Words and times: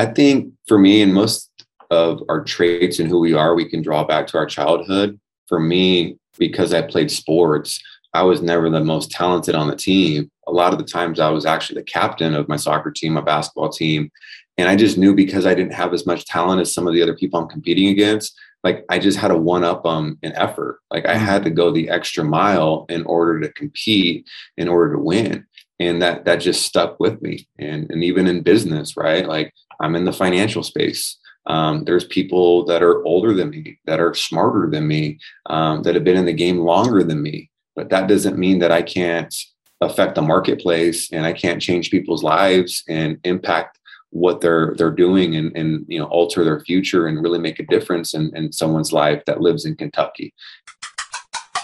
I 0.00 0.06
think 0.06 0.54
for 0.66 0.78
me 0.78 1.02
and 1.02 1.12
most 1.12 1.50
of 1.90 2.22
our 2.30 2.42
traits 2.42 3.00
and 3.00 3.08
who 3.08 3.20
we 3.20 3.34
are, 3.34 3.54
we 3.54 3.68
can 3.68 3.82
draw 3.82 4.02
back 4.02 4.26
to 4.28 4.38
our 4.38 4.46
childhood. 4.46 5.20
For 5.46 5.60
me, 5.60 6.16
because 6.38 6.72
I 6.72 6.80
played 6.80 7.10
sports, 7.10 7.82
I 8.14 8.22
was 8.22 8.40
never 8.40 8.70
the 8.70 8.80
most 8.80 9.10
talented 9.10 9.54
on 9.54 9.68
the 9.68 9.76
team. 9.76 10.30
A 10.46 10.52
lot 10.52 10.72
of 10.72 10.78
the 10.78 10.86
times 10.86 11.20
I 11.20 11.28
was 11.28 11.44
actually 11.44 11.80
the 11.80 11.92
captain 11.92 12.34
of 12.34 12.48
my 12.48 12.56
soccer 12.56 12.90
team, 12.90 13.12
my 13.12 13.20
basketball 13.20 13.68
team. 13.68 14.10
And 14.56 14.70
I 14.70 14.76
just 14.76 14.96
knew 14.96 15.14
because 15.14 15.44
I 15.44 15.54
didn't 15.54 15.74
have 15.74 15.92
as 15.92 16.06
much 16.06 16.24
talent 16.24 16.62
as 16.62 16.72
some 16.72 16.86
of 16.86 16.94
the 16.94 17.02
other 17.02 17.14
people 17.14 17.38
I'm 17.38 17.48
competing 17.48 17.88
against, 17.88 18.34
like 18.64 18.86
I 18.88 18.98
just 18.98 19.18
had 19.18 19.28
to 19.28 19.36
one 19.36 19.64
up 19.64 19.82
them 19.82 19.92
um, 19.92 20.18
in 20.22 20.32
effort. 20.32 20.80
Like 20.90 21.06
I 21.06 21.14
mm-hmm. 21.14 21.24
had 21.24 21.44
to 21.44 21.50
go 21.50 21.70
the 21.70 21.90
extra 21.90 22.24
mile 22.24 22.86
in 22.88 23.04
order 23.04 23.38
to 23.40 23.52
compete, 23.52 24.26
in 24.56 24.66
order 24.66 24.94
to 24.94 24.98
win. 25.02 25.46
And 25.80 26.00
that 26.02 26.24
that 26.26 26.36
just 26.36 26.62
stuck 26.62 27.00
with 27.00 27.20
me. 27.20 27.48
And 27.58 27.90
and 27.90 28.04
even 28.04 28.28
in 28.28 28.42
business, 28.42 28.96
right? 28.96 29.26
Like 29.26 29.52
I'm 29.80 29.96
in 29.96 30.04
the 30.04 30.12
financial 30.12 30.62
space. 30.62 31.18
Um, 31.46 31.84
there's 31.84 32.04
people 32.04 32.64
that 32.66 32.82
are 32.82 33.04
older 33.04 33.32
than 33.32 33.50
me, 33.50 33.78
that 33.86 33.98
are 33.98 34.14
smarter 34.14 34.68
than 34.70 34.86
me, 34.86 35.18
um, 35.46 35.82
that 35.82 35.94
have 35.94 36.04
been 36.04 36.18
in 36.18 36.26
the 36.26 36.32
game 36.32 36.58
longer 36.58 37.02
than 37.02 37.22
me. 37.22 37.50
But 37.74 37.88
that 37.90 38.08
doesn't 38.08 38.38
mean 38.38 38.58
that 38.58 38.70
I 38.70 38.82
can't 38.82 39.34
affect 39.80 40.14
the 40.14 40.22
marketplace 40.22 41.10
and 41.10 41.24
I 41.24 41.32
can't 41.32 41.62
change 41.62 41.90
people's 41.90 42.22
lives 42.22 42.84
and 42.88 43.18
impact 43.24 43.78
what 44.10 44.40
they're 44.40 44.74
they're 44.76 44.90
doing 44.90 45.36
and, 45.36 45.56
and 45.56 45.86
you 45.88 45.98
know 45.98 46.06
alter 46.06 46.44
their 46.44 46.60
future 46.60 47.06
and 47.06 47.22
really 47.22 47.38
make 47.38 47.58
a 47.58 47.66
difference 47.66 48.12
in, 48.12 48.34
in 48.36 48.52
someone's 48.52 48.92
life 48.92 49.22
that 49.26 49.40
lives 49.40 49.64
in 49.64 49.76
Kentucky. 49.76 50.34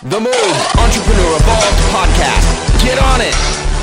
The 0.03 0.21
Move 0.21 0.77
Entrepreneur 0.79 1.37
Evolved 1.37 1.81
podcast. 1.93 2.85
Get 2.85 2.99
on 2.99 3.21
it. 3.21 3.76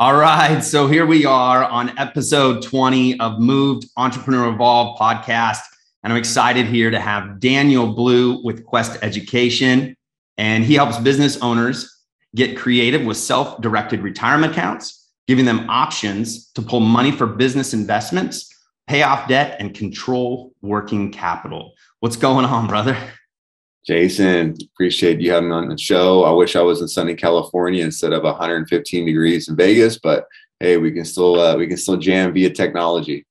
All 0.00 0.16
right, 0.16 0.64
so 0.64 0.86
here 0.86 1.04
we 1.04 1.26
are 1.26 1.62
on 1.62 1.98
episode 1.98 2.62
20 2.62 3.20
of 3.20 3.38
Moved 3.38 3.86
Entrepreneur 3.98 4.48
Evolved 4.48 4.98
podcast. 4.98 5.60
And 6.02 6.10
I'm 6.10 6.18
excited 6.18 6.64
here 6.64 6.90
to 6.90 6.98
have 6.98 7.38
Daniel 7.38 7.92
Blue 7.92 8.42
with 8.42 8.64
Quest 8.64 8.98
Education. 9.02 9.94
And 10.38 10.64
he 10.64 10.72
helps 10.72 10.96
business 10.96 11.36
owners 11.42 12.02
get 12.34 12.56
creative 12.56 13.04
with 13.04 13.18
self 13.18 13.60
directed 13.60 14.00
retirement 14.00 14.52
accounts 14.52 15.06
giving 15.28 15.44
them 15.44 15.68
options 15.68 16.50
to 16.52 16.62
pull 16.62 16.80
money 16.80 17.12
for 17.12 17.26
business 17.26 17.74
investments, 17.74 18.58
pay 18.86 19.02
off 19.02 19.28
debt, 19.28 19.56
and 19.60 19.74
control 19.74 20.54
working 20.62 21.12
capital. 21.12 21.74
What's 21.98 22.16
going 22.16 22.46
on, 22.46 22.68
brother? 22.68 22.96
Jason, 23.86 24.56
appreciate 24.74 25.20
you 25.20 25.32
having 25.32 25.48
me 25.48 25.54
on 25.54 25.68
the 25.68 25.78
show. 25.78 26.24
I 26.24 26.32
wish 26.32 26.54
I 26.54 26.62
was 26.62 26.80
in 26.80 26.88
sunny 26.88 27.14
California 27.14 27.82
instead 27.82 28.12
of 28.12 28.22
115 28.22 29.06
degrees 29.06 29.48
in 29.48 29.56
Vegas, 29.56 29.98
but 29.98 30.26
hey, 30.60 30.76
we 30.76 30.92
can 30.92 31.04
still 31.04 31.40
uh, 31.40 31.56
we 31.56 31.66
can 31.66 31.76
still 31.76 31.96
jam 31.96 32.32
via 32.32 32.50
technology. 32.50 33.26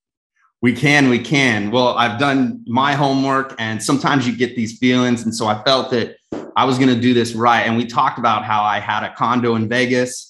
We 0.62 0.74
can, 0.74 1.10
we 1.10 1.20
can. 1.20 1.72
Well, 1.72 1.90
I've 1.98 2.20
done 2.20 2.64
my 2.68 2.94
homework, 2.94 3.56
and 3.60 3.82
sometimes 3.82 4.28
you 4.28 4.36
get 4.36 4.56
these 4.56 4.78
feelings, 4.78 5.24
and 5.24 5.34
so 5.34 5.48
I 5.48 5.64
felt 5.64 5.90
that 5.92 6.18
I 6.56 6.66
was 6.66 6.78
going 6.78 6.94
to 6.94 7.00
do 7.00 7.14
this 7.14 7.34
right. 7.34 7.62
And 7.62 7.78
we 7.78 7.86
talked 7.86 8.20
about 8.20 8.44
how 8.44 8.64
I 8.64 8.80
had 8.80 9.04
a 9.04 9.14
condo 9.16 9.56
in 9.56 9.70
Vegas 9.70 10.30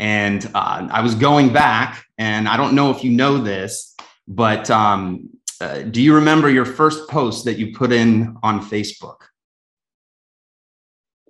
and 0.00 0.50
uh, 0.54 0.88
I 0.90 1.02
was 1.02 1.14
going 1.14 1.52
back, 1.52 2.06
and 2.16 2.48
I 2.48 2.56
don't 2.56 2.74
know 2.74 2.90
if 2.90 3.04
you 3.04 3.10
know 3.10 3.36
this, 3.36 3.94
but 4.26 4.70
um, 4.70 5.28
uh, 5.60 5.82
do 5.82 6.00
you 6.00 6.14
remember 6.14 6.48
your 6.48 6.64
first 6.64 7.06
post 7.10 7.44
that 7.44 7.58
you 7.58 7.74
put 7.74 7.92
in 7.92 8.34
on 8.42 8.62
Facebook? 8.62 9.16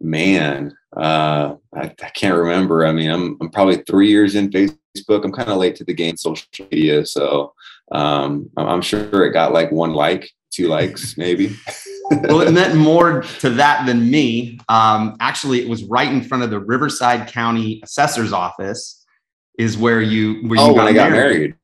Man, 0.00 0.74
uh, 0.96 1.56
I, 1.74 1.82
I, 1.82 2.10
can't 2.14 2.36
remember. 2.36 2.86
I 2.86 2.92
mean, 2.92 3.10
I'm, 3.10 3.36
I'm 3.40 3.50
probably 3.50 3.82
three 3.86 4.08
years 4.08 4.34
in 4.34 4.48
Facebook. 4.50 5.24
I'm 5.24 5.32
kind 5.32 5.50
of 5.50 5.58
late 5.58 5.76
to 5.76 5.84
the 5.84 5.92
game, 5.92 6.16
social 6.16 6.48
media. 6.70 7.04
So 7.04 7.52
um, 7.92 8.48
I'm 8.56 8.80
sure 8.80 9.26
it 9.26 9.32
got 9.32 9.52
like 9.52 9.70
one 9.70 9.92
like, 9.92 10.30
two 10.50 10.68
likes, 10.68 11.16
maybe. 11.18 11.56
well, 12.10 12.40
it 12.40 12.52
meant 12.52 12.76
more 12.76 13.22
to 13.40 13.50
that 13.50 13.86
than 13.86 14.10
me. 14.10 14.58
Um, 14.68 15.16
actually, 15.20 15.60
it 15.60 15.68
was 15.68 15.84
right 15.84 16.10
in 16.10 16.22
front 16.22 16.42
of 16.44 16.50
the 16.50 16.58
Riverside 16.60 17.28
County 17.28 17.80
Assessor's 17.84 18.32
Office, 18.32 19.04
is 19.58 19.76
where 19.76 20.00
you 20.00 20.48
where 20.48 20.58
you 20.58 20.72
oh, 20.72 20.74
got, 20.74 20.88
I 20.88 20.92
got 20.92 21.10
married. 21.10 21.36
married. 21.36 21.54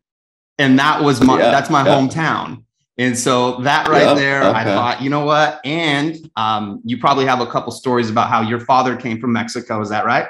and 0.58 0.78
that 0.78 1.02
was 1.02 1.22
my 1.22 1.38
yeah, 1.38 1.50
that's 1.50 1.70
my 1.70 1.84
yeah. 1.84 1.94
hometown. 1.94 2.64
And 2.98 3.18
so 3.18 3.60
that 3.60 3.88
right 3.88 4.16
there, 4.16 4.42
okay. 4.42 4.58
I 4.58 4.64
thought, 4.64 5.02
you 5.02 5.10
know 5.10 5.24
what? 5.24 5.60
And 5.64 6.30
um, 6.36 6.80
you 6.84 6.98
probably 6.98 7.26
have 7.26 7.40
a 7.40 7.46
couple 7.46 7.70
stories 7.72 8.08
about 8.08 8.30
how 8.30 8.40
your 8.40 8.60
father 8.60 8.96
came 8.96 9.20
from 9.20 9.32
Mexico. 9.32 9.80
Is 9.82 9.90
that 9.90 10.06
right? 10.06 10.28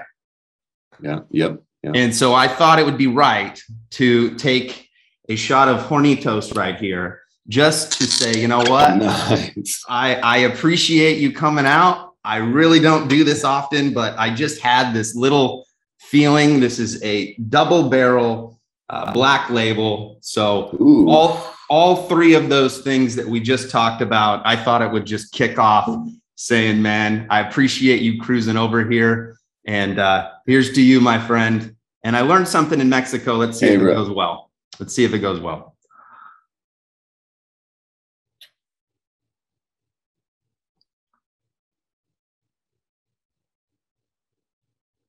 Yeah. 1.00 1.20
Yep. 1.30 1.62
Yeah. 1.82 1.92
And 1.94 2.14
so 2.14 2.34
I 2.34 2.48
thought 2.48 2.78
it 2.80 2.84
would 2.84 2.98
be 2.98 3.06
right 3.06 3.60
to 3.90 4.34
take 4.36 4.88
a 5.28 5.36
shot 5.36 5.68
of 5.68 5.80
Hornitos 5.86 6.56
right 6.56 6.76
here 6.76 7.20
just 7.48 7.92
to 7.98 8.04
say, 8.04 8.40
you 8.40 8.48
know 8.48 8.64
what? 8.64 8.96
Nice. 8.96 9.84
I, 9.88 10.16
I 10.16 10.36
appreciate 10.38 11.18
you 11.18 11.32
coming 11.32 11.66
out. 11.66 12.14
I 12.24 12.38
really 12.38 12.80
don't 12.80 13.06
do 13.06 13.22
this 13.22 13.44
often, 13.44 13.94
but 13.94 14.18
I 14.18 14.34
just 14.34 14.60
had 14.60 14.92
this 14.92 15.14
little 15.14 15.66
feeling. 16.00 16.58
This 16.58 16.80
is 16.80 17.00
a 17.04 17.36
double 17.36 17.88
barrel 17.88 18.60
uh, 18.88 19.12
black 19.12 19.50
label. 19.50 20.18
So 20.22 20.76
Ooh. 20.80 21.08
all 21.08 21.54
all 21.68 22.08
three 22.08 22.34
of 22.34 22.48
those 22.48 22.82
things 22.82 23.16
that 23.16 23.26
we 23.26 23.40
just 23.40 23.70
talked 23.70 24.02
about, 24.02 24.42
I 24.44 24.56
thought 24.56 24.82
it 24.82 24.90
would 24.90 25.04
just 25.04 25.32
kick 25.32 25.58
off 25.58 25.88
saying, 26.36 26.80
man, 26.80 27.26
I 27.30 27.40
appreciate 27.40 28.02
you 28.02 28.20
cruising 28.20 28.56
over 28.56 28.88
here. 28.88 29.36
And 29.66 29.98
uh, 29.98 30.30
here's 30.46 30.72
to 30.74 30.82
you, 30.82 31.00
my 31.00 31.18
friend. 31.18 31.74
And 32.04 32.16
I 32.16 32.20
learned 32.20 32.46
something 32.46 32.80
in 32.80 32.88
Mexico. 32.88 33.34
Let's 33.34 33.58
see 33.58 33.66
hey, 33.66 33.74
if 33.74 33.80
bro. 33.80 33.92
it 33.92 33.94
goes 33.94 34.10
well. 34.10 34.50
Let's 34.78 34.94
see 34.94 35.04
if 35.04 35.12
it 35.12 35.18
goes 35.18 35.40
well. 35.40 35.76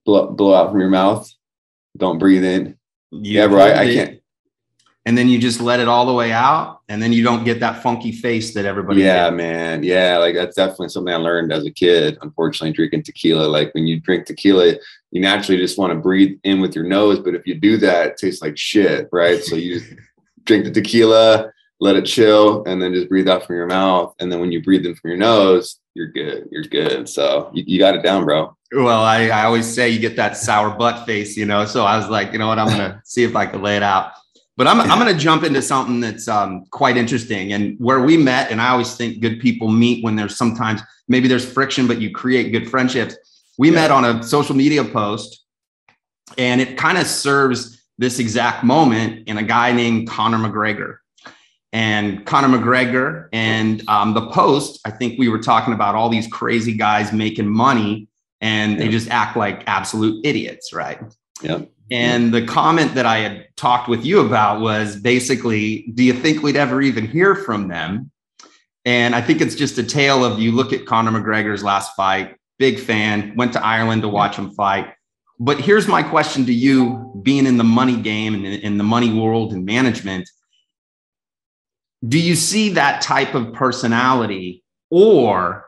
blow, 0.07 0.31
blow 0.31 0.55
out 0.55 0.71
from 0.71 0.79
your 0.79 0.89
mouth. 0.89 1.31
Don't 1.95 2.17
breathe 2.17 2.43
in. 2.43 2.77
You 3.11 3.41
yeah, 3.41 3.47
bro, 3.47 3.59
I, 3.59 3.79
I 3.79 3.85
can't. 3.93 4.16
And 5.07 5.17
then 5.17 5.29
you 5.29 5.39
just 5.39 5.61
let 5.61 5.79
it 5.79 5.87
all 5.87 6.05
the 6.05 6.13
way 6.13 6.33
out, 6.33 6.81
and 6.89 7.01
then 7.01 7.13
you 7.13 7.23
don't 7.23 7.45
get 7.45 7.61
that 7.61 7.81
funky 7.81 8.11
face 8.11 8.53
that 8.53 8.65
everybody. 8.65 9.03
Yeah, 9.03 9.27
gets. 9.27 9.37
man. 9.37 9.83
Yeah, 9.83 10.17
like 10.17 10.35
that's 10.35 10.57
definitely 10.57 10.89
something 10.89 11.13
I 11.13 11.17
learned 11.17 11.53
as 11.53 11.65
a 11.65 11.71
kid. 11.71 12.17
Unfortunately, 12.21 12.73
drinking 12.73 13.03
tequila. 13.03 13.47
Like 13.47 13.73
when 13.73 13.87
you 13.87 14.01
drink 14.01 14.25
tequila, 14.25 14.75
you 15.11 15.21
naturally 15.21 15.61
just 15.61 15.77
want 15.77 15.93
to 15.93 15.97
breathe 15.97 16.37
in 16.43 16.59
with 16.59 16.75
your 16.75 16.83
nose, 16.83 17.19
but 17.19 17.35
if 17.35 17.47
you 17.47 17.55
do 17.55 17.77
that, 17.77 18.07
it 18.07 18.17
tastes 18.17 18.41
like 18.41 18.57
shit, 18.57 19.07
right? 19.13 19.41
So 19.41 19.55
you 19.55 19.79
just 19.79 19.93
drink 20.43 20.65
the 20.65 20.71
tequila, 20.71 21.53
let 21.79 21.95
it 21.95 22.05
chill, 22.05 22.65
and 22.65 22.81
then 22.81 22.93
just 22.93 23.07
breathe 23.07 23.29
out 23.29 23.45
from 23.45 23.55
your 23.55 23.67
mouth. 23.67 24.13
And 24.19 24.29
then 24.29 24.41
when 24.41 24.51
you 24.51 24.61
breathe 24.61 24.85
in 24.85 24.93
from 24.95 25.11
your 25.11 25.19
nose, 25.19 25.79
you're 25.93 26.11
good. 26.11 26.49
You're 26.51 26.63
good. 26.63 27.07
So 27.07 27.49
you, 27.53 27.63
you 27.65 27.79
got 27.79 27.95
it 27.95 28.03
down, 28.03 28.25
bro. 28.25 28.57
Well, 28.73 29.03
I, 29.03 29.29
I 29.29 29.45
always 29.45 29.73
say 29.73 29.89
you 29.89 29.99
get 29.99 30.17
that 30.17 30.35
sour 30.35 30.69
butt 30.77 31.05
face, 31.05 31.37
you 31.37 31.45
know. 31.45 31.65
So 31.65 31.85
I 31.85 31.97
was 31.97 32.09
like, 32.09 32.33
you 32.33 32.39
know 32.39 32.47
what, 32.47 32.59
I'm 32.59 32.67
gonna 32.67 33.01
see 33.05 33.23
if 33.23 33.35
I 33.37 33.45
can 33.45 33.61
lay 33.61 33.77
it 33.77 33.83
out. 33.83 34.11
But 34.57 34.67
I'm, 34.67 34.81
I'm 34.81 34.97
gonna 34.97 35.13
jump 35.13 35.43
into 35.43 35.61
something 35.61 35.99
that's 35.99 36.27
um, 36.27 36.65
quite 36.71 36.97
interesting 36.97 37.53
and 37.53 37.79
where 37.79 38.01
we 38.01 38.17
met. 38.17 38.51
And 38.51 38.59
I 38.59 38.69
always 38.69 38.95
think 38.95 39.21
good 39.21 39.39
people 39.39 39.69
meet 39.69 40.03
when 40.03 40.15
there's 40.15 40.35
sometimes 40.35 40.81
maybe 41.07 41.27
there's 41.27 41.49
friction, 41.49 41.87
but 41.87 42.01
you 42.01 42.11
create 42.11 42.51
good 42.51 42.69
friendships. 42.69 43.15
We 43.57 43.69
yeah. 43.69 43.75
met 43.75 43.91
on 43.91 44.03
a 44.03 44.23
social 44.23 44.55
media 44.55 44.83
post, 44.83 45.45
and 46.37 46.59
it 46.59 46.77
kind 46.77 46.97
of 46.97 47.07
serves 47.07 47.83
this 47.97 48.19
exact 48.19 48.63
moment 48.63 49.27
in 49.27 49.37
a 49.37 49.43
guy 49.43 49.71
named 49.71 50.09
Conor 50.09 50.37
McGregor 50.37 50.97
and 51.73 52.25
Conor 52.25 52.57
McGregor 52.57 53.29
and 53.33 53.87
um, 53.87 54.13
the 54.13 54.27
Post. 54.29 54.79
I 54.85 54.91
think 54.91 55.19
we 55.19 55.29
were 55.29 55.39
talking 55.39 55.73
about 55.73 55.95
all 55.95 56.09
these 56.09 56.27
crazy 56.27 56.73
guys 56.73 57.11
making 57.11 57.47
money 57.47 58.07
and 58.41 58.73
yeah. 58.73 58.77
they 58.79 58.89
just 58.89 59.09
act 59.09 59.35
like 59.35 59.63
absolute 59.67 60.25
idiots, 60.25 60.73
right? 60.73 60.99
Yeah. 61.41 61.61
And 61.89 62.33
the 62.33 62.45
comment 62.45 62.95
that 62.95 63.05
I 63.05 63.19
had 63.19 63.47
talked 63.55 63.87
with 63.87 64.05
you 64.05 64.19
about 64.19 64.59
was 64.59 64.97
basically, 64.97 65.89
do 65.93 66.03
you 66.03 66.13
think 66.13 66.43
we'd 66.43 66.57
ever 66.57 66.81
even 66.81 67.07
hear 67.07 67.35
from 67.35 67.67
them? 67.69 68.11
And 68.85 69.15
I 69.15 69.21
think 69.21 69.41
it's 69.41 69.55
just 69.55 69.77
a 69.77 69.83
tale 69.83 70.23
of 70.23 70.39
you 70.39 70.51
look 70.51 70.73
at 70.73 70.85
Conor 70.85 71.11
McGregor's 71.11 71.63
last 71.63 71.95
fight, 71.95 72.35
big 72.59 72.79
fan, 72.79 73.35
went 73.35 73.53
to 73.53 73.65
Ireland 73.65 74.01
to 74.01 74.09
watch 74.09 74.35
him 74.35 74.51
fight. 74.51 74.93
But 75.39 75.59
here's 75.59 75.87
my 75.87 76.03
question 76.03 76.45
to 76.45 76.53
you, 76.53 77.21
being 77.23 77.45
in 77.45 77.57
the 77.57 77.63
money 77.63 77.97
game 77.97 78.33
and 78.33 78.45
in 78.45 78.77
the 78.77 78.83
money 78.83 79.13
world 79.13 79.53
and 79.53 79.65
management 79.65 80.27
do 82.05 82.19
you 82.19 82.35
see 82.35 82.69
that 82.69 83.01
type 83.01 83.33
of 83.33 83.53
personality 83.53 84.63
or 84.89 85.65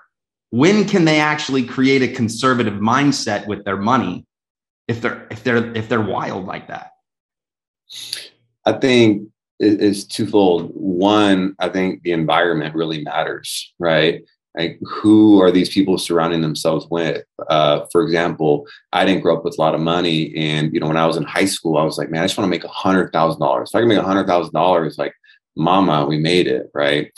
when 0.52 0.86
can 0.86 1.06
they 1.06 1.20
actually 1.20 1.64
create 1.64 2.02
a 2.02 2.08
conservative 2.08 2.76
mindset 2.76 3.48
with 3.48 3.64
their 3.66 3.78
money 3.78 4.26
if 4.90 5.02
they're 5.02 5.28
if 5.30 5.44
they're 5.44 5.78
if 5.78 5.88
they're 5.88 6.02
wild 6.02 6.46
like 6.46 6.68
that? 6.68 6.92
I 8.66 8.74
think 8.74 9.30
it's 9.60 10.04
twofold. 10.04 10.72
One 10.74 11.56
i 11.60 11.70
think 11.70 12.02
the 12.04 12.12
environment 12.12 12.76
really 12.76 13.04
matters 13.04 13.74
right? 13.80 14.24
Like 14.58 14.80
who 14.82 15.40
are 15.42 15.52
these 15.52 15.70
people 15.70 15.98
surrounding 16.00 16.42
themselves 16.42 16.88
with? 16.90 17.24
Uh, 17.48 17.86
for 17.92 18.02
example 18.02 18.68
i 18.92 19.06
didn't 19.06 19.22
grow 19.22 19.38
up 19.38 19.46
with 19.46 19.58
a 19.58 19.62
lot 19.62 19.76
of 19.76 19.82
money 19.82 20.36
and 20.36 20.74
you 20.74 20.80
know 20.80 20.88
when 20.88 20.98
i 20.98 21.06
was 21.06 21.18
in 21.18 21.24
high 21.24 21.46
school 21.46 21.78
i 21.78 21.84
was 21.84 21.98
like 21.98 22.10
man 22.10 22.24
i 22.24 22.26
just 22.26 22.38
want 22.38 22.46
to 22.46 22.50
make 22.50 22.64
a 22.64 22.68
hundred 22.86 23.12
thousand 23.14 23.40
dollars. 23.40 23.70
If 23.70 23.76
i 23.76 23.80
can 23.80 23.90
make 23.90 23.98
a 24.00 24.04
hundred 24.04 24.28
thousand 24.28 24.54
dollars 24.54 24.98
like 24.98 25.14
mama 25.56 26.06
we 26.06 26.18
made 26.18 26.48
it 26.48 26.70
right? 26.74 27.12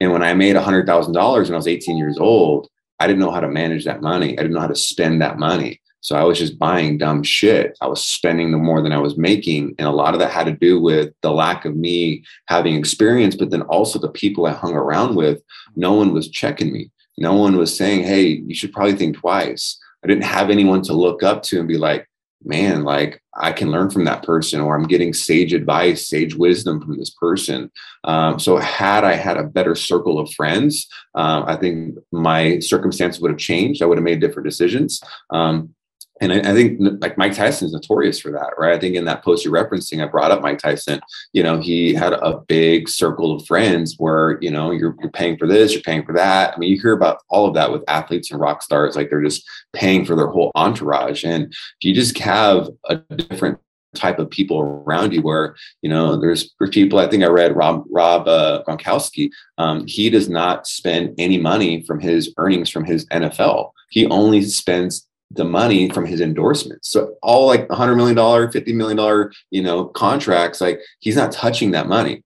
And 0.00 0.12
when 0.12 0.22
i 0.22 0.32
made 0.32 0.56
a 0.56 0.62
hundred 0.62 0.86
thousand 0.86 1.14
dollars 1.14 1.48
when 1.48 1.54
i 1.54 1.62
was 1.64 1.68
18 1.68 1.96
years 1.96 2.18
old 2.18 2.68
i 3.00 3.06
didn't 3.06 3.20
know 3.20 3.32
how 3.32 3.40
to 3.40 3.48
manage 3.48 3.84
that 3.84 4.00
money. 4.00 4.38
I 4.38 4.42
didn't 4.42 4.54
know 4.54 4.60
how 4.60 4.74
to 4.76 4.76
spend 4.76 5.20
that 5.22 5.38
money 5.38 5.80
so 6.00 6.16
I 6.16 6.24
was 6.24 6.38
just 6.38 6.58
buying 6.58 6.98
dumb 6.98 7.22
shit. 7.22 7.76
I 7.80 7.88
was 7.88 8.04
spending 8.04 8.52
the 8.52 8.58
more 8.58 8.80
than 8.80 8.92
I 8.92 8.98
was 8.98 9.18
making. 9.18 9.74
And 9.78 9.88
a 9.88 9.92
lot 9.92 10.14
of 10.14 10.20
that 10.20 10.30
had 10.30 10.46
to 10.46 10.52
do 10.52 10.80
with 10.80 11.12
the 11.22 11.32
lack 11.32 11.64
of 11.64 11.76
me 11.76 12.24
having 12.46 12.74
experience, 12.74 13.34
but 13.34 13.50
then 13.50 13.62
also 13.62 13.98
the 13.98 14.10
people 14.10 14.46
I 14.46 14.52
hung 14.52 14.74
around 14.74 15.16
with. 15.16 15.42
No 15.74 15.94
one 15.94 16.12
was 16.12 16.30
checking 16.30 16.72
me. 16.72 16.90
No 17.18 17.34
one 17.34 17.56
was 17.56 17.76
saying, 17.76 18.04
hey, 18.04 18.42
you 18.46 18.54
should 18.54 18.72
probably 18.72 18.94
think 18.94 19.16
twice. 19.16 19.78
I 20.04 20.06
didn't 20.06 20.24
have 20.24 20.50
anyone 20.50 20.82
to 20.82 20.92
look 20.92 21.22
up 21.22 21.42
to 21.44 21.58
and 21.58 21.66
be 21.66 21.78
like, 21.78 22.06
man, 22.44 22.84
like 22.84 23.20
I 23.34 23.52
can 23.52 23.70
learn 23.70 23.90
from 23.90 24.04
that 24.04 24.22
person, 24.22 24.60
or 24.60 24.76
I'm 24.76 24.86
getting 24.86 25.12
sage 25.12 25.52
advice, 25.52 26.08
sage 26.08 26.34
wisdom 26.34 26.80
from 26.80 26.98
this 26.98 27.10
person. 27.10 27.70
Um, 28.04 28.38
so, 28.38 28.56
had 28.58 29.04
I 29.04 29.14
had 29.14 29.36
a 29.36 29.44
better 29.44 29.74
circle 29.74 30.18
of 30.18 30.32
friends, 30.32 30.86
um, 31.14 31.44
I 31.46 31.56
think 31.56 31.98
my 32.12 32.60
circumstances 32.60 33.20
would 33.20 33.30
have 33.30 33.38
changed. 33.38 33.82
I 33.82 33.86
would 33.86 33.98
have 33.98 34.04
made 34.04 34.20
different 34.20 34.48
decisions. 34.48 35.02
Um, 35.30 35.74
and 36.20 36.32
I, 36.32 36.38
I, 36.38 36.54
think 36.54 36.78
like 37.00 37.18
Mike 37.18 37.34
Tyson 37.34 37.66
is 37.66 37.72
notorious 37.72 38.18
for 38.18 38.30
that, 38.32 38.54
right? 38.58 38.74
I 38.74 38.78
think 38.78 38.96
in 38.96 39.04
that 39.04 39.22
post 39.22 39.44
you're 39.44 39.54
referencing, 39.54 40.02
I 40.02 40.08
brought 40.08 40.30
up 40.30 40.42
Mike 40.42 40.58
Tyson. 40.58 41.00
You 41.32 41.42
know, 41.42 41.60
he 41.60 41.92
had 41.94 42.14
a 42.14 42.40
big 42.48 42.88
circle 42.88 43.34
of 43.34 43.46
friends 43.46 43.96
where 43.98 44.38
you 44.40 44.50
know 44.50 44.70
you're, 44.70 44.96
you're 45.00 45.10
paying 45.10 45.36
for 45.36 45.46
this, 45.46 45.72
you're 45.72 45.82
paying 45.82 46.04
for 46.04 46.14
that. 46.14 46.54
I 46.54 46.58
mean, 46.58 46.70
you 46.70 46.80
hear 46.80 46.92
about 46.92 47.22
all 47.28 47.46
of 47.46 47.54
that 47.54 47.70
with 47.70 47.84
athletes 47.88 48.30
and 48.30 48.40
rock 48.40 48.62
stars, 48.62 48.96
like 48.96 49.10
they're 49.10 49.22
just 49.22 49.44
paying 49.72 50.04
for 50.04 50.16
their 50.16 50.28
whole 50.28 50.52
entourage. 50.54 51.24
And 51.24 51.44
if 51.44 51.82
you 51.82 51.94
just 51.94 52.18
have 52.18 52.68
a 52.88 52.96
different 52.96 53.58
type 53.94 54.18
of 54.18 54.30
people 54.30 54.60
around 54.60 55.12
you 55.14 55.22
where 55.22 55.56
you 55.80 55.88
know 55.88 56.20
there's 56.20 56.54
people 56.70 56.98
i 56.98 57.08
think 57.08 57.24
i 57.24 57.26
read 57.26 57.56
rob 57.56 57.82
rob 57.90 58.28
uh, 58.28 58.62
gronkowski 58.68 59.30
um, 59.56 59.86
he 59.86 60.10
does 60.10 60.28
not 60.28 60.66
spend 60.66 61.14
any 61.16 61.38
money 61.38 61.82
from 61.84 61.98
his 61.98 62.32
earnings 62.36 62.68
from 62.68 62.84
his 62.84 63.06
nfl 63.06 63.70
he 63.88 64.06
only 64.06 64.42
spends 64.42 65.05
the 65.30 65.44
money 65.44 65.88
from 65.90 66.06
his 66.06 66.20
endorsements. 66.20 66.90
So 66.90 67.16
all 67.22 67.46
like 67.46 67.68
$100 67.68 67.96
million, 67.96 68.16
$50 68.16 68.74
million, 68.74 69.30
you 69.50 69.62
know, 69.62 69.86
contracts, 69.86 70.60
like 70.60 70.80
he's 71.00 71.16
not 71.16 71.32
touching 71.32 71.72
that 71.72 71.88
money. 71.88 72.22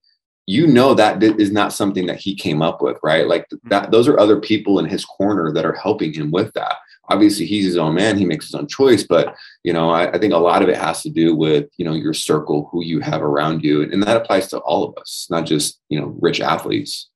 You 0.46 0.66
know 0.66 0.94
that 0.94 1.22
is 1.22 1.52
not 1.52 1.72
something 1.72 2.06
that 2.06 2.18
he 2.18 2.34
came 2.34 2.60
up 2.60 2.82
with, 2.82 2.98
right? 3.02 3.26
Like 3.26 3.46
that 3.64 3.84
mm-hmm. 3.84 3.90
those 3.92 4.08
are 4.08 4.18
other 4.18 4.40
people 4.40 4.78
in 4.80 4.86
his 4.86 5.04
corner 5.04 5.52
that 5.52 5.64
are 5.64 5.74
helping 5.74 6.12
him 6.12 6.30
with 6.30 6.52
that. 6.54 6.76
Obviously, 7.08 7.46
he's 7.46 7.64
his 7.64 7.76
own 7.76 7.94
man, 7.94 8.18
he 8.18 8.24
makes 8.24 8.46
his 8.46 8.54
own 8.54 8.66
choice, 8.66 9.04
but 9.04 9.34
you 9.64 9.72
know, 9.72 9.90
I, 9.90 10.12
I 10.12 10.18
think 10.18 10.32
a 10.32 10.38
lot 10.38 10.62
of 10.62 10.68
it 10.68 10.76
has 10.76 11.02
to 11.02 11.10
do 11.10 11.36
with, 11.36 11.68
you 11.76 11.84
know, 11.84 11.94
your 11.94 12.14
circle, 12.14 12.68
who 12.70 12.84
you 12.84 13.00
have 13.00 13.22
around 13.22 13.64
you. 13.64 13.82
And 13.82 14.02
that 14.02 14.16
applies 14.16 14.48
to 14.48 14.58
all 14.58 14.84
of 14.84 14.96
us, 14.96 15.26
not 15.30 15.46
just, 15.46 15.80
you 15.88 16.00
know, 16.00 16.16
rich 16.20 16.40
athletes. 16.40 17.09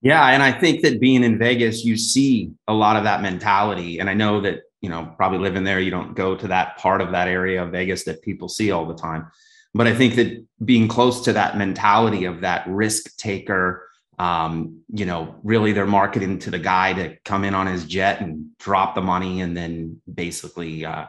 Yeah, 0.00 0.24
and 0.28 0.42
I 0.42 0.52
think 0.52 0.82
that 0.82 1.00
being 1.00 1.24
in 1.24 1.38
Vegas, 1.38 1.84
you 1.84 1.96
see 1.96 2.52
a 2.68 2.74
lot 2.74 2.96
of 2.96 3.04
that 3.04 3.20
mentality. 3.20 3.98
And 3.98 4.08
I 4.08 4.14
know 4.14 4.40
that, 4.42 4.60
you 4.80 4.88
know, 4.88 5.12
probably 5.16 5.38
living 5.38 5.64
there, 5.64 5.80
you 5.80 5.90
don't 5.90 6.14
go 6.14 6.36
to 6.36 6.48
that 6.48 6.76
part 6.78 7.00
of 7.00 7.10
that 7.12 7.26
area 7.26 7.64
of 7.64 7.72
Vegas 7.72 8.04
that 8.04 8.22
people 8.22 8.48
see 8.48 8.70
all 8.70 8.86
the 8.86 8.94
time. 8.94 9.26
But 9.74 9.88
I 9.88 9.94
think 9.94 10.14
that 10.14 10.44
being 10.64 10.86
close 10.86 11.22
to 11.24 11.32
that 11.32 11.58
mentality 11.58 12.24
of 12.26 12.40
that 12.42 12.66
risk 12.68 13.16
taker, 13.16 13.88
um, 14.20 14.80
you 14.92 15.04
know, 15.04 15.34
really 15.42 15.72
they're 15.72 15.86
marketing 15.86 16.38
to 16.40 16.50
the 16.50 16.58
guy 16.60 16.92
to 16.92 17.16
come 17.24 17.44
in 17.44 17.54
on 17.54 17.66
his 17.66 17.84
jet 17.84 18.20
and 18.20 18.56
drop 18.58 18.94
the 18.94 19.02
money 19.02 19.40
and 19.40 19.56
then 19.56 20.00
basically, 20.12 20.84
uh, 20.84 21.06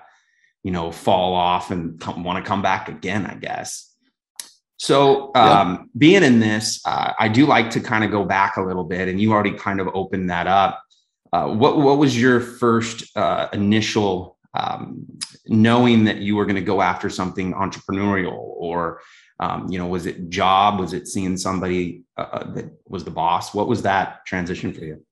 you 0.63 0.71
know, 0.71 0.91
fall 0.91 1.36
off 1.36 1.71
and 1.71 2.03
want 2.18 2.44
to 2.44 2.47
come 2.47 2.62
back 2.62 2.89
again, 2.89 3.25
I 3.27 3.36
guess. 3.36 3.88
So, 4.79 5.31
um, 5.35 5.71
yep. 5.71 5.81
being 5.97 6.23
in 6.23 6.39
this, 6.39 6.81
uh, 6.85 7.13
I 7.19 7.27
do 7.27 7.45
like 7.45 7.69
to 7.71 7.81
kind 7.81 8.05
of 8.05 8.11
go 8.11 8.23
back 8.23 8.55
a 8.55 8.61
little 8.61 8.85
bit, 8.85 9.09
and 9.09 9.19
you 9.19 9.33
already 9.33 9.51
kind 9.51 9.81
of 9.81 9.89
opened 9.93 10.29
that 10.29 10.47
up. 10.47 10.81
Uh, 11.31 11.47
what 11.47 11.77
what 11.77 11.97
was 11.97 12.19
your 12.19 12.39
first 12.39 13.15
uh, 13.15 13.49
initial 13.53 14.37
um, 14.53 15.05
knowing 15.45 16.05
that 16.05 16.17
you 16.17 16.35
were 16.35 16.45
going 16.45 16.55
to 16.55 16.61
go 16.61 16.81
after 16.81 17.09
something 17.09 17.53
entrepreneurial, 17.53 18.37
or 18.37 19.01
um, 19.41 19.67
you 19.69 19.77
know, 19.77 19.85
was 19.85 20.05
it 20.05 20.29
job? 20.29 20.79
Was 20.79 20.93
it 20.93 21.07
seeing 21.07 21.35
somebody 21.37 22.03
uh, 22.17 22.27
uh, 22.31 22.53
that 22.53 22.71
was 22.87 23.03
the 23.03 23.11
boss? 23.11 23.53
What 23.53 23.67
was 23.67 23.81
that 23.81 24.25
transition 24.25 24.73
for 24.73 24.85
you? 24.85 25.05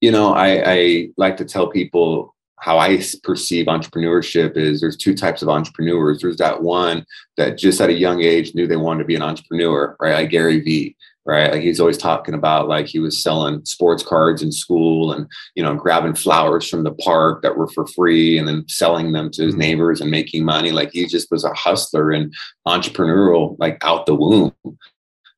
You 0.00 0.10
know, 0.10 0.32
I, 0.32 0.62
I 0.66 1.08
like 1.16 1.36
to 1.36 1.44
tell 1.44 1.68
people 1.68 2.34
how 2.60 2.78
I 2.78 3.02
perceive 3.22 3.66
entrepreneurship 3.66 4.56
is 4.56 4.80
there's 4.80 4.96
two 4.96 5.14
types 5.14 5.42
of 5.42 5.48
entrepreneurs. 5.48 6.20
There's 6.20 6.36
that 6.36 6.62
one 6.62 7.06
that 7.36 7.58
just 7.58 7.80
at 7.80 7.88
a 7.88 7.94
young 7.94 8.22
age 8.22 8.54
knew 8.54 8.66
they 8.66 8.76
wanted 8.76 9.00
to 9.00 9.06
be 9.06 9.14
an 9.14 9.22
entrepreneur, 9.22 9.96
right? 9.98 10.12
Like 10.12 10.30
Gary 10.30 10.60
Vee, 10.60 10.94
right? 11.24 11.50
Like 11.50 11.62
he's 11.62 11.80
always 11.80 11.96
talking 11.96 12.34
about 12.34 12.68
like 12.68 12.86
he 12.86 12.98
was 12.98 13.22
selling 13.22 13.64
sports 13.64 14.02
cards 14.02 14.42
in 14.42 14.52
school 14.52 15.12
and, 15.12 15.26
you 15.54 15.62
know, 15.62 15.74
grabbing 15.74 16.14
flowers 16.14 16.68
from 16.68 16.84
the 16.84 16.92
park 16.94 17.42
that 17.42 17.56
were 17.56 17.68
for 17.68 17.86
free 17.86 18.38
and 18.38 18.46
then 18.46 18.64
selling 18.68 19.12
them 19.12 19.30
to 19.30 19.44
his 19.44 19.52
mm-hmm. 19.52 19.60
neighbors 19.60 20.02
and 20.02 20.10
making 20.10 20.44
money. 20.44 20.70
Like 20.70 20.90
he 20.92 21.06
just 21.06 21.30
was 21.30 21.44
a 21.44 21.54
hustler 21.54 22.10
and 22.10 22.34
entrepreneurial, 22.68 23.56
like 23.58 23.78
out 23.82 24.04
the 24.04 24.14
womb. 24.14 24.52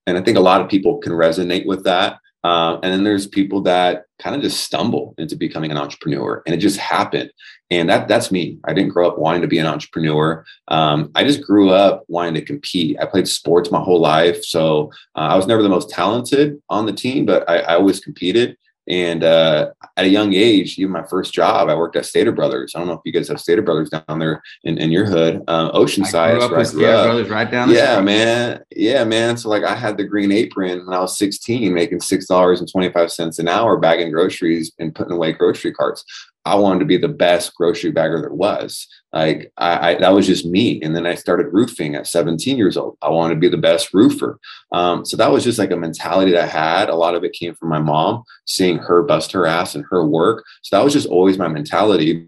And 0.08 0.18
I 0.18 0.22
think 0.22 0.36
a 0.36 0.40
lot 0.40 0.60
of 0.60 0.68
people 0.68 0.98
can 0.98 1.12
resonate 1.12 1.66
with 1.66 1.84
that. 1.84 2.18
Uh, 2.44 2.74
and 2.82 2.92
then 2.92 3.04
there's 3.04 3.26
people 3.26 3.60
that 3.62 4.04
kind 4.18 4.34
of 4.34 4.42
just 4.42 4.64
stumble 4.64 5.14
into 5.18 5.36
becoming 5.36 5.70
an 5.70 5.76
entrepreneur, 5.76 6.42
and 6.46 6.54
it 6.54 6.58
just 6.58 6.78
happened. 6.78 7.30
And 7.70 7.88
that 7.88 8.08
that's 8.08 8.30
me. 8.30 8.58
I 8.64 8.74
didn't 8.74 8.92
grow 8.92 9.08
up 9.08 9.18
wanting 9.18 9.42
to 9.42 9.48
be 9.48 9.58
an 9.58 9.66
entrepreneur. 9.66 10.44
Um, 10.68 11.10
I 11.14 11.24
just 11.24 11.42
grew 11.42 11.70
up 11.70 12.04
wanting 12.08 12.34
to 12.34 12.44
compete. 12.44 12.96
I 13.00 13.06
played 13.06 13.28
sports 13.28 13.70
my 13.70 13.80
whole 13.80 14.00
life, 14.00 14.44
so 14.44 14.90
uh, 15.16 15.28
I 15.30 15.36
was 15.36 15.46
never 15.46 15.62
the 15.62 15.68
most 15.68 15.90
talented 15.90 16.60
on 16.68 16.86
the 16.86 16.92
team, 16.92 17.26
but 17.26 17.48
I, 17.48 17.58
I 17.60 17.74
always 17.74 18.00
competed. 18.00 18.56
And 18.88 19.22
uh, 19.22 19.70
at 19.96 20.04
a 20.04 20.08
young 20.08 20.32
age, 20.32 20.78
even 20.78 20.92
my 20.92 21.04
first 21.04 21.32
job, 21.32 21.68
I 21.68 21.74
worked 21.74 21.94
at 21.96 22.04
Stater 22.04 22.32
Brothers. 22.32 22.72
I 22.74 22.78
don't 22.78 22.88
know 22.88 22.94
if 22.94 23.00
you 23.04 23.12
guys 23.12 23.28
have 23.28 23.40
Stater 23.40 23.62
Brothers 23.62 23.90
down 23.90 24.18
there 24.18 24.42
in, 24.64 24.76
in 24.78 24.90
your 24.90 25.04
hood, 25.06 25.42
uh, 25.46 25.70
Oceanside. 25.72 26.42
I 26.42 26.48
grew 26.48 26.56
up 26.56 26.66
Stater 26.66 27.04
Brothers 27.04 27.28
right 27.28 27.50
down. 27.50 27.70
yeah, 27.70 27.94
street. 27.94 28.04
man. 28.04 28.60
Yeah, 28.74 29.04
man. 29.04 29.36
So 29.36 29.48
like, 29.48 29.62
I 29.62 29.76
had 29.76 29.96
the 29.96 30.04
green 30.04 30.32
apron 30.32 30.84
when 30.84 30.96
I 30.96 31.00
was 31.00 31.16
16, 31.16 31.72
making 31.72 32.00
six 32.00 32.26
dollars 32.26 32.60
and 32.60 32.70
twenty 32.70 32.90
five 32.90 33.12
cents 33.12 33.38
an 33.38 33.48
hour, 33.48 33.76
bagging 33.76 34.10
groceries 34.10 34.72
and 34.78 34.94
putting 34.94 35.12
away 35.12 35.32
grocery 35.32 35.72
carts. 35.72 36.04
I 36.44 36.56
wanted 36.56 36.80
to 36.80 36.86
be 36.86 36.96
the 36.96 37.08
best 37.08 37.54
grocery 37.54 37.92
bagger 37.92 38.20
there 38.20 38.32
was. 38.32 38.88
Like 39.12 39.52
I, 39.56 39.90
I, 39.90 39.94
that 39.96 40.12
was 40.12 40.26
just 40.26 40.44
me. 40.44 40.80
And 40.82 40.96
then 40.96 41.06
I 41.06 41.14
started 41.14 41.52
roofing 41.52 41.94
at 41.94 42.06
17 42.06 42.56
years 42.56 42.76
old. 42.76 42.96
I 43.00 43.10
wanted 43.10 43.34
to 43.34 43.40
be 43.40 43.48
the 43.48 43.56
best 43.56 43.94
roofer. 43.94 44.38
Um, 44.72 45.04
so 45.04 45.16
that 45.16 45.30
was 45.30 45.44
just 45.44 45.58
like 45.58 45.70
a 45.70 45.76
mentality 45.76 46.32
that 46.32 46.44
I 46.44 46.46
had. 46.46 46.88
A 46.88 46.96
lot 46.96 47.14
of 47.14 47.22
it 47.22 47.32
came 47.32 47.54
from 47.54 47.68
my 47.68 47.78
mom, 47.78 48.24
seeing 48.46 48.78
her 48.78 49.02
bust 49.02 49.32
her 49.32 49.46
ass 49.46 49.74
and 49.74 49.84
her 49.90 50.04
work. 50.06 50.44
So 50.62 50.76
that 50.76 50.84
was 50.84 50.92
just 50.92 51.08
always 51.08 51.38
my 51.38 51.48
mentality. 51.48 52.26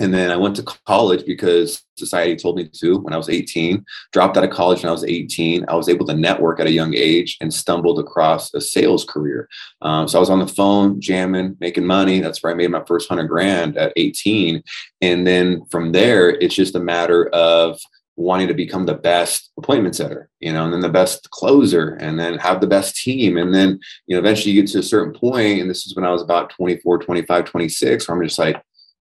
And 0.00 0.12
then 0.12 0.30
I 0.30 0.36
went 0.36 0.56
to 0.56 0.62
college 0.86 1.24
because 1.26 1.82
society 1.96 2.34
told 2.34 2.56
me 2.56 2.68
to 2.68 2.98
when 2.98 3.12
I 3.12 3.18
was 3.18 3.28
18. 3.28 3.84
Dropped 4.12 4.36
out 4.36 4.44
of 4.44 4.50
college 4.50 4.82
when 4.82 4.88
I 4.88 4.92
was 4.92 5.04
18. 5.04 5.66
I 5.68 5.74
was 5.74 5.88
able 5.88 6.06
to 6.06 6.14
network 6.14 6.60
at 6.60 6.66
a 6.66 6.72
young 6.72 6.94
age 6.94 7.36
and 7.40 7.52
stumbled 7.52 7.98
across 7.98 8.52
a 8.54 8.60
sales 8.60 9.04
career. 9.04 9.48
Um, 9.82 10.08
so 10.08 10.18
I 10.18 10.20
was 10.20 10.30
on 10.30 10.38
the 10.38 10.46
phone, 10.46 11.00
jamming, 11.00 11.56
making 11.60 11.86
money. 11.86 12.20
That's 12.20 12.42
where 12.42 12.52
I 12.52 12.56
made 12.56 12.70
my 12.70 12.84
first 12.86 13.08
hundred 13.08 13.28
grand 13.28 13.76
at 13.76 13.92
18. 13.96 14.62
And 15.02 15.26
then 15.26 15.64
from 15.70 15.92
there, 15.92 16.30
it's 16.30 16.54
just 16.54 16.74
a 16.74 16.80
matter 16.80 17.28
of 17.28 17.78
wanting 18.16 18.48
to 18.48 18.54
become 18.54 18.86
the 18.86 18.94
best 18.94 19.50
appointment 19.58 19.96
setter, 19.96 20.28
you 20.40 20.52
know, 20.52 20.64
and 20.64 20.72
then 20.72 20.80
the 20.80 20.88
best 20.88 21.30
closer, 21.30 21.96
and 22.00 22.18
then 22.18 22.38
have 22.38 22.60
the 22.60 22.66
best 22.66 22.96
team. 22.96 23.36
And 23.36 23.54
then, 23.54 23.80
you 24.06 24.14
know, 24.14 24.20
eventually 24.20 24.52
you 24.52 24.62
get 24.62 24.70
to 24.72 24.78
a 24.78 24.82
certain 24.82 25.18
point, 25.18 25.60
and 25.60 25.70
this 25.70 25.86
is 25.86 25.96
when 25.96 26.04
I 26.04 26.10
was 26.10 26.22
about 26.22 26.50
24, 26.50 26.98
25, 26.98 27.44
26, 27.44 28.08
where 28.08 28.16
I'm 28.16 28.22
just 28.22 28.38
like, 28.38 28.62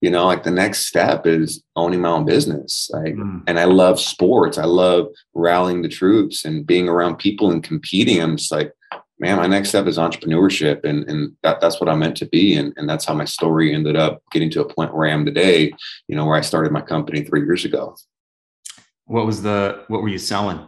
you 0.01 0.09
know 0.09 0.25
like 0.25 0.43
the 0.43 0.51
next 0.51 0.85
step 0.85 1.25
is 1.25 1.63
owning 1.75 2.01
my 2.01 2.09
own 2.09 2.25
business 2.25 2.89
like 2.93 3.15
mm. 3.15 3.41
and 3.47 3.59
i 3.59 3.63
love 3.65 3.99
sports. 3.99 4.57
I 4.57 4.65
love 4.65 5.07
rallying 5.33 5.81
the 5.81 5.89
troops 5.89 6.45
and 6.45 6.65
being 6.65 6.87
around 6.87 7.17
people 7.17 7.51
and 7.51 7.63
competing. 7.63 8.21
I'm 8.21 8.37
just 8.37 8.51
like 8.51 8.71
man 9.19 9.37
my 9.37 9.47
next 9.47 9.69
step 9.69 9.87
is 9.87 9.97
entrepreneurship 9.97 10.83
and 10.83 11.09
and 11.09 11.35
that, 11.41 11.59
that's 11.59 11.79
what 11.81 11.89
i'm 11.89 11.99
meant 11.99 12.15
to 12.17 12.27
be 12.27 12.55
and, 12.55 12.71
and 12.77 12.87
that's 12.87 13.03
how 13.03 13.15
my 13.15 13.25
story 13.25 13.73
ended 13.73 13.95
up 13.95 14.21
getting 14.31 14.49
to 14.51 14.61
a 14.61 14.73
point 14.73 14.93
where 14.93 15.07
i 15.07 15.11
am 15.11 15.25
today 15.25 15.73
you 16.07 16.15
know 16.15 16.25
where 16.25 16.35
i 16.37 16.41
started 16.41 16.71
my 16.71 16.81
company 16.81 17.23
three 17.23 17.43
years 17.43 17.65
ago. 17.65 17.95
What 19.07 19.25
was 19.25 19.41
the 19.41 19.83
what 19.87 20.01
were 20.01 20.09
you 20.09 20.17
selling? 20.17 20.59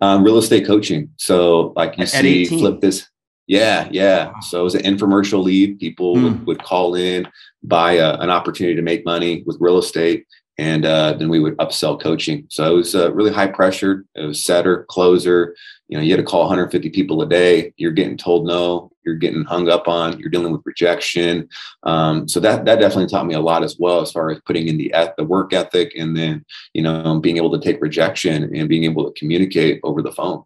Um, 0.00 0.24
real 0.24 0.38
estate 0.38 0.66
coaching. 0.66 1.10
So 1.16 1.72
like 1.76 1.98
you 1.98 2.04
At 2.04 2.08
see 2.08 2.42
18. 2.42 2.58
flip 2.58 2.80
this 2.80 3.08
yeah, 3.48 3.88
yeah. 3.90 4.38
So 4.40 4.60
it 4.60 4.64
was 4.64 4.74
an 4.74 4.82
infomercial 4.82 5.42
lead. 5.42 5.80
People 5.80 6.16
mm. 6.16 6.22
would, 6.24 6.46
would, 6.46 6.62
call 6.62 6.94
in, 6.94 7.26
buy 7.62 7.92
a, 7.92 8.14
an 8.18 8.28
opportunity 8.28 8.76
to 8.76 8.82
make 8.82 9.06
money 9.06 9.42
with 9.46 9.56
real 9.58 9.78
estate. 9.78 10.26
and 10.58 10.84
uh, 10.84 11.14
then 11.14 11.28
we 11.28 11.40
would 11.40 11.56
upsell 11.56 12.00
coaching. 12.00 12.44
So 12.50 12.72
it 12.72 12.76
was 12.76 12.94
uh, 12.94 13.12
really 13.12 13.32
high 13.32 13.46
pressure. 13.46 14.04
It 14.14 14.26
was 14.26 14.44
setter, 14.44 14.84
closer. 14.90 15.56
You 15.88 15.96
know, 15.96 16.04
you 16.04 16.10
had 16.10 16.18
to 16.18 16.24
call 16.24 16.40
150 16.40 16.90
people 16.90 17.22
a 17.22 17.28
day. 17.28 17.72
You're 17.78 17.92
getting 17.92 18.18
told 18.18 18.46
no. 18.46 18.90
You're 19.06 19.14
getting 19.14 19.44
hung 19.44 19.70
up 19.70 19.88
on. 19.88 20.18
You're 20.18 20.28
dealing 20.28 20.52
with 20.52 20.60
rejection. 20.66 21.48
Um, 21.84 22.28
so 22.28 22.40
that 22.40 22.66
that 22.66 22.80
definitely 22.80 23.06
taught 23.06 23.24
me 23.24 23.34
a 23.34 23.40
lot 23.40 23.64
as 23.64 23.78
well, 23.78 24.02
as 24.02 24.12
far 24.12 24.30
as 24.30 24.40
putting 24.44 24.68
in 24.68 24.76
the 24.76 24.92
the 25.16 25.24
work 25.24 25.54
ethic, 25.54 25.94
and 25.96 26.14
then 26.14 26.44
you 26.74 26.82
know 26.82 27.18
being 27.18 27.38
able 27.38 27.52
to 27.52 27.64
take 27.64 27.80
rejection 27.80 28.54
and 28.54 28.68
being 28.68 28.84
able 28.84 29.10
to 29.10 29.18
communicate 29.18 29.80
over 29.84 30.02
the 30.02 30.12
phone. 30.12 30.42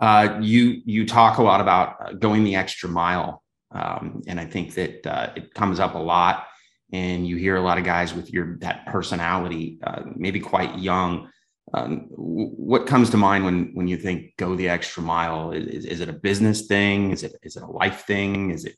Uh, 0.00 0.38
you 0.40 0.80
you 0.84 1.06
talk 1.06 1.38
a 1.38 1.42
lot 1.42 1.60
about 1.60 1.96
uh, 2.00 2.12
going 2.14 2.42
the 2.42 2.56
extra 2.56 2.88
mile, 2.88 3.42
um, 3.70 4.22
and 4.26 4.40
I 4.40 4.46
think 4.46 4.74
that 4.74 5.06
uh, 5.06 5.30
it 5.36 5.52
comes 5.54 5.78
up 5.78 5.94
a 5.94 5.98
lot 5.98 6.46
and 6.92 7.26
you 7.26 7.36
hear 7.36 7.56
a 7.56 7.60
lot 7.60 7.78
of 7.78 7.84
guys 7.84 8.14
with 8.14 8.32
your 8.32 8.56
that 8.58 8.86
personality, 8.86 9.78
uh, 9.84 10.02
maybe 10.16 10.40
quite 10.40 10.78
young. 10.78 11.28
Um, 11.72 12.08
what 12.10 12.86
comes 12.86 13.10
to 13.10 13.16
mind 13.16 13.44
when 13.44 13.70
when 13.74 13.86
you 13.86 13.96
think 13.96 14.36
go 14.36 14.56
the 14.56 14.68
extra 14.68 15.02
mile? 15.02 15.52
Is, 15.52 15.84
is 15.84 16.00
it 16.00 16.08
a 16.08 16.12
business 16.12 16.66
thing? 16.66 17.12
Is 17.12 17.22
it 17.22 17.36
is 17.42 17.56
it 17.56 17.62
a 17.62 17.66
life 17.66 18.06
thing? 18.06 18.50
Is 18.50 18.64
it 18.64 18.74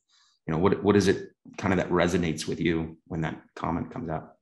you 0.47 0.53
know 0.53 0.59
what 0.59 0.83
what 0.83 0.97
is 0.97 1.09
it 1.09 1.31
kind 1.57 1.73
of 1.73 1.79
that 1.79 1.91
resonates 1.91 2.47
with 2.47 2.61
you 2.61 2.99
when 3.07 3.23
that 3.23 3.41
comment 3.57 3.91
comes 3.91 4.11
up? 4.11 4.37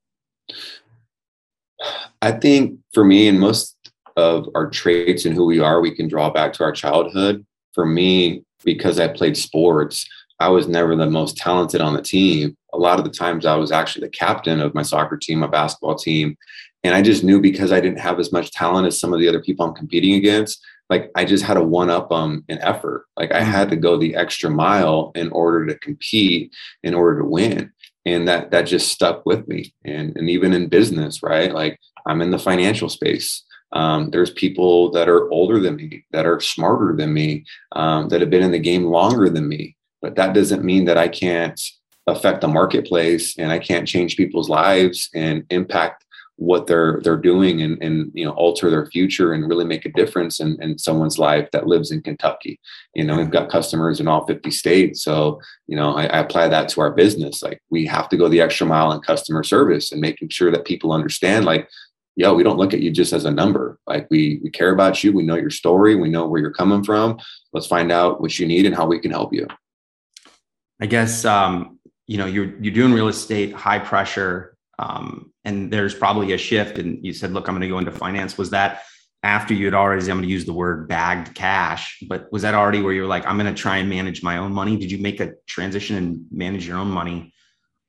I 2.21 2.33
think 2.33 2.81
for 2.93 3.05
me 3.05 3.29
and 3.29 3.39
most 3.39 3.77
of 4.21 4.49
our 4.55 4.69
traits 4.71 5.25
and 5.25 5.35
who 5.35 5.47
we 5.47 5.59
are, 5.59 5.81
we 5.81 5.95
can 5.95 6.09
draw 6.09 6.31
back 6.31 6.53
to 6.55 6.65
our 6.65 6.73
childhood. 6.73 7.45
For 7.73 7.87
me, 7.87 8.45
because 8.65 9.01
I 9.01 9.09
played 9.09 9.37
sports, 9.37 10.09
I 10.41 10.49
was 10.49 10.69
never 10.69 10.97
the 10.97 11.11
most 11.11 11.37
talented 11.37 11.81
on 11.81 11.95
the 11.95 12.03
team. 12.03 12.57
A 12.73 12.79
lot 12.79 12.99
of 12.99 13.05
the 13.05 13.11
times 13.11 13.47
I 13.47 13.57
was 13.57 13.73
actually 13.73 14.07
the 14.07 14.11
captain 14.11 14.61
of 14.61 14.75
my 14.75 14.83
soccer 14.83 15.17
team, 15.17 15.41
my 15.41 15.47
basketball 15.47 15.97
team. 15.97 16.37
And 16.83 16.95
I 16.95 17.03
just 17.03 17.23
knew 17.23 17.41
because 17.41 17.73
I 17.73 17.81
didn't 17.81 18.01
have 18.01 18.19
as 18.19 18.33
much 18.33 18.53
talent 18.53 18.87
as 18.87 18.99
some 18.99 19.13
of 19.13 19.21
the 19.21 19.29
other 19.29 19.43
people 19.43 19.67
I'm 19.67 19.75
competing 19.75 20.15
against, 20.15 20.65
like 20.91 21.11
I 21.15 21.25
just 21.25 21.45
had 21.45 21.55
to 21.55 21.63
one 21.63 21.89
up 21.89 22.09
them 22.09 22.19
um, 22.19 22.45
in 22.49 22.59
effort. 22.59 23.07
Like 23.17 23.33
I 23.33 23.43
had 23.43 23.71
to 23.71 23.77
go 23.77 23.97
the 23.97 24.17
extra 24.17 24.51
mile 24.51 25.13
in 25.15 25.31
order 25.31 25.67
to 25.67 25.79
compete, 25.79 26.53
in 26.83 26.95
order 26.95 27.21
to 27.21 27.25
win. 27.25 27.73
And 28.07 28.27
that 28.29 28.51
that 28.51 28.63
just 28.63 28.91
stuck 28.91 29.25
with 29.25 29.47
me. 29.47 29.73
And 29.85 30.17
and 30.17 30.29
even 30.29 30.53
in 30.53 30.69
business, 30.69 31.23
right? 31.23 31.53
Like 31.53 31.79
I'm 32.07 32.21
in 32.21 32.31
the 32.31 32.39
financial 32.39 32.89
space. 32.89 33.45
Um, 33.73 34.11
there's 34.11 34.31
people 34.31 34.91
that 34.93 35.09
are 35.09 35.31
older 35.31 35.61
than 35.61 35.77
me, 35.77 36.05
that 36.11 36.27
are 36.27 36.41
smarter 36.41 36.95
than 36.97 37.13
me, 37.13 37.45
um, 37.73 38.09
that 38.09 38.21
have 38.21 38.31
been 38.31 38.43
in 38.43 38.53
the 38.53 38.59
game 38.59 38.85
longer 38.85 39.29
than 39.29 39.49
me 39.49 39.77
but 40.03 40.17
that 40.17 40.35
doesn't 40.35 40.65
mean 40.65 40.85
that 40.87 40.99
I 40.99 41.09
can't 41.09 41.61
affect 42.07 42.41
the 42.41 42.49
marketplace 42.49 43.37
and 43.39 43.53
I 43.53 43.59
can't 43.59 43.87
change 43.87 44.17
people's 44.17 44.49
lives 44.49 45.11
and 45.15 45.45
impact 45.51 46.05
what 46.37 46.67
they're 46.67 47.01
they're 47.05 47.19
doing 47.19 47.61
and, 47.61 47.81
and 47.83 48.11
you 48.15 48.25
know 48.25 48.31
alter 48.31 48.71
their 48.71 48.87
future 48.87 49.35
and 49.35 49.47
really 49.47 49.67
make 49.67 49.85
a 49.85 49.93
difference 49.93 50.41
in, 50.41 50.57
in 50.63 50.79
someone's 50.79 51.19
life 51.19 51.47
that 51.53 51.67
lives 51.67 51.91
in 51.91 52.01
Kentucky. 52.01 52.59
You 52.95 53.05
know, 53.05 53.19
we've 53.19 53.31
got 53.31 53.51
customers 53.51 54.01
in 54.01 54.09
all 54.09 54.27
50 54.27 54.51
states. 54.51 55.03
So, 55.03 55.39
you 55.67 55.77
know, 55.77 55.95
I, 55.95 56.05
I 56.05 56.19
apply 56.21 56.49
that 56.49 56.71
to 56.71 56.81
our 56.81 56.93
business. 56.93 57.43
Like 57.43 57.61
we 57.69 57.85
have 57.87 58.09
to 58.09 58.17
go 58.17 58.27
the 58.27 58.41
extra 58.41 58.67
mile 58.67 58.91
in 58.93 59.03
customer 59.03 59.45
service 59.45 59.93
and 59.93 60.01
making 60.01 60.31
sure 60.31 60.51
that 60.51 60.65
people 60.65 60.93
understand 60.93 61.45
like 61.45 61.69
yo, 62.17 62.35
we 62.35 62.43
don't 62.43 62.59
look 62.59 62.75
at 62.75 62.81
you 62.81 62.91
just 62.91 63.13
as 63.13 63.25
a 63.25 63.31
number. 63.31 63.79
Like 63.87 64.07
we 64.11 64.41
we 64.43 64.51
care 64.51 64.73
about 64.73 65.03
you. 65.03 65.13
We 65.13 65.23
know 65.23 65.37
your 65.37 65.51
story. 65.51 65.97
We 65.97 66.09
know 66.09 66.27
where 66.27 66.41
you're 66.41 66.53
coming 66.53 66.85
from. 66.85 67.19
Let's 67.53 67.67
find 67.67 67.91
out 67.91 68.21
what 68.21 68.39
you 68.39 68.47
need 68.47 68.67
and 68.67 68.75
how 68.75 68.87
we 68.87 68.99
can 68.99 69.11
help 69.11 69.33
you. 69.33 69.47
I 70.81 70.87
guess 70.87 71.25
um, 71.25 71.79
you 72.07 72.19
know 72.19 72.27
you're 72.27 72.57
you're 72.61 72.75
doing 72.75 72.93
real 72.93 73.09
estate, 73.09 73.53
high 73.53 73.79
pressure, 73.79 74.57
um, 74.79 75.33
and 75.45 75.73
there's 75.73 75.95
probably 75.95 76.33
a 76.33 76.39
shift. 76.39 76.79
And 76.79 77.05
you 77.05 77.13
said, 77.13 77.33
"Look, 77.33 77.49
I'm 77.49 77.55
going 77.55 77.63
to 77.63 77.69
go 77.69 77.79
into 77.79 77.93
finance." 77.93 78.37
Was 78.37 78.51
that 78.51 78.83
after 79.23 79.55
you 79.55 79.67
had 79.67 79.75
already? 79.75 80.03
I'm 80.03 80.19
going 80.19 80.23
to 80.23 80.29
use 80.29 80.47
the 80.47 80.53
word 80.53 80.89
bagged 80.89 81.35
cash, 81.35 82.03
but 82.09 82.31
was 82.33 82.43
that 82.43 82.55
already 82.55 82.83
where 82.83 82.93
you 82.93 83.03
were 83.03 83.09
like, 83.09 83.27
"I'm 83.27 83.39
going 83.39 83.53
to 83.55 83.61
try 83.61 83.79
and 83.79 83.89
manage 83.89 84.23
my 84.23 84.39
own 84.39 84.53
money"? 84.53 84.77
Did 84.77 84.91
you 84.91 84.99
make 84.99 85.21
a 85.21 85.35
transition 85.47 85.97
and 85.97 86.25
manage 86.31 86.67
your 86.67 86.79
own 86.79 86.89
money, 86.89 87.33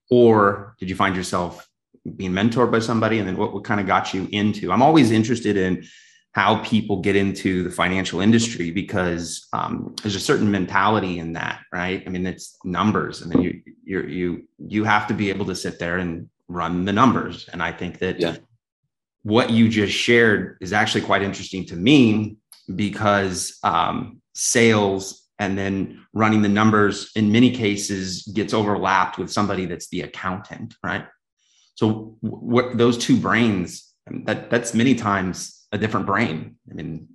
or 0.09 0.75
did 0.79 0.89
you 0.89 0.95
find 0.95 1.15
yourself 1.15 1.67
being 2.15 2.31
mentored 2.31 2.71
by 2.71 2.79
somebody? 2.79 3.19
And 3.19 3.27
then 3.27 3.37
what, 3.37 3.53
what 3.53 3.63
kind 3.63 3.79
of 3.79 3.87
got 3.87 4.13
you 4.13 4.27
into? 4.31 4.71
I'm 4.71 4.81
always 4.81 5.11
interested 5.11 5.57
in 5.57 5.85
how 6.33 6.63
people 6.63 7.01
get 7.01 7.15
into 7.15 7.63
the 7.63 7.69
financial 7.69 8.21
industry 8.21 8.71
because 8.71 9.47
um, 9.51 9.93
there's 10.01 10.15
a 10.15 10.19
certain 10.19 10.49
mentality 10.49 11.19
in 11.19 11.33
that, 11.33 11.59
right? 11.73 12.03
I 12.05 12.09
mean, 12.09 12.25
it's 12.25 12.57
numbers. 12.63 13.21
I 13.21 13.25
mean, 13.27 13.41
you 13.43 13.61
you 13.83 14.07
you 14.07 14.47
you 14.57 14.83
have 14.85 15.07
to 15.07 15.13
be 15.13 15.29
able 15.29 15.45
to 15.47 15.55
sit 15.55 15.77
there 15.77 15.97
and 15.97 16.29
run 16.47 16.85
the 16.85 16.93
numbers. 16.93 17.49
And 17.51 17.61
I 17.61 17.71
think 17.71 17.99
that 17.99 18.19
yeah. 18.19 18.37
what 19.23 19.49
you 19.49 19.67
just 19.69 19.93
shared 19.93 20.57
is 20.61 20.73
actually 20.73 21.01
quite 21.01 21.21
interesting 21.21 21.65
to 21.67 21.75
me 21.75 22.37
because 22.75 23.59
um, 23.63 24.21
sales 24.33 25.27
and 25.39 25.57
then 25.57 26.05
running 26.13 26.41
the 26.41 26.49
numbers 26.49 27.11
in 27.15 27.31
many 27.31 27.51
cases 27.51 28.23
gets 28.33 28.53
overlapped 28.53 29.17
with 29.17 29.31
somebody 29.31 29.65
that's 29.65 29.87
the 29.89 30.01
accountant, 30.01 30.75
right? 30.83 31.05
So 31.81 32.15
what 32.19 32.77
those 32.77 32.95
two 32.95 33.17
brains 33.17 33.91
that 34.25 34.51
that's 34.51 34.75
many 34.75 34.93
times 34.93 35.65
a 35.71 35.79
different 35.79 36.05
brain. 36.05 36.55
I 36.69 36.75
mean, 36.75 37.07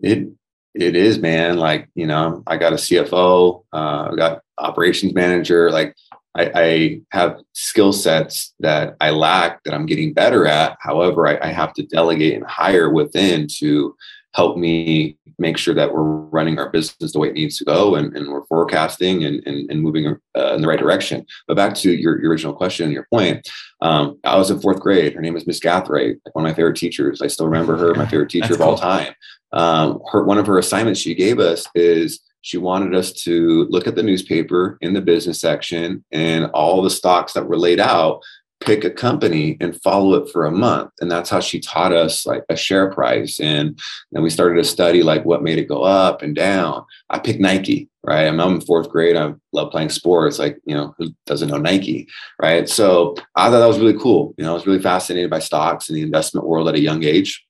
it 0.00 0.28
it 0.74 0.94
is, 0.94 1.18
man. 1.18 1.56
Like 1.56 1.88
you 1.94 2.06
know, 2.06 2.42
I 2.46 2.58
got 2.58 2.74
a 2.74 2.76
CFO, 2.76 3.64
uh, 3.72 4.10
I 4.12 4.14
got 4.14 4.42
operations 4.58 5.14
manager. 5.14 5.70
Like 5.70 5.94
I, 6.34 6.50
I 6.54 7.00
have 7.12 7.40
skill 7.54 7.94
sets 7.94 8.52
that 8.60 8.96
I 9.00 9.08
lack 9.08 9.64
that 9.64 9.72
I'm 9.72 9.86
getting 9.86 10.12
better 10.12 10.46
at. 10.46 10.76
However, 10.80 11.26
I, 11.26 11.38
I 11.40 11.50
have 11.52 11.72
to 11.74 11.82
delegate 11.82 12.34
and 12.34 12.44
hire 12.44 12.90
within 12.90 13.46
to 13.60 13.96
help 14.36 14.58
me 14.58 15.16
make 15.38 15.56
sure 15.56 15.74
that 15.74 15.92
we're 15.92 16.02
running 16.02 16.58
our 16.58 16.70
business 16.70 17.12
the 17.12 17.18
way 17.18 17.28
it 17.28 17.34
needs 17.34 17.58
to 17.58 17.64
go 17.64 17.94
and, 17.94 18.16
and 18.16 18.28
we're 18.28 18.44
forecasting 18.46 19.24
and, 19.24 19.42
and, 19.46 19.70
and 19.70 19.82
moving 19.82 20.06
uh, 20.36 20.54
in 20.54 20.60
the 20.60 20.68
right 20.68 20.78
direction. 20.78 21.26
But 21.48 21.56
back 21.56 21.74
to 21.76 21.90
your, 21.90 22.20
your 22.20 22.30
original 22.30 22.54
question 22.54 22.84
and 22.84 22.92
your 22.92 23.06
point, 23.12 23.48
um, 23.80 24.18
I 24.24 24.36
was 24.36 24.50
in 24.50 24.60
fourth 24.60 24.80
grade. 24.80 25.14
Her 25.14 25.20
name 25.20 25.36
is 25.36 25.46
Miss 25.46 25.62
like 25.64 25.88
one 25.88 26.44
of 26.44 26.50
my 26.50 26.54
favorite 26.54 26.76
teachers. 26.76 27.20
I 27.20 27.26
still 27.26 27.46
remember 27.46 27.76
her, 27.76 27.94
my 27.94 28.06
favorite 28.10 28.30
teacher 28.30 28.54
of 28.54 28.60
all 28.60 28.76
time. 28.76 29.14
Um, 29.52 30.00
her, 30.10 30.24
one 30.24 30.38
of 30.38 30.46
her 30.46 30.58
assignments 30.58 31.00
she 31.00 31.14
gave 31.14 31.38
us 31.38 31.66
is 31.74 32.20
she 32.42 32.58
wanted 32.58 32.94
us 32.94 33.12
to 33.24 33.66
look 33.70 33.86
at 33.86 33.96
the 33.96 34.02
newspaper 34.02 34.78
in 34.80 34.92
the 34.92 35.00
business 35.00 35.40
section 35.40 36.04
and 36.12 36.46
all 36.52 36.80
the 36.80 36.90
stocks 36.90 37.32
that 37.32 37.48
were 37.48 37.58
laid 37.58 37.80
out 37.80 38.22
pick 38.60 38.84
a 38.84 38.90
company 38.90 39.56
and 39.60 39.80
follow 39.82 40.14
it 40.14 40.30
for 40.30 40.46
a 40.46 40.50
month. 40.50 40.90
And 41.00 41.10
that's 41.10 41.28
how 41.28 41.40
she 41.40 41.60
taught 41.60 41.92
us 41.92 42.24
like 42.24 42.44
a 42.48 42.56
share 42.56 42.90
price. 42.90 43.38
And 43.38 43.78
then 44.12 44.22
we 44.22 44.30
started 44.30 44.56
to 44.56 44.64
study 44.64 45.02
like 45.02 45.24
what 45.24 45.42
made 45.42 45.58
it 45.58 45.68
go 45.68 45.82
up 45.82 46.22
and 46.22 46.34
down. 46.34 46.84
I 47.10 47.18
picked 47.18 47.40
nike 47.40 47.88
right? 48.06 48.28
I'm, 48.28 48.40
I'm 48.40 48.54
in 48.54 48.60
fourth 48.60 48.88
grade. 48.88 49.16
I 49.16 49.34
love 49.52 49.72
playing 49.72 49.88
sports. 49.88 50.38
Like 50.38 50.58
you 50.64 50.74
know 50.74 50.94
who 50.96 51.08
doesn't 51.26 51.48
know 51.48 51.58
nike 51.58 52.08
right? 52.40 52.68
So 52.68 53.16
i 53.34 53.50
thought 53.50 53.58
that 53.58 53.66
was 53.66 53.80
really 53.80 53.98
cool. 53.98 54.34
You 54.38 54.44
know 54.44 54.52
i 54.52 54.54
was 54.54 54.66
really 54.66 54.82
fascinated 54.82 55.28
by 55.28 55.40
stocks 55.40 55.88
and 55.88 55.96
the 55.96 56.02
investment 56.02 56.46
world 56.46 56.68
at 56.68 56.76
a 56.76 56.80
young 56.80 57.04
age. 57.04 57.42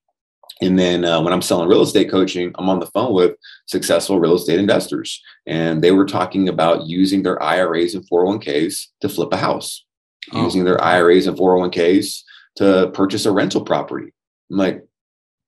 And 0.63 0.79
then 0.79 1.05
uh, 1.05 1.21
when 1.21 1.35
I'm 1.35 1.43
selling 1.43 1.69
real 1.69 1.83
estate 1.83 2.11
coaching, 2.11 2.51
I'm 2.55 2.71
on 2.71 2.81
the 2.81 2.87
phone 2.87 3.13
with 3.13 3.37
successful 3.67 4.19
real 4.19 4.35
estate 4.35 4.59
investors. 4.59 5.23
And 5.47 5.85
they 5.85 5.93
were 5.93 6.07
talking 6.07 6.49
about 6.49 6.87
using 6.87 7.23
their 7.23 7.43
IRAs 7.43 7.95
and 7.95 8.09
401ks 8.09 8.87
to 9.03 9.09
flip 9.11 9.35
a 9.35 9.37
house 9.37 9.85
oh. 10.33 10.45
using 10.45 10.65
their 10.65 10.83
IRAs 10.83 11.27
and 11.27 11.37
401ks 11.37 12.23
to 12.57 12.91
purchase 12.95 13.27
a 13.27 13.33
rental 13.33 13.63
property. 13.63 14.13
I'm 14.51 14.57
like, 14.57 14.83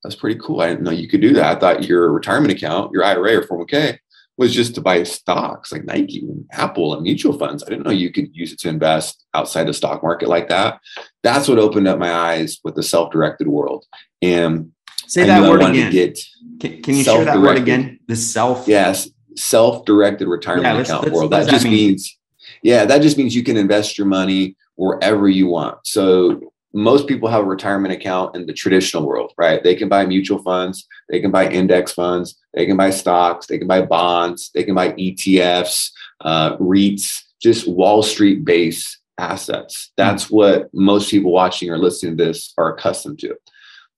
that's 0.03 0.15
pretty 0.15 0.41
cool. 0.41 0.61
I 0.61 0.69
didn't 0.69 0.85
know 0.85 0.91
you 0.91 1.09
could 1.09 1.21
do 1.21 1.33
that. 1.35 1.57
I 1.57 1.59
thought 1.59 1.85
your 1.85 2.13
retirement 2.13 2.53
account, 2.53 2.93
your 2.93 3.05
IRA 3.05 3.39
or 3.39 3.43
401k, 3.43 3.99
was 4.37 4.55
just 4.55 4.77
to 4.77 4.81
buy 4.81 5.03
stocks 5.03 5.73
like 5.73 5.85
Nike 5.85 6.21
and 6.21 6.47
Apple 6.53 6.95
and 6.95 7.03
mutual 7.03 7.37
funds. 7.37 7.65
I 7.65 7.71
didn't 7.71 7.85
know 7.85 7.91
you 7.91 8.13
could 8.13 8.35
use 8.35 8.53
it 8.53 8.61
to 8.61 8.69
invest 8.69 9.27
outside 9.35 9.65
the 9.65 9.75
stock 9.75 10.03
market 10.03 10.29
like 10.29 10.49
that. 10.49 10.81
That's 11.25 11.49
what 11.49 11.59
opened 11.59 11.89
up 11.89 11.99
my 11.99 12.13
eyes 12.13 12.61
with 12.63 12.77
the 12.77 12.83
self-directed 12.85 13.49
world. 13.49 13.85
And 14.23 14.73
say 15.09 15.25
that 15.25 15.43
word 15.43 15.63
again. 15.63 15.91
Get 15.91 16.19
can, 16.61 16.83
can 16.83 16.95
you 16.97 17.05
share 17.05 17.25
that 17.25 17.41
word 17.41 17.59
again? 17.59 17.99
The 18.07 18.15
self. 18.15 18.69
Yes, 18.69 19.11
self-directed 19.37 20.29
retirement 20.29 20.77
yeah, 20.77 20.83
account 20.83 21.11
world. 21.11 21.33
That, 21.33 21.47
that 21.47 21.51
just 21.51 21.65
mean? 21.65 21.73
means, 21.75 22.17
yeah, 22.63 22.85
that 22.85 23.03
just 23.03 23.19
means 23.19 23.35
you 23.35 23.43
can 23.43 23.57
invest 23.57 23.99
your 23.99 24.07
money 24.07 24.57
wherever 24.79 25.29
you 25.29 25.49
want. 25.49 25.77
So 25.85 26.53
most 26.73 27.09
people 27.09 27.29
have 27.29 27.43
a 27.43 27.49
retirement 27.49 27.93
account 27.93 28.37
in 28.37 28.47
the 28.47 28.53
traditional 28.53 29.05
world, 29.05 29.33
right? 29.37 29.63
They 29.63 29.75
can 29.75 29.89
buy 29.89 30.07
mutual 30.07 30.39
funds, 30.39 30.87
they 31.09 31.21
can 31.21 31.33
buy 31.33 31.51
index 31.51 31.93
funds, 31.93 32.37
they 32.55 32.65
can 32.65 32.77
buy 32.77 32.91
stocks, 32.91 33.47
they 33.47 33.59
can 33.59 33.67
buy 33.67 33.83
bonds, 33.83 34.51
they 34.55 34.63
can 34.63 34.77
buy 34.77 34.93
ETFs, 34.93 35.91
uh, 36.21 36.57
REITs, 36.59 37.23
just 37.43 37.69
Wall 37.69 38.03
Street 38.03 38.45
based 38.45 38.99
assets. 39.19 39.91
That's 39.97 40.27
mm-hmm. 40.27 40.37
what 40.37 40.71
most 40.73 41.11
people 41.11 41.33
watching 41.33 41.71
or 41.71 41.79
listening 41.79 42.17
to 42.17 42.25
this 42.25 42.55
are 42.57 42.73
accustomed 42.73 43.19
to. 43.21 43.35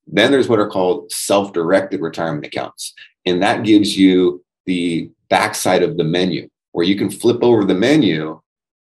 Then 0.06 0.32
there's 0.32 0.49
what 0.49 0.58
are 0.58 0.70
called 0.70 1.12
self 1.12 1.52
directed 1.52 2.00
retirement 2.00 2.46
accounts. 2.46 2.94
And 3.26 3.42
that 3.42 3.64
gives 3.64 3.99
you 3.99 4.42
the 4.64 5.10
backside 5.28 5.82
of 5.82 5.99
the 5.99 6.04
menu 6.04 6.49
where 6.72 6.87
you 6.87 6.96
can 6.96 7.10
flip 7.10 7.42
over 7.42 7.64
the 7.64 7.75
menu 7.75 8.40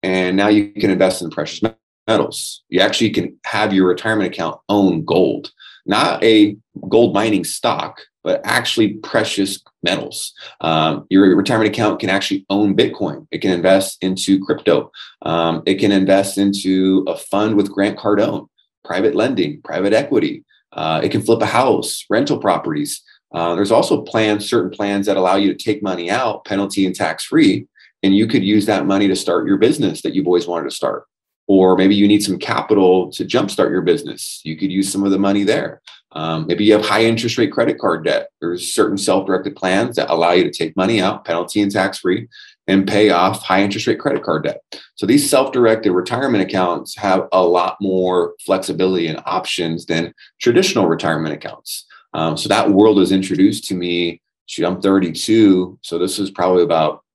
and 0.04 0.36
now 0.38 0.48
you 0.48 0.72
can 0.74 0.90
invest 0.90 1.22
in 1.22 1.30
precious 1.30 1.62
metals. 2.08 2.64
You 2.70 2.82
actually 2.82 3.12
can 3.12 3.38
have 3.46 3.74
your 3.74 3.88
retirement 3.88 4.34
account 4.34 4.60
own 4.70 5.06
gold, 5.06 5.52
not 5.86 6.24
a 6.24 6.58
gold 6.90 7.14
mining 7.14 7.44
stock, 7.44 8.02
but 8.24 8.42
actually 8.44 8.94
precious 8.96 9.60
metals. 9.84 10.34
Um, 10.62 11.06
your 11.10 11.36
retirement 11.36 11.70
account 11.70 12.00
can 12.00 12.10
actually 12.10 12.46
own 12.50 12.76
Bitcoin. 12.76 13.28
It 13.32 13.40
can 13.40 13.52
invest 13.52 13.98
into 14.04 14.44
crypto. 14.44 14.92
Um, 15.24 15.64
it 15.66 15.76
can 15.76 15.92
invest 15.92 16.38
into 16.38 17.04
a 17.08 17.16
fund 17.16 17.56
with 17.56 17.72
Grant 17.72 17.98
Cardone, 17.98 18.48
private 18.86 19.16
lending, 19.16 19.62
private 19.64 19.94
equity. 19.94 20.44
Uh, 20.74 21.02
it 21.04 21.12
can 21.12 21.22
flip 21.22 21.42
a 21.42 21.48
house, 21.48 22.06
rental 22.10 22.38
properties. 22.38 23.02
Uh, 23.34 23.56
there's 23.56 23.72
also 23.72 24.02
plans, 24.02 24.48
certain 24.48 24.72
plans 24.72 25.06
that 25.06 25.18
allow 25.18 25.36
you 25.36 25.54
to 25.54 25.64
take 25.64 25.82
money 25.82 26.10
out, 26.10 26.46
penalty 26.46 26.86
and 26.86 26.94
tax 26.94 27.26
free, 27.26 27.66
and 28.04 28.16
you 28.16 28.28
could 28.28 28.44
use 28.44 28.66
that 28.66 28.86
money 28.86 29.08
to 29.08 29.16
start 29.16 29.48
your 29.48 29.58
business 29.58 30.02
that 30.02 30.16
you've 30.16 30.28
always 30.28 30.48
wanted 30.48 30.70
to 30.70 30.76
start. 30.76 31.06
Or 31.48 31.76
maybe 31.76 31.96
you 31.96 32.08
need 32.08 32.24
some 32.24 32.40
capital 32.40 33.12
to 33.12 33.26
jumpstart 33.26 33.72
your 33.72 33.82
business. 33.82 34.42
You 34.44 34.56
could 34.56 34.72
use 34.72 34.92
some 34.92 35.04
of 35.04 35.12
the 35.12 35.20
money 35.20 35.44
there. 35.44 35.82
Um, 36.14 36.46
maybe 36.48 36.66
you 36.66 36.74
have 36.74 36.86
high 36.86 37.04
interest 37.06 37.38
rate 37.38 37.52
credit 37.52 37.78
card 37.78 38.06
debt. 38.06 38.30
There's 38.40 38.74
certain 38.74 38.98
self 38.98 39.26
directed 39.26 39.56
plans 39.56 39.96
that 39.96 40.10
allow 40.10 40.32
you 40.32 40.44
to 40.44 40.52
take 40.52 40.76
money 40.76 41.02
out, 41.02 41.26
penalty 41.26 41.62
and 41.62 41.72
tax 41.72 42.00
free, 42.00 42.28
and 42.68 42.88
pay 42.88 43.10
off 43.10 43.42
high 43.44 43.64
interest 43.64 43.88
rate 43.88 44.00
credit 44.00 44.24
card 44.24 44.44
debt. 44.44 44.62
So 44.96 45.06
these 45.06 45.30
self 45.30 45.52
directed 45.52 45.92
retirement 45.92 46.44
accounts 46.44 46.96
have 46.98 47.28
a 47.32 47.44
lot 47.44 47.78
more 47.82 48.36
flexibility 48.46 49.08
and 49.08 49.22
options 49.26 49.86
than 49.86 50.14
traditional 50.42 50.88
retirement 50.88 51.34
accounts. 51.34 51.86
Um, 52.14 52.36
so 52.38 52.50
that 52.50 52.72
world 52.72 52.98
was 52.98 53.12
introduced 53.12 53.66
to 53.66 53.76
me. 53.76 54.22
I'm 54.62 54.82
32. 54.82 55.80
So 55.82 55.98
this 55.98 56.20
was 56.20 56.30
probably 56.30 56.64
about 56.64 57.06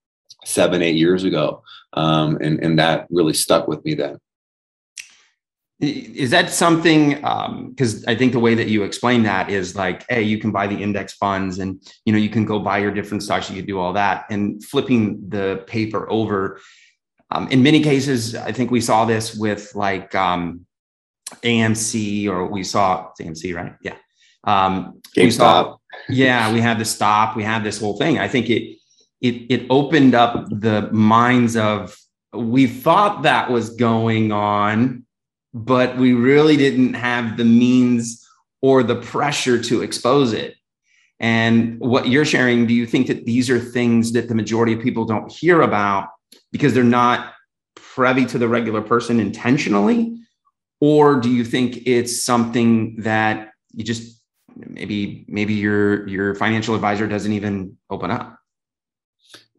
seven, 0.47 0.81
eight 0.81 0.97
years 0.97 1.25
ago. 1.25 1.63
Um, 1.93 2.39
and, 2.41 2.63
and 2.63 2.79
that 2.79 3.07
really 3.11 3.35
stuck 3.35 3.69
with 3.69 3.85
me 3.85 3.95
then. 3.95 4.19
Is 5.79 6.31
that 6.31 6.51
something? 6.51 7.11
Because 7.11 7.97
um, 7.97 8.05
I 8.09 8.15
think 8.15 8.33
the 8.33 8.41
way 8.41 8.55
that 8.55 8.69
you 8.69 8.83
explain 8.83 9.25
that 9.25 9.51
is 9.51 9.77
like, 9.77 10.07
hey, 10.09 10.23
you 10.23 10.39
can 10.39 10.51
buy 10.51 10.67
the 10.67 10.83
index 10.83 11.13
funds, 11.13 11.59
and 11.59 11.83
you 12.07 12.15
know 12.15 12.19
you 12.19 12.31
can 12.31 12.47
go 12.47 12.59
buy 12.59 12.79
your 12.79 12.91
different 12.91 13.23
stocks. 13.23 13.51
You 13.51 13.57
can 13.57 13.67
do 13.67 13.79
all 13.79 13.93
that, 13.93 14.25
and 14.31 14.65
flipping 14.65 15.29
the 15.29 15.65
paper 15.67 16.11
over. 16.11 16.61
Um, 17.31 17.47
in 17.49 17.63
many 17.63 17.83
cases, 17.83 18.35
I 18.35 18.53
think 18.53 18.71
we 18.71 18.81
saw 18.81 19.05
this 19.05 19.35
with 19.35 19.75
like 19.75 20.15
um, 20.15 20.65
AMC, 21.43 22.27
or 22.27 22.47
we 22.47 22.65
saw 22.65 23.11
AMC, 23.21 23.55
right? 23.55 23.75
Yeah. 23.83 23.97
Um, 24.45 25.03
GameStop. 25.15 25.37
Saw, 25.37 25.77
yeah, 26.09 26.55
we 26.55 26.61
had 26.63 26.79
the 26.79 26.87
stop. 26.87 27.37
We 27.37 27.43
had 27.43 27.63
this 27.63 27.79
whole 27.79 27.99
thing. 27.99 28.19
I 28.19 28.29
think 28.29 28.49
it 28.49 28.79
it 29.21 29.47
it 29.51 29.67
opened 29.71 30.15
up 30.15 30.49
the 30.51 30.89
minds 30.93 31.57
of 31.57 31.97
we 32.35 32.67
thought 32.67 33.23
that 33.23 33.51
was 33.51 33.71
going 33.71 34.33
on 34.33 35.07
but 35.57 35.97
we 35.97 36.13
really 36.13 36.59
didn't 36.59 36.93
have 36.93 37.39
the 37.39 37.45
means 37.45 38.29
or 38.61 38.83
the 38.83 38.97
pressure 38.97 39.59
to 39.63 39.81
expose 39.83 40.35
it. 40.35 40.55
And 41.19 41.81
what 41.81 42.09
you're 42.09 42.27
sharing, 42.27 42.67
do 42.67 42.75
you 42.75 42.85
think 42.85 43.07
that 43.07 43.25
these 43.25 43.49
are 43.49 43.59
things 43.59 44.13
that 44.13 44.29
the 44.29 44.35
majority 44.35 44.75
of 44.75 44.83
people 44.83 45.07
don't 45.07 45.33
hear 45.33 45.63
about 45.63 46.09
because 46.53 46.75
they're 46.75 46.85
not 46.85 47.33
privy 47.75 48.27
to 48.27 48.37
the 48.37 48.49
regular 48.49 48.83
person 48.83 49.19
intentionally? 49.19 50.19
Or 50.83 51.19
do 51.19 51.31
you 51.31 51.43
think 51.43 51.87
it's 51.87 52.23
something 52.23 52.97
that 53.01 53.53
you 53.73 53.83
just 53.83 54.21
maybe 54.55 55.25
maybe 55.27 55.55
your 55.55 56.07
your 56.07 56.35
financial 56.35 56.75
advisor 56.75 57.07
doesn't 57.07 57.33
even 57.33 57.79
open 57.89 58.11
up? 58.11 58.39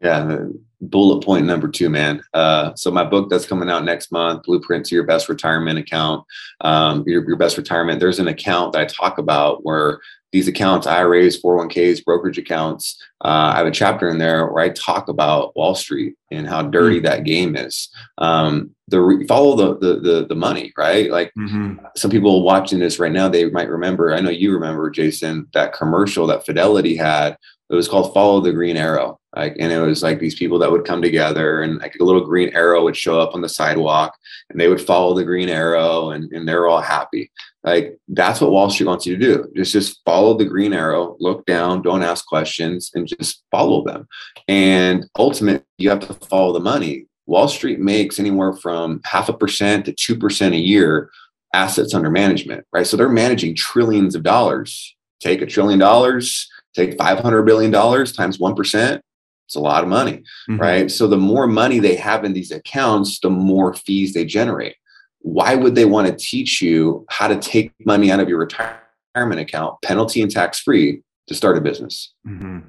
Yeah, 0.01 0.45
bullet 0.81 1.25
point 1.25 1.45
number 1.45 1.67
two, 1.67 1.89
man. 1.89 2.21
Uh, 2.33 2.73
so 2.75 2.91
my 2.91 3.03
book 3.03 3.29
that's 3.29 3.47
coming 3.47 3.69
out 3.69 3.83
next 3.83 4.11
month, 4.11 4.43
Blueprint 4.43 4.85
to 4.87 4.95
Your 4.95 5.05
Best 5.05 5.27
Retirement 5.27 5.79
Account, 5.79 6.23
um, 6.61 7.03
your, 7.07 7.27
your 7.27 7.37
best 7.37 7.57
retirement. 7.57 7.99
There's 7.99 8.19
an 8.19 8.27
account 8.27 8.73
that 8.73 8.81
I 8.81 8.85
talk 8.85 9.17
about 9.17 9.65
where 9.65 9.99
these 10.31 10.47
accounts, 10.47 10.85
IRAs, 10.85 11.41
401ks, 11.41 12.03
brokerage 12.03 12.37
accounts, 12.37 13.01
uh, 13.23 13.51
I 13.53 13.57
have 13.57 13.65
a 13.65 13.71
chapter 13.71 14.09
in 14.09 14.17
there 14.17 14.45
where 14.47 14.63
I 14.63 14.69
talk 14.69 15.07
about 15.07 15.55
Wall 15.55 15.73
Street 15.73 16.15
and 16.31 16.47
how 16.47 16.61
dirty 16.61 16.97
mm-hmm. 16.97 17.05
that 17.05 17.23
game 17.23 17.55
is. 17.55 17.89
Um, 18.17 18.75
the 18.89 19.25
follow 19.27 19.55
the, 19.55 19.77
the, 19.79 19.99
the 19.99 20.25
the 20.27 20.35
money, 20.35 20.71
right? 20.77 21.11
Like 21.11 21.31
mm-hmm. 21.37 21.83
some 21.95 22.11
people 22.11 22.43
watching 22.43 22.79
this 22.79 22.99
right 22.99 23.11
now, 23.11 23.27
they 23.27 23.49
might 23.49 23.69
remember. 23.69 24.13
I 24.13 24.21
know 24.21 24.29
you 24.29 24.53
remember, 24.53 24.89
Jason, 24.89 25.47
that 25.53 25.73
commercial 25.73 26.27
that 26.27 26.45
Fidelity 26.45 26.95
had. 26.95 27.37
It 27.69 27.75
was 27.75 27.89
called 27.89 28.13
"Follow 28.13 28.39
the 28.39 28.53
Green 28.53 28.77
Arrow." 28.77 29.19
Like, 29.37 29.55
and 29.59 29.71
it 29.71 29.79
was 29.79 30.01
like 30.01 30.19
these 30.19 30.33
people 30.33 30.57
that 30.59 30.71
would 30.71 30.83
come 30.83 30.99
together 30.99 31.61
and 31.61 31.77
like 31.77 31.95
a 32.01 32.03
little 32.03 32.25
green 32.25 32.49
arrow 32.55 32.83
would 32.83 32.97
show 32.97 33.19
up 33.19 33.35
on 33.35 33.41
the 33.41 33.49
sidewalk 33.49 34.17
and 34.49 34.59
they 34.59 34.67
would 34.67 34.81
follow 34.81 35.13
the 35.13 35.23
green 35.23 35.47
arrow 35.47 36.09
and, 36.09 36.31
and 36.33 36.47
they're 36.47 36.65
all 36.65 36.81
happy. 36.81 37.29
Like 37.63 37.99
that's 38.07 38.41
what 38.41 38.49
Wall 38.49 38.71
Street 38.71 38.87
wants 38.87 39.05
you 39.05 39.15
to 39.15 39.23
do. 39.23 39.47
Just 39.55 39.73
just 39.73 40.01
follow 40.05 40.35
the 40.35 40.45
green 40.45 40.73
arrow, 40.73 41.17
look 41.19 41.45
down, 41.45 41.83
don't 41.83 42.01
ask 42.01 42.25
questions, 42.25 42.89
and 42.95 43.07
just 43.07 43.43
follow 43.51 43.83
them. 43.83 44.07
And 44.47 45.05
ultimately, 45.19 45.63
you 45.77 45.91
have 45.91 45.99
to 45.99 46.15
follow 46.15 46.53
the 46.53 46.59
money. 46.59 47.05
Wall 47.27 47.47
Street 47.47 47.79
makes 47.79 48.19
anywhere 48.19 48.53
from 48.53 49.01
half 49.05 49.29
a 49.29 49.33
percent 49.33 49.85
to 49.85 49.93
two 49.93 50.17
percent 50.17 50.55
a 50.55 50.59
year 50.59 51.11
assets 51.53 51.93
under 51.93 52.09
management, 52.09 52.65
right? 52.73 52.87
So 52.87 52.97
they're 52.97 53.07
managing 53.07 53.55
trillions 53.55 54.15
of 54.15 54.23
dollars. 54.23 54.95
Take 55.19 55.41
a 55.43 55.45
trillion 55.45 55.79
dollars, 55.79 56.49
take 56.73 56.97
five 56.97 57.19
hundred 57.19 57.43
billion 57.43 57.69
dollars 57.69 58.13
times 58.13 58.39
one 58.39 58.55
percent 58.55 59.03
it's 59.47 59.55
a 59.55 59.61
lot 59.61 59.81
of 59.81 59.89
money, 59.89 60.23
mm-hmm. 60.49 60.57
right? 60.57 60.91
So 60.91 61.07
the 61.07 61.17
more 61.17 61.47
money 61.47 61.79
they 61.79 61.95
have 61.95 62.25
in 62.25 62.33
these 62.33 62.51
accounts, 62.51 63.21
the 63.21 63.29
more 63.29 63.73
fees 63.73 64.13
they 64.13 64.25
generate. 64.25 64.75
Why 65.19 65.55
would 65.55 65.73
they 65.73 65.85
want 65.85 66.07
to 66.07 66.15
teach 66.15 66.61
you 66.61 67.05
how 67.09 67.29
to 67.29 67.37
take 67.37 67.73
money 67.85 68.11
out 68.11 68.19
of 68.19 68.27
your 68.27 68.39
retirement 68.39 69.39
account, 69.39 69.81
penalty 69.81 70.21
and 70.21 70.29
tax 70.29 70.59
free, 70.59 71.01
to 71.27 71.33
start 71.33 71.57
a 71.57 71.61
business, 71.61 72.13
mm-hmm. 72.27 72.59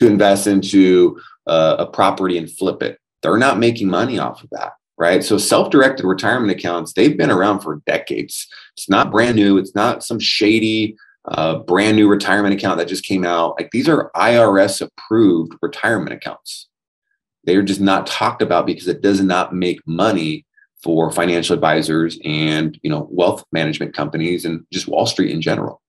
to 0.00 0.06
invest 0.06 0.46
into 0.46 1.20
uh, 1.46 1.76
a 1.78 1.86
property 1.86 2.38
and 2.38 2.50
flip 2.50 2.82
it? 2.82 2.98
They're 3.22 3.36
not 3.36 3.58
making 3.58 3.88
money 3.88 4.18
off 4.18 4.42
of 4.42 4.48
that, 4.52 4.72
right? 4.96 5.22
So 5.22 5.36
self-directed 5.36 6.06
retirement 6.06 6.52
accounts, 6.52 6.94
they've 6.94 7.16
been 7.16 7.30
around 7.30 7.60
for 7.60 7.82
decades. 7.86 8.46
It's 8.78 8.88
not 8.88 9.10
brand 9.10 9.36
new. 9.36 9.58
It's 9.58 9.74
not 9.74 10.02
some 10.02 10.18
shady 10.18 10.96
a 11.26 11.58
brand 11.58 11.96
new 11.96 12.08
retirement 12.08 12.54
account 12.54 12.78
that 12.78 12.88
just 12.88 13.04
came 13.04 13.24
out. 13.24 13.54
Like 13.58 13.70
these 13.70 13.88
are 13.88 14.10
IRS 14.14 14.82
approved 14.82 15.54
retirement 15.62 16.12
accounts. 16.12 16.68
They 17.44 17.56
are 17.56 17.62
just 17.62 17.80
not 17.80 18.06
talked 18.06 18.42
about 18.42 18.66
because 18.66 18.88
it 18.88 19.02
does 19.02 19.20
not 19.20 19.54
make 19.54 19.80
money 19.86 20.46
for 20.82 21.10
financial 21.10 21.54
advisors 21.54 22.18
and 22.24 22.78
you 22.82 22.90
know 22.90 23.08
wealth 23.10 23.42
management 23.52 23.94
companies 23.94 24.44
and 24.44 24.66
just 24.70 24.86
Wall 24.86 25.06
Street 25.06 25.30
in 25.30 25.40
general. 25.40 25.80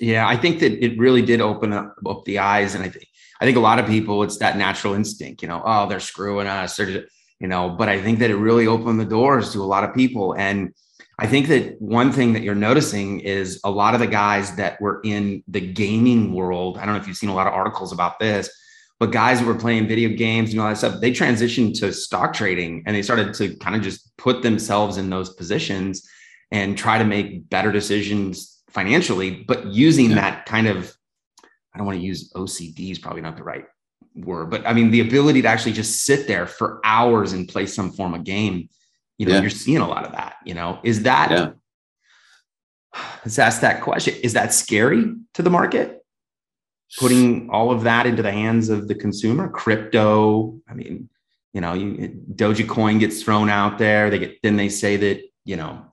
Yeah, 0.00 0.26
I 0.26 0.36
think 0.36 0.60
that 0.60 0.82
it 0.82 0.98
really 0.98 1.20
did 1.20 1.42
open 1.42 1.74
up, 1.74 1.94
up 2.06 2.24
the 2.24 2.38
eyes, 2.38 2.74
and 2.74 2.82
I 2.82 2.88
think 2.88 3.06
I 3.40 3.44
think 3.44 3.58
a 3.58 3.60
lot 3.60 3.78
of 3.78 3.86
people 3.86 4.22
it's 4.22 4.38
that 4.38 4.56
natural 4.56 4.94
instinct, 4.94 5.42
you 5.42 5.48
know, 5.48 5.62
oh 5.64 5.86
they're 5.86 6.00
screwing 6.00 6.46
us, 6.46 6.76
they're 6.76 7.04
you 7.40 7.48
know, 7.48 7.70
but 7.70 7.88
I 7.88 8.00
think 8.02 8.18
that 8.18 8.30
it 8.30 8.36
really 8.36 8.66
opened 8.66 9.00
the 9.00 9.04
doors 9.06 9.52
to 9.52 9.62
a 9.62 9.64
lot 9.64 9.84
of 9.84 9.94
people 9.94 10.34
and 10.34 10.74
I 11.20 11.26
think 11.26 11.48
that 11.48 11.80
one 11.82 12.12
thing 12.12 12.32
that 12.32 12.42
you're 12.42 12.54
noticing 12.54 13.20
is 13.20 13.60
a 13.62 13.70
lot 13.70 13.92
of 13.92 14.00
the 14.00 14.06
guys 14.06 14.56
that 14.56 14.80
were 14.80 15.02
in 15.04 15.44
the 15.48 15.60
gaming 15.60 16.32
world. 16.32 16.78
I 16.78 16.86
don't 16.86 16.94
know 16.94 17.00
if 17.00 17.06
you've 17.06 17.18
seen 17.18 17.28
a 17.28 17.34
lot 17.34 17.46
of 17.46 17.52
articles 17.52 17.92
about 17.92 18.18
this, 18.18 18.48
but 18.98 19.12
guys 19.12 19.38
who 19.38 19.44
were 19.44 19.54
playing 19.54 19.86
video 19.86 20.08
games 20.16 20.50
and 20.50 20.60
all 20.60 20.70
that 20.70 20.78
stuff, 20.78 20.98
they 20.98 21.10
transitioned 21.10 21.78
to 21.80 21.92
stock 21.92 22.32
trading 22.32 22.84
and 22.86 22.96
they 22.96 23.02
started 23.02 23.34
to 23.34 23.54
kind 23.56 23.76
of 23.76 23.82
just 23.82 24.16
put 24.16 24.40
themselves 24.40 24.96
in 24.96 25.10
those 25.10 25.34
positions 25.34 26.08
and 26.52 26.78
try 26.78 26.96
to 26.96 27.04
make 27.04 27.50
better 27.50 27.70
decisions 27.70 28.62
financially, 28.70 29.44
but 29.46 29.66
using 29.66 30.08
yeah. 30.08 30.16
that 30.16 30.46
kind 30.46 30.68
of, 30.68 30.90
I 31.74 31.78
don't 31.78 31.86
want 31.86 31.98
to 31.98 32.04
use 32.04 32.32
OCD 32.32 32.92
is 32.92 32.98
probably 32.98 33.20
not 33.20 33.36
the 33.36 33.44
right 33.44 33.66
word, 34.14 34.48
but 34.48 34.66
I 34.66 34.72
mean, 34.72 34.90
the 34.90 35.00
ability 35.00 35.42
to 35.42 35.48
actually 35.48 35.72
just 35.72 36.06
sit 36.06 36.26
there 36.26 36.46
for 36.46 36.80
hours 36.82 37.34
and 37.34 37.46
play 37.46 37.66
some 37.66 37.92
form 37.92 38.14
of 38.14 38.24
game 38.24 38.70
you 39.20 39.26
know, 39.26 39.34
yeah. 39.34 39.42
you're 39.42 39.50
seeing 39.50 39.82
a 39.82 39.86
lot 39.86 40.06
of 40.06 40.12
that, 40.12 40.36
you 40.46 40.54
know, 40.54 40.80
is 40.82 41.02
that, 41.02 41.30
yeah. 41.30 41.50
let's 43.22 43.38
ask 43.38 43.60
that 43.60 43.82
question. 43.82 44.14
Is 44.22 44.32
that 44.32 44.54
scary 44.54 45.14
to 45.34 45.42
the 45.42 45.50
market? 45.50 46.02
Putting 46.98 47.50
all 47.50 47.70
of 47.70 47.82
that 47.82 48.06
into 48.06 48.22
the 48.22 48.32
hands 48.32 48.70
of 48.70 48.88
the 48.88 48.94
consumer, 48.94 49.46
crypto. 49.50 50.58
I 50.66 50.72
mean, 50.72 51.10
you 51.52 51.60
know, 51.60 51.74
you, 51.74 52.66
Coin 52.66 52.98
gets 52.98 53.22
thrown 53.22 53.50
out 53.50 53.76
there. 53.76 54.08
They 54.08 54.20
get, 54.20 54.38
then 54.42 54.56
they 54.56 54.70
say 54.70 54.96
that, 54.96 55.20
you 55.44 55.56
know, 55.56 55.84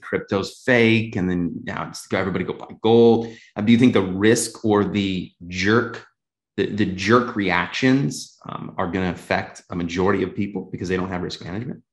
crypto's 0.00 0.60
fake. 0.66 1.14
And 1.14 1.30
then 1.30 1.60
now 1.62 1.86
it's 1.90 2.12
everybody 2.12 2.44
go 2.44 2.54
buy 2.54 2.74
gold. 2.82 3.32
Uh, 3.54 3.60
do 3.60 3.70
you 3.70 3.78
think 3.78 3.92
the 3.92 4.02
risk 4.02 4.64
or 4.64 4.82
the 4.84 5.30
jerk 5.46 6.04
the, 6.56 6.66
the 6.66 6.86
jerk 6.86 7.36
reactions 7.36 8.36
um, 8.48 8.74
are 8.78 8.90
going 8.90 9.04
to 9.06 9.12
affect 9.12 9.62
a 9.70 9.76
majority 9.76 10.24
of 10.24 10.34
people 10.34 10.68
because 10.72 10.88
they 10.88 10.96
don't 10.96 11.08
have 11.08 11.22
risk 11.22 11.44
management? 11.44 11.84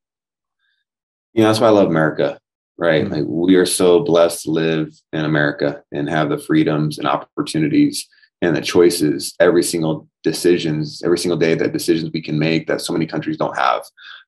You 1.36 1.44
know 1.44 1.50
that's 1.50 1.60
why 1.60 1.68
i 1.68 1.72
love 1.72 1.88
america 1.88 2.40
right 2.78 3.04
mm-hmm. 3.06 3.14
like 3.14 3.24
we 3.28 3.56
are 3.56 3.66
so 3.66 4.00
blessed 4.00 4.44
to 4.44 4.52
live 4.52 4.90
in 5.14 5.26
america 5.26 5.84
and 5.92 6.10
have 6.10 6.30
the 6.30 6.38
freedoms 6.38 6.98
and 6.98 7.08
opportunities 7.08 8.08
and 8.42 8.56
the 8.56 8.62
choices 8.62 9.36
every 9.40 9.64
single 9.64 10.08
decisions 10.24 11.02
every 11.04 11.18
single 11.18 11.38
day 11.38 11.54
that 11.56 11.74
decisions 11.74 12.10
we 12.12 12.22
can 12.22 12.40
make 12.40 12.68
that 12.68 12.82
so 12.82 12.94
many 12.94 13.06
countries 13.06 13.38
don't 13.38 13.58
have 13.58 13.84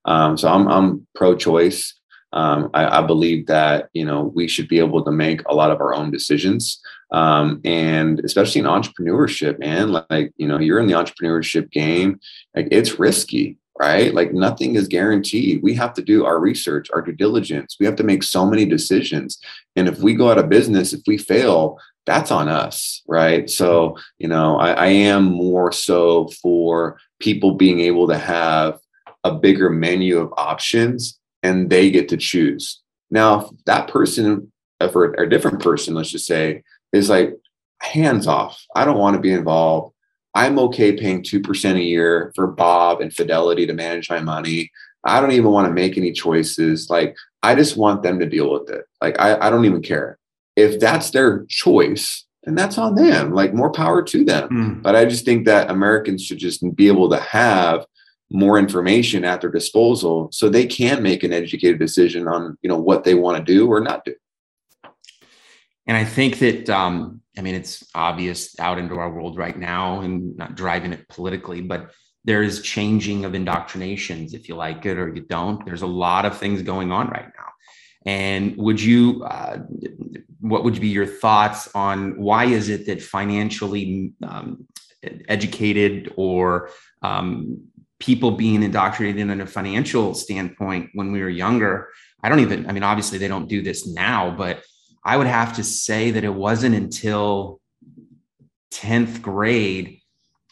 Um, 0.08 0.38
so 0.38 0.48
I'm 0.48 0.68
I'm 0.68 1.08
pro-choice. 1.16 1.94
Um, 2.34 2.70
I, 2.74 3.00
I, 3.00 3.02
believe 3.06 3.48
that 3.48 3.90
you 3.94 4.06
know 4.06 4.32
we 4.36 4.48
should 4.48 4.68
be 4.68 4.80
able 4.80 5.04
to 5.04 5.12
make 5.12 5.42
a 5.48 5.56
lot 5.56 5.72
of 5.72 5.80
our 5.80 5.94
own 5.94 6.12
decisions, 6.12 6.80
um, 7.12 7.62
and 7.64 8.20
especially 8.20 8.60
in 8.60 8.68
entrepreneurship, 8.68 9.60
man. 9.60 9.92
Like 9.92 10.34
you 10.38 10.48
know, 10.48 10.60
you're 10.60 10.80
in 10.80 10.88
the 10.88 10.94
entrepreneurship 10.94 11.72
game. 11.72 12.20
Like 12.56 12.68
it's 12.72 13.00
risky, 13.00 13.58
right? 13.80 14.14
Like 14.14 14.34
nothing 14.34 14.76
is 14.76 14.88
guaranteed. 14.88 15.62
We 15.64 15.74
have 15.76 15.94
to 15.96 16.02
do 16.02 16.26
our 16.26 16.40
research, 16.40 16.90
our 16.94 17.02
due 17.02 17.14
diligence. 17.14 17.78
We 17.80 17.86
have 17.86 17.96
to 17.98 18.04
make 18.04 18.24
so 18.24 18.46
many 18.46 18.66
decisions, 18.66 19.40
and 19.76 19.88
if 19.88 20.00
we 20.00 20.14
go 20.14 20.32
out 20.32 20.40
of 20.40 20.50
business, 20.50 20.94
if 20.94 21.02
we 21.08 21.18
fail, 21.18 21.80
that's 22.06 22.32
on 22.32 22.48
us, 22.48 23.02
right? 23.08 23.50
So 23.50 23.98
you 24.18 24.28
know, 24.28 24.58
I, 24.58 24.72
I 24.72 24.88
am 24.88 25.24
more 25.24 25.72
so 25.72 26.28
for 26.42 26.98
people 27.20 27.56
being 27.56 27.80
able 27.80 28.08
to 28.08 28.18
have 28.18 28.80
a 29.24 29.34
bigger 29.34 29.70
menu 29.70 30.20
of 30.20 30.34
options 30.38 31.20
and 31.44 31.70
they 31.70 31.92
get 31.92 32.10
to 32.10 32.18
choose. 32.18 32.82
Now, 33.10 33.42
if 33.42 33.50
that 33.66 33.88
person, 33.88 34.52
for 34.92 35.14
a 35.14 35.30
different 35.30 35.62
person, 35.62 35.94
let's 35.94 36.12
just 36.12 36.26
say, 36.26 36.64
is 36.94 37.10
like 37.10 37.34
hands 37.82 38.28
off. 38.28 38.64
I 38.76 38.86
don't 38.86 38.98
want 38.98 39.16
to 39.16 39.22
be 39.22 39.32
involved. 39.32 39.94
I'm 40.38 40.60
okay 40.60 40.92
paying 40.92 41.24
2% 41.24 41.76
a 41.76 41.84
year 41.84 42.32
for 42.36 42.46
Bob 42.46 43.02
and 43.02 43.12
Fidelity 43.12 43.66
to 43.66 43.74
manage 43.74 44.08
my 44.08 44.20
money. 44.20 44.72
I 45.04 45.20
don't 45.20 45.32
even 45.32 45.50
want 45.52 45.68
to 45.68 45.74
make 45.74 45.98
any 45.98 46.12
choices. 46.12 46.92
Like, 46.92 47.16
I 47.42 47.56
just 47.56 47.76
want 47.76 48.04
them 48.04 48.20
to 48.20 48.30
deal 48.30 48.52
with 48.52 48.70
it. 48.70 48.86
Like, 49.02 49.20
I, 49.20 49.48
I 49.48 49.50
don't 49.50 49.66
even 49.66 49.82
care. 49.82 50.20
If 50.56 50.80
that's 50.80 51.10
their 51.10 51.44
choice, 51.46 52.24
then 52.44 52.54
that's 52.54 52.78
on 52.78 52.94
them. 52.94 53.34
Like, 53.34 53.56
more 53.56 53.72
power 53.72 54.04
to 54.04 54.24
them. 54.24 54.50
Mm. 54.50 54.84
But 54.84 54.96
I 54.96 55.06
just 55.06 55.26
think 55.26 55.46
that 55.46 55.72
Americans 55.72 56.24
should 56.24 56.38
just 56.38 56.64
be 56.76 56.88
able 56.88 57.10
to 57.10 57.20
have 57.20 57.88
more 58.30 58.60
information 58.60 59.26
at 59.26 59.42
their 59.42 59.50
disposal 59.50 60.30
so 60.32 60.50
they 60.50 60.68
can 60.68 61.02
make 61.02 61.24
an 61.24 61.34
educated 61.34 61.80
decision 61.80 62.28
on 62.28 62.58
you 62.62 62.70
know 62.70 62.78
what 62.78 63.06
they 63.06 63.16
want 63.16 63.38
to 63.38 63.44
do 63.44 63.68
or 63.72 63.80
not 63.80 64.04
do 64.04 64.14
and 65.88 65.96
i 65.96 66.04
think 66.04 66.38
that 66.40 66.70
um, 66.70 67.22
i 67.38 67.42
mean 67.42 67.56
it's 67.56 67.84
obvious 67.96 68.60
out 68.60 68.78
into 68.78 68.96
our 68.96 69.12
world 69.12 69.38
right 69.38 69.58
now 69.58 70.02
and 70.02 70.36
not 70.38 70.56
driving 70.56 70.94
it 70.94 71.08
politically 71.10 71.62
but 71.62 71.92
there 72.26 72.44
is 72.44 72.62
changing 72.62 73.26
of 73.26 73.36
indoctrinations 73.36 74.34
if 74.34 74.50
you 74.50 74.56
like 74.56 74.86
it 74.86 74.98
or 74.98 75.14
you 75.14 75.22
don't 75.22 75.66
there's 75.66 75.84
a 75.84 75.88
lot 75.88 76.26
of 76.26 76.38
things 76.38 76.62
going 76.62 76.92
on 76.92 77.08
right 77.08 77.30
now 77.38 77.50
and 78.06 78.56
would 78.58 78.82
you 78.82 79.24
uh, 79.24 79.60
what 80.40 80.64
would 80.64 80.80
be 80.80 80.88
your 80.88 81.06
thoughts 81.06 81.70
on 81.74 82.18
why 82.18 82.46
is 82.46 82.70
it 82.70 82.86
that 82.86 83.02
financially 83.02 84.14
um, 84.24 84.68
educated 85.28 86.14
or 86.16 86.70
um, 87.02 87.68
people 88.00 88.32
being 88.32 88.64
indoctrinated 88.64 89.22
in 89.22 89.42
a 89.42 89.48
financial 89.48 90.14
standpoint 90.14 90.90
when 90.94 91.12
we 91.12 91.22
were 91.22 91.30
younger. 91.30 91.90
I 92.22 92.30
don't 92.30 92.40
even, 92.42 92.70
I 92.70 92.72
mean, 92.72 92.84
obviously 92.84 93.18
they 93.18 93.28
don't 93.28 93.48
do 93.48 93.62
this 93.62 93.88
now, 93.88 94.36
but 94.38 94.64
I 95.08 95.16
would 95.16 95.28
have 95.28 95.56
to 95.56 95.64
say 95.64 96.12
that 96.12 96.26
it 96.26 96.34
wasn't 96.34 96.76
until 96.76 97.62
10th 98.74 99.22
grade 99.22 100.02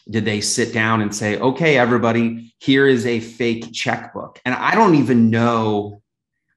did 0.08 0.24
they 0.24 0.40
sit 0.40 0.72
down 0.72 1.02
and 1.02 1.14
say, 1.14 1.38
okay, 1.38 1.76
everybody, 1.76 2.54
here 2.58 2.86
is 2.86 3.04
a 3.04 3.20
fake 3.20 3.74
checkbook. 3.74 4.40
And 4.46 4.54
I 4.54 4.74
don't 4.74 4.94
even 4.94 5.28
know, 5.28 6.00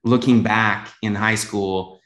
looking 0.05 0.43
back 0.43 0.93
in 1.01 1.13
high 1.13 1.35
school, 1.35 1.99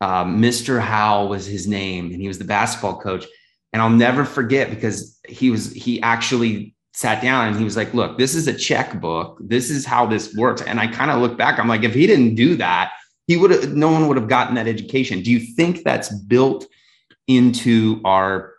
uh, 0.00 0.24
Mr. 0.24 0.80
Howell 0.80 1.28
was 1.28 1.46
his 1.46 1.68
name, 1.68 2.12
and 2.12 2.20
he 2.20 2.26
was 2.26 2.38
the 2.38 2.44
basketball 2.44 2.98
coach. 2.98 3.24
And 3.72 3.80
I'll 3.80 3.88
never 3.90 4.24
forget 4.24 4.68
because 4.68 5.20
he 5.28 5.50
was, 5.50 5.72
he 5.72 6.02
actually 6.02 6.74
sat 6.92 7.22
down 7.22 7.48
and 7.48 7.56
he 7.56 7.64
was 7.64 7.76
like, 7.76 7.94
look, 7.94 8.18
this 8.18 8.34
is 8.34 8.48
a 8.48 8.54
checkbook. 8.54 9.38
This 9.40 9.70
is 9.70 9.84
how 9.86 10.06
this 10.06 10.34
works. 10.34 10.62
And 10.62 10.80
I 10.80 10.88
kind 10.88 11.10
of 11.10 11.20
look 11.20 11.38
back, 11.38 11.60
I'm 11.60 11.68
like, 11.68 11.84
if 11.84 11.94
he 11.94 12.06
didn't 12.06 12.34
do 12.34 12.56
that, 12.56 12.90
he 13.26 13.36
would 13.36 13.50
have, 13.50 13.74
no 13.74 13.90
one 13.90 14.06
would 14.08 14.16
have 14.16 14.28
gotten 14.28 14.54
that 14.54 14.68
education. 14.68 15.22
Do 15.22 15.30
you 15.30 15.40
think 15.40 15.82
that's 15.82 16.08
built 16.08 16.66
into 17.26 18.00
our 18.04 18.54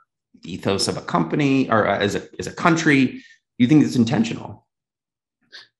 ethos 0.46 0.88
of 0.88 0.98
a 0.98 1.02
company 1.02 1.70
or 1.70 1.88
as 1.88 2.16
a, 2.16 2.28
as 2.40 2.48
a 2.48 2.54
country? 2.54 3.06
Do 3.06 3.22
you 3.58 3.68
think 3.68 3.84
it's 3.84 3.96
intentional? 3.96 4.68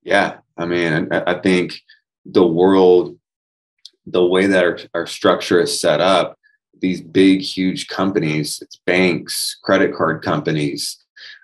Yeah. 0.02 0.38
I 0.56 0.66
mean, 0.66 1.08
I, 1.12 1.32
I 1.32 1.40
think 1.40 1.80
the 2.24 2.46
world, 2.46 3.18
the 4.06 4.24
way 4.24 4.46
that 4.46 4.64
our, 4.64 4.78
our 4.94 5.06
structure 5.06 5.60
is 5.60 5.80
set 5.80 6.00
up, 6.00 6.38
these 6.80 7.00
big, 7.00 7.40
huge 7.40 7.88
companies, 7.88 8.60
it's 8.62 8.80
banks, 8.86 9.58
credit 9.62 9.94
card 9.94 10.22
companies, 10.22 10.96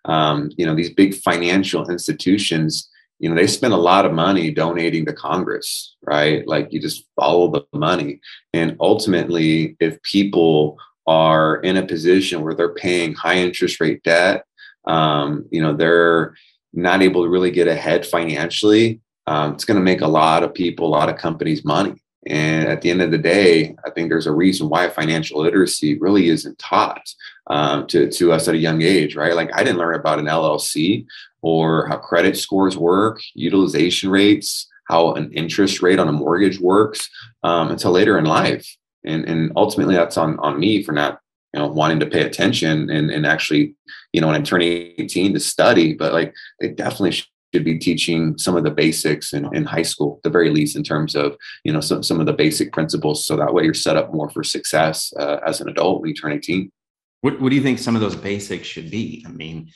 um, 0.04 0.50
you 0.56 0.64
know, 0.64 0.74
these 0.74 0.90
big 0.90 1.14
financial 1.14 1.90
institutions, 1.90 2.88
you 3.24 3.30
know, 3.30 3.36
they 3.36 3.46
spend 3.46 3.72
a 3.72 3.78
lot 3.78 4.04
of 4.04 4.12
money 4.12 4.50
donating 4.50 5.06
to 5.06 5.12
Congress, 5.14 5.96
right? 6.02 6.46
Like 6.46 6.70
you 6.74 6.78
just 6.78 7.06
follow 7.16 7.50
the 7.50 7.64
money. 7.72 8.20
And 8.52 8.76
ultimately, 8.80 9.78
if 9.80 10.02
people 10.02 10.76
are 11.06 11.56
in 11.62 11.78
a 11.78 11.86
position 11.86 12.42
where 12.42 12.52
they're 12.52 12.74
paying 12.74 13.14
high 13.14 13.38
interest 13.38 13.80
rate 13.80 14.02
debt, 14.02 14.44
um, 14.84 15.46
you 15.50 15.62
know, 15.62 15.74
they're 15.74 16.34
not 16.74 17.00
able 17.00 17.22
to 17.22 17.30
really 17.30 17.50
get 17.50 17.66
ahead 17.66 18.04
financially. 18.04 19.00
Um, 19.26 19.54
it's 19.54 19.64
going 19.64 19.78
to 19.78 19.82
make 19.82 20.02
a 20.02 20.06
lot 20.06 20.42
of 20.42 20.52
people, 20.52 20.86
a 20.86 20.88
lot 20.88 21.08
of 21.08 21.16
companies 21.16 21.64
money. 21.64 21.94
And 22.26 22.68
at 22.68 22.82
the 22.82 22.90
end 22.90 23.00
of 23.00 23.10
the 23.10 23.16
day, 23.16 23.74
I 23.86 23.90
think 23.90 24.10
there's 24.10 24.26
a 24.26 24.32
reason 24.32 24.68
why 24.68 24.90
financial 24.90 25.40
literacy 25.40 25.98
really 25.98 26.28
isn't 26.28 26.58
taught 26.58 27.06
um, 27.46 27.86
to, 27.86 28.10
to 28.10 28.32
us 28.32 28.48
at 28.48 28.54
a 28.54 28.58
young 28.58 28.82
age, 28.82 29.16
right? 29.16 29.34
Like 29.34 29.50
I 29.54 29.64
didn't 29.64 29.78
learn 29.78 29.94
about 29.94 30.18
an 30.18 30.26
LLC 30.26 31.06
or 31.44 31.86
how 31.88 31.98
credit 31.98 32.38
scores 32.38 32.74
work, 32.74 33.20
utilization 33.34 34.08
rates, 34.08 34.66
how 34.88 35.12
an 35.12 35.30
interest 35.34 35.82
rate 35.82 35.98
on 35.98 36.08
a 36.08 36.12
mortgage 36.12 36.58
works 36.58 37.06
um, 37.42 37.70
until 37.70 37.90
later 37.90 38.16
in 38.16 38.24
life. 38.24 38.66
And, 39.04 39.26
and 39.26 39.52
ultimately 39.54 39.94
that's 39.94 40.16
on, 40.16 40.38
on 40.38 40.58
me 40.58 40.82
for 40.82 40.92
not, 40.92 41.20
you 41.52 41.60
know, 41.60 41.66
wanting 41.66 42.00
to 42.00 42.06
pay 42.06 42.22
attention 42.22 42.88
and, 42.88 43.10
and 43.10 43.26
actually, 43.26 43.74
you 44.14 44.22
know, 44.22 44.28
when 44.28 44.36
I 44.36 44.40
turn 44.40 44.62
18 44.62 45.34
to 45.34 45.40
study, 45.40 45.92
but 45.92 46.14
like 46.14 46.32
they 46.60 46.68
definitely 46.68 47.12
should 47.12 47.62
be 47.62 47.78
teaching 47.78 48.38
some 48.38 48.56
of 48.56 48.64
the 48.64 48.70
basics 48.70 49.34
in, 49.34 49.54
in 49.54 49.66
high 49.66 49.82
school, 49.82 50.20
the 50.24 50.30
very 50.30 50.48
least, 50.48 50.76
in 50.76 50.82
terms 50.82 51.14
of 51.14 51.36
you 51.62 51.72
know 51.72 51.80
some, 51.80 52.02
some 52.02 52.20
of 52.20 52.26
the 52.26 52.32
basic 52.32 52.72
principles. 52.72 53.26
So 53.26 53.36
that 53.36 53.52
way 53.52 53.64
you're 53.64 53.74
set 53.74 53.98
up 53.98 54.14
more 54.14 54.30
for 54.30 54.42
success 54.42 55.12
uh, 55.20 55.40
as 55.46 55.60
an 55.60 55.68
adult 55.68 56.00
when 56.00 56.08
you 56.08 56.16
turn 56.16 56.32
18. 56.32 56.72
What, 57.20 57.40
what 57.40 57.50
do 57.50 57.56
you 57.56 57.62
think 57.62 57.78
some 57.78 57.94
of 57.94 58.00
those 58.00 58.16
basics 58.16 58.66
should 58.66 58.90
be? 58.90 59.24
I 59.26 59.30
mean, 59.30 59.70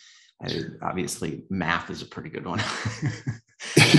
obviously 0.83 1.43
math 1.51 1.91
is 1.91 2.03
a 2.03 2.07
pretty 2.07 2.31
good 2.31 2.47
one. 2.47 2.59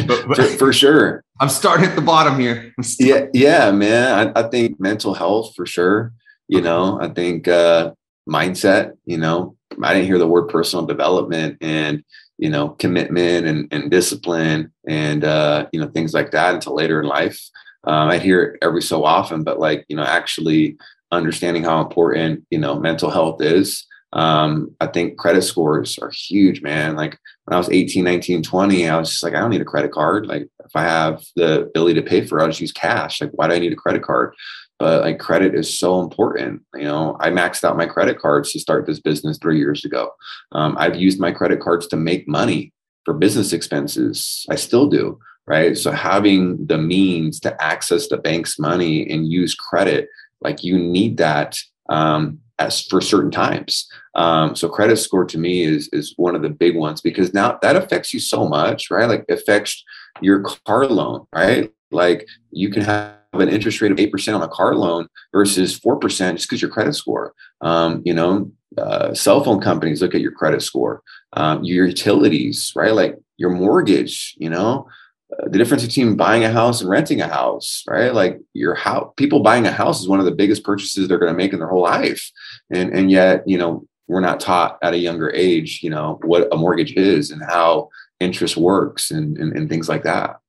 but, 0.07 0.27
but 0.27 0.37
for, 0.37 0.43
for, 0.43 0.73
sure. 0.73 1.23
I'm 1.39 1.49
starting 1.49 1.85
at 1.85 1.95
the 1.95 2.01
bottom 2.01 2.39
here. 2.39 2.73
Yeah, 2.99 3.27
yeah, 3.33 3.71
man. 3.71 4.31
I, 4.35 4.39
I, 4.39 4.49
think 4.49 4.79
mental 4.79 5.13
health 5.13 5.53
for 5.55 5.65
sure. 5.65 6.13
You 6.47 6.61
know, 6.61 6.99
I 7.01 7.09
think 7.09 7.47
uh, 7.47 7.91
mindset. 8.27 8.93
You 9.05 9.17
know, 9.17 9.55
I 9.83 9.93
didn't 9.93 10.07
hear 10.07 10.17
the 10.17 10.27
word 10.27 10.47
personal 10.47 10.85
development, 10.85 11.57
and 11.61 12.03
you 12.39 12.49
know 12.49 12.69
commitment 12.69 13.45
and, 13.45 13.67
and 13.71 13.91
discipline 13.91 14.71
and 14.87 15.23
uh, 15.23 15.67
you 15.71 15.79
know 15.79 15.87
things 15.89 16.13
like 16.13 16.31
that 16.31 16.55
until 16.55 16.73
later 16.73 17.01
in 17.01 17.07
life 17.07 17.39
um, 17.83 18.09
i 18.09 18.17
hear 18.17 18.41
it 18.41 18.59
every 18.63 18.81
so 18.81 19.03
often 19.03 19.43
but 19.43 19.59
like 19.59 19.85
you 19.89 19.95
know 19.95 20.03
actually 20.03 20.77
understanding 21.11 21.63
how 21.63 21.81
important 21.81 22.43
you 22.49 22.57
know 22.57 22.79
mental 22.79 23.11
health 23.11 23.41
is 23.41 23.85
um, 24.13 24.75
i 24.79 24.87
think 24.87 25.17
credit 25.17 25.41
scores 25.41 25.99
are 25.99 26.11
huge 26.11 26.61
man 26.61 26.95
like 26.95 27.17
when 27.45 27.55
i 27.55 27.57
was 27.57 27.69
18 27.69 28.03
19 28.03 28.43
20 28.43 28.89
i 28.89 28.97
was 28.97 29.09
just 29.09 29.23
like 29.23 29.33
i 29.33 29.39
don't 29.39 29.51
need 29.51 29.61
a 29.61 29.65
credit 29.65 29.91
card 29.91 30.25
like 30.25 30.47
if 30.65 30.75
i 30.75 30.83
have 30.83 31.23
the 31.35 31.61
ability 31.61 31.99
to 31.99 32.07
pay 32.07 32.25
for 32.25 32.39
it 32.39 32.41
i'll 32.41 32.47
just 32.47 32.61
use 32.61 32.71
cash 32.71 33.21
like 33.21 33.31
why 33.33 33.47
do 33.47 33.53
i 33.53 33.59
need 33.59 33.73
a 33.73 33.77
credit 33.77 34.01
card 34.01 34.33
but 34.79 35.01
like 35.01 35.19
credit 35.19 35.53
is 35.53 35.77
so 35.77 36.01
important. 36.01 36.61
You 36.73 36.85
know, 36.85 37.17
I 37.19 37.29
maxed 37.29 37.65
out 37.65 37.77
my 37.77 37.85
credit 37.85 38.17
cards 38.17 38.53
to 38.53 38.59
start 38.59 38.85
this 38.85 38.99
business 38.99 39.37
three 39.37 39.59
years 39.59 39.83
ago. 39.83 40.11
Um, 40.53 40.75
I've 40.79 40.95
used 40.95 41.19
my 41.19 41.31
credit 41.31 41.59
cards 41.59 41.85
to 41.87 41.97
make 41.97 42.27
money 42.27 42.71
for 43.03 43.13
business 43.13 43.51
expenses. 43.51 44.45
I 44.49 44.55
still 44.55 44.87
do, 44.87 45.19
right? 45.45 45.77
So 45.77 45.91
having 45.91 46.65
the 46.65 46.77
means 46.77 47.41
to 47.41 47.61
access 47.61 48.07
the 48.07 48.17
bank's 48.17 48.57
money 48.57 49.07
and 49.09 49.29
use 49.29 49.53
credit, 49.53 50.07
like 50.39 50.63
you 50.63 50.79
need 50.79 51.17
that 51.17 51.59
um, 51.89 52.39
as 52.59 52.81
for 52.81 53.01
certain 53.01 53.31
times. 53.31 53.89
Um, 54.15 54.55
so 54.55 54.69
credit 54.69 54.97
score 54.97 55.25
to 55.25 55.37
me 55.37 55.63
is 55.63 55.89
is 55.93 56.13
one 56.17 56.35
of 56.35 56.41
the 56.41 56.49
big 56.49 56.75
ones 56.75 57.01
because 57.01 57.33
now 57.33 57.57
that 57.61 57.75
affects 57.75 58.13
you 58.13 58.19
so 58.19 58.47
much, 58.47 58.91
right? 58.91 59.07
Like 59.07 59.25
affects 59.29 59.83
your 60.21 60.41
car 60.41 60.85
loan, 60.85 61.25
right? 61.33 61.73
Like 61.91 62.27
you 62.51 62.69
can 62.69 62.83
have 62.83 63.15
an 63.33 63.49
interest 63.49 63.81
rate 63.81 63.91
of 63.91 63.97
8% 63.97 64.35
on 64.35 64.41
a 64.41 64.47
car 64.47 64.75
loan 64.75 65.07
versus 65.31 65.79
4% 65.79 66.01
just 66.01 66.49
because 66.49 66.61
your 66.61 66.71
credit 66.71 66.93
score. 66.93 67.33
Um, 67.61 68.01
you 68.03 68.13
know, 68.13 68.51
uh, 68.77 69.13
cell 69.13 69.43
phone 69.43 69.61
companies 69.61 70.01
look 70.01 70.15
at 70.15 70.21
your 70.21 70.31
credit 70.31 70.61
score, 70.61 71.01
um, 71.33 71.63
your 71.63 71.87
utilities, 71.87 72.71
right? 72.75 72.93
Like 72.93 73.17
your 73.37 73.51
mortgage, 73.51 74.35
you 74.37 74.49
know, 74.49 74.87
the 75.29 75.57
difference 75.57 75.85
between 75.85 76.15
buying 76.15 76.43
a 76.43 76.51
house 76.51 76.81
and 76.81 76.89
renting 76.89 77.21
a 77.21 77.27
house, 77.27 77.83
right? 77.87 78.13
Like 78.13 78.39
your 78.53 78.75
house, 78.75 79.13
people 79.15 79.41
buying 79.41 79.67
a 79.67 79.71
house 79.71 80.01
is 80.01 80.07
one 80.07 80.19
of 80.19 80.25
the 80.25 80.31
biggest 80.31 80.63
purchases 80.63 81.07
they're 81.07 81.19
going 81.19 81.31
to 81.31 81.37
make 81.37 81.53
in 81.53 81.59
their 81.59 81.69
whole 81.69 81.83
life. 81.83 82.31
And, 82.71 82.91
and 82.93 83.11
yet, 83.11 83.43
you 83.47 83.57
know, 83.57 83.85
we're 84.07 84.21
not 84.21 84.39
taught 84.39 84.79
at 84.81 84.93
a 84.93 84.97
younger 84.97 85.31
age, 85.31 85.81
you 85.83 85.91
know, 85.91 86.19
what 86.23 86.47
a 86.51 86.57
mortgage 86.57 86.93
is 86.93 87.29
and 87.29 87.43
how 87.43 87.89
interest 88.19 88.57
works 88.57 89.11
and, 89.11 89.37
and, 89.37 89.55
and 89.55 89.69
things 89.69 89.87
like 89.87 90.03
that. 90.03 90.39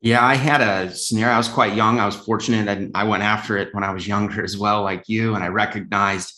Yeah, 0.00 0.22
I 0.22 0.34
had 0.34 0.60
a 0.60 0.94
scenario. 0.94 1.34
I 1.34 1.38
was 1.38 1.48
quite 1.48 1.74
young. 1.74 1.98
I 1.98 2.04
was 2.04 2.16
fortunate, 2.16 2.68
and 2.68 2.90
I 2.94 3.04
went 3.04 3.22
after 3.22 3.56
it 3.56 3.74
when 3.74 3.84
I 3.84 3.90
was 3.90 4.06
younger 4.06 4.44
as 4.44 4.54
well, 4.54 4.82
like 4.82 5.04
you. 5.06 5.34
And 5.34 5.42
I 5.42 5.48
recognized, 5.48 6.34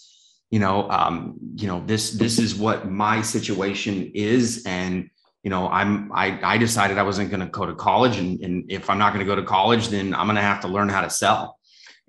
you 0.51 0.61
know, 0.61 0.89
um, 0.89 1.35
you 1.57 1.67
know, 1.67 1.83
this 1.85 2.13
this 2.13 2.39
is 2.39 2.55
what 2.55 2.89
my 2.89 3.23
situation 3.23 4.13
is, 4.15 4.63
and 4.67 5.11
you 5.47 5.51
know, 5.51 5.69
I'm 5.69 6.11
I 6.13 6.27
I 6.55 6.59
decided 6.59 6.99
I 6.99 7.05
wasn't 7.11 7.31
going 7.31 7.45
to 7.47 7.53
go 7.59 7.65
to 7.67 7.75
college, 7.89 8.17
and, 8.23 8.41
and 8.45 8.55
if 8.79 8.91
I'm 8.91 8.99
not 8.99 9.13
going 9.13 9.25
to 9.25 9.31
go 9.33 9.37
to 9.37 9.47
college, 9.59 9.85
then 9.95 10.07
I'm 10.13 10.27
going 10.27 10.43
to 10.45 10.49
have 10.53 10.61
to 10.63 10.69
learn 10.77 10.89
how 10.89 11.03
to 11.03 11.11
sell. 11.23 11.43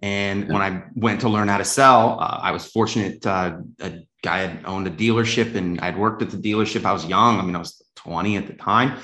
And 0.01 0.49
when 0.53 0.63
I 0.67 0.71
went 0.95 1.21
to 1.21 1.29
learn 1.29 1.47
how 1.47 1.59
to 1.59 1.69
sell, 1.79 2.19
uh, 2.19 2.39
I 2.41 2.51
was 2.51 2.63
fortunate. 2.65 3.25
Uh, 3.25 3.59
a 3.79 3.91
guy 4.23 4.39
had 4.39 4.65
owned 4.65 4.87
a 4.87 4.91
dealership, 5.03 5.55
and 5.55 5.79
I'd 5.81 5.97
worked 5.97 6.23
at 6.23 6.31
the 6.31 6.41
dealership. 6.49 6.83
I 6.83 6.93
was 6.93 7.05
young. 7.05 7.39
I 7.39 7.43
mean, 7.43 7.55
I 7.55 7.59
was 7.59 7.83
20 8.07 8.37
at 8.37 8.47
the 8.47 8.53
time 8.53 8.97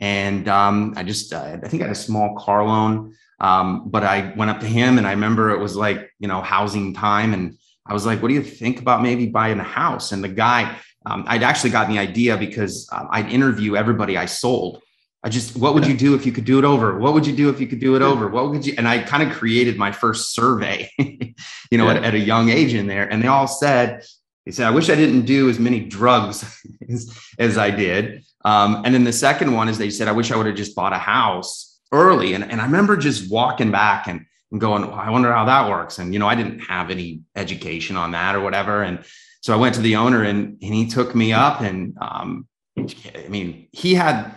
and 0.00 0.48
um, 0.48 0.94
I 0.96 1.02
just, 1.02 1.32
uh, 1.32 1.58
I 1.62 1.68
think 1.68 1.82
I 1.82 1.86
had 1.86 1.92
a 1.92 1.98
small 1.98 2.36
car 2.36 2.66
loan. 2.66 3.14
Um, 3.38 3.88
but 3.88 4.02
I 4.02 4.32
went 4.36 4.50
up 4.50 4.60
to 4.60 4.66
him 4.66 4.98
and 4.98 5.06
I 5.06 5.12
remember 5.12 5.50
it 5.50 5.60
was 5.60 5.76
like, 5.76 6.10
you 6.18 6.28
know, 6.28 6.40
housing 6.42 6.94
time. 6.94 7.32
And 7.32 7.56
I 7.86 7.92
was 7.92 8.06
like, 8.06 8.20
what 8.20 8.28
do 8.28 8.34
you 8.34 8.42
think 8.42 8.80
about 8.80 9.02
maybe 9.02 9.26
buying 9.26 9.60
a 9.60 9.64
house? 9.64 10.12
And 10.12 10.22
the 10.22 10.28
guy, 10.28 10.76
um, 11.06 11.24
I'd 11.26 11.42
actually 11.42 11.70
gotten 11.70 11.94
the 11.94 12.00
idea 12.00 12.36
because 12.36 12.88
um, 12.92 13.08
I'd 13.10 13.30
interview 13.30 13.76
everybody 13.76 14.16
I 14.16 14.26
sold. 14.26 14.82
I 15.22 15.28
just, 15.28 15.56
what 15.56 15.74
would 15.74 15.86
you 15.86 15.96
do 15.96 16.14
if 16.14 16.24
you 16.24 16.32
could 16.32 16.46
do 16.46 16.58
it 16.58 16.64
over? 16.64 16.98
What 16.98 17.12
would 17.12 17.26
you 17.26 17.36
do 17.36 17.50
if 17.50 17.60
you 17.60 17.66
could 17.66 17.80
do 17.80 17.94
it 17.94 18.00
over? 18.02 18.28
What 18.28 18.50
would 18.50 18.64
you? 18.64 18.74
And 18.78 18.88
I 18.88 19.02
kind 19.02 19.22
of 19.22 19.36
created 19.36 19.76
my 19.76 19.92
first 19.92 20.34
survey, 20.34 20.90
you 20.98 21.78
know, 21.78 21.86
yeah. 21.86 21.96
at, 21.96 22.04
at, 22.04 22.14
a 22.14 22.18
young 22.18 22.48
age 22.48 22.72
in 22.72 22.86
there. 22.86 23.06
And 23.06 23.22
they 23.22 23.28
all 23.28 23.46
said, 23.46 24.02
he 24.46 24.52
said, 24.52 24.66
I 24.66 24.70
wish 24.70 24.88
I 24.88 24.94
didn't 24.94 25.26
do 25.26 25.50
as 25.50 25.58
many 25.58 25.80
drugs 25.80 26.62
as, 26.88 27.14
as 27.38 27.58
I 27.58 27.70
did. 27.70 28.24
Um, 28.46 28.82
and 28.86 28.94
then 28.94 29.04
the 29.04 29.12
second 29.12 29.52
one 29.52 29.68
is 29.68 29.76
they 29.76 29.90
said, 29.90 30.08
I 30.08 30.12
wish 30.12 30.32
I 30.32 30.36
would 30.36 30.46
have 30.46 30.56
just 30.56 30.74
bought 30.74 30.94
a 30.94 30.98
house 30.98 31.78
early. 31.92 32.32
And, 32.32 32.42
and 32.44 32.58
I 32.60 32.64
remember 32.64 32.96
just 32.96 33.30
walking 33.30 33.70
back 33.70 34.06
and, 34.06 34.24
and 34.50 34.60
going, 34.60 34.86
well, 34.86 34.94
I 34.94 35.10
wonder 35.10 35.30
how 35.32 35.44
that 35.44 35.68
works. 35.68 35.98
And, 35.98 36.14
you 36.14 36.18
know, 36.18 36.28
I 36.28 36.34
didn't 36.34 36.60
have 36.60 36.90
any 36.90 37.20
education 37.36 37.96
on 37.96 38.12
that 38.12 38.34
or 38.34 38.40
whatever. 38.40 38.82
And 38.82 39.04
so 39.40 39.54
I 39.54 39.56
went 39.56 39.74
to 39.76 39.80
the 39.80 39.96
owner 39.96 40.22
and, 40.22 40.58
and 40.62 40.74
he 40.74 40.86
took 40.86 41.14
me 41.14 41.32
up 41.32 41.60
and, 41.60 41.96
um, 42.00 42.46
I 42.76 43.28
mean, 43.28 43.68
he 43.72 43.94
had, 43.94 44.34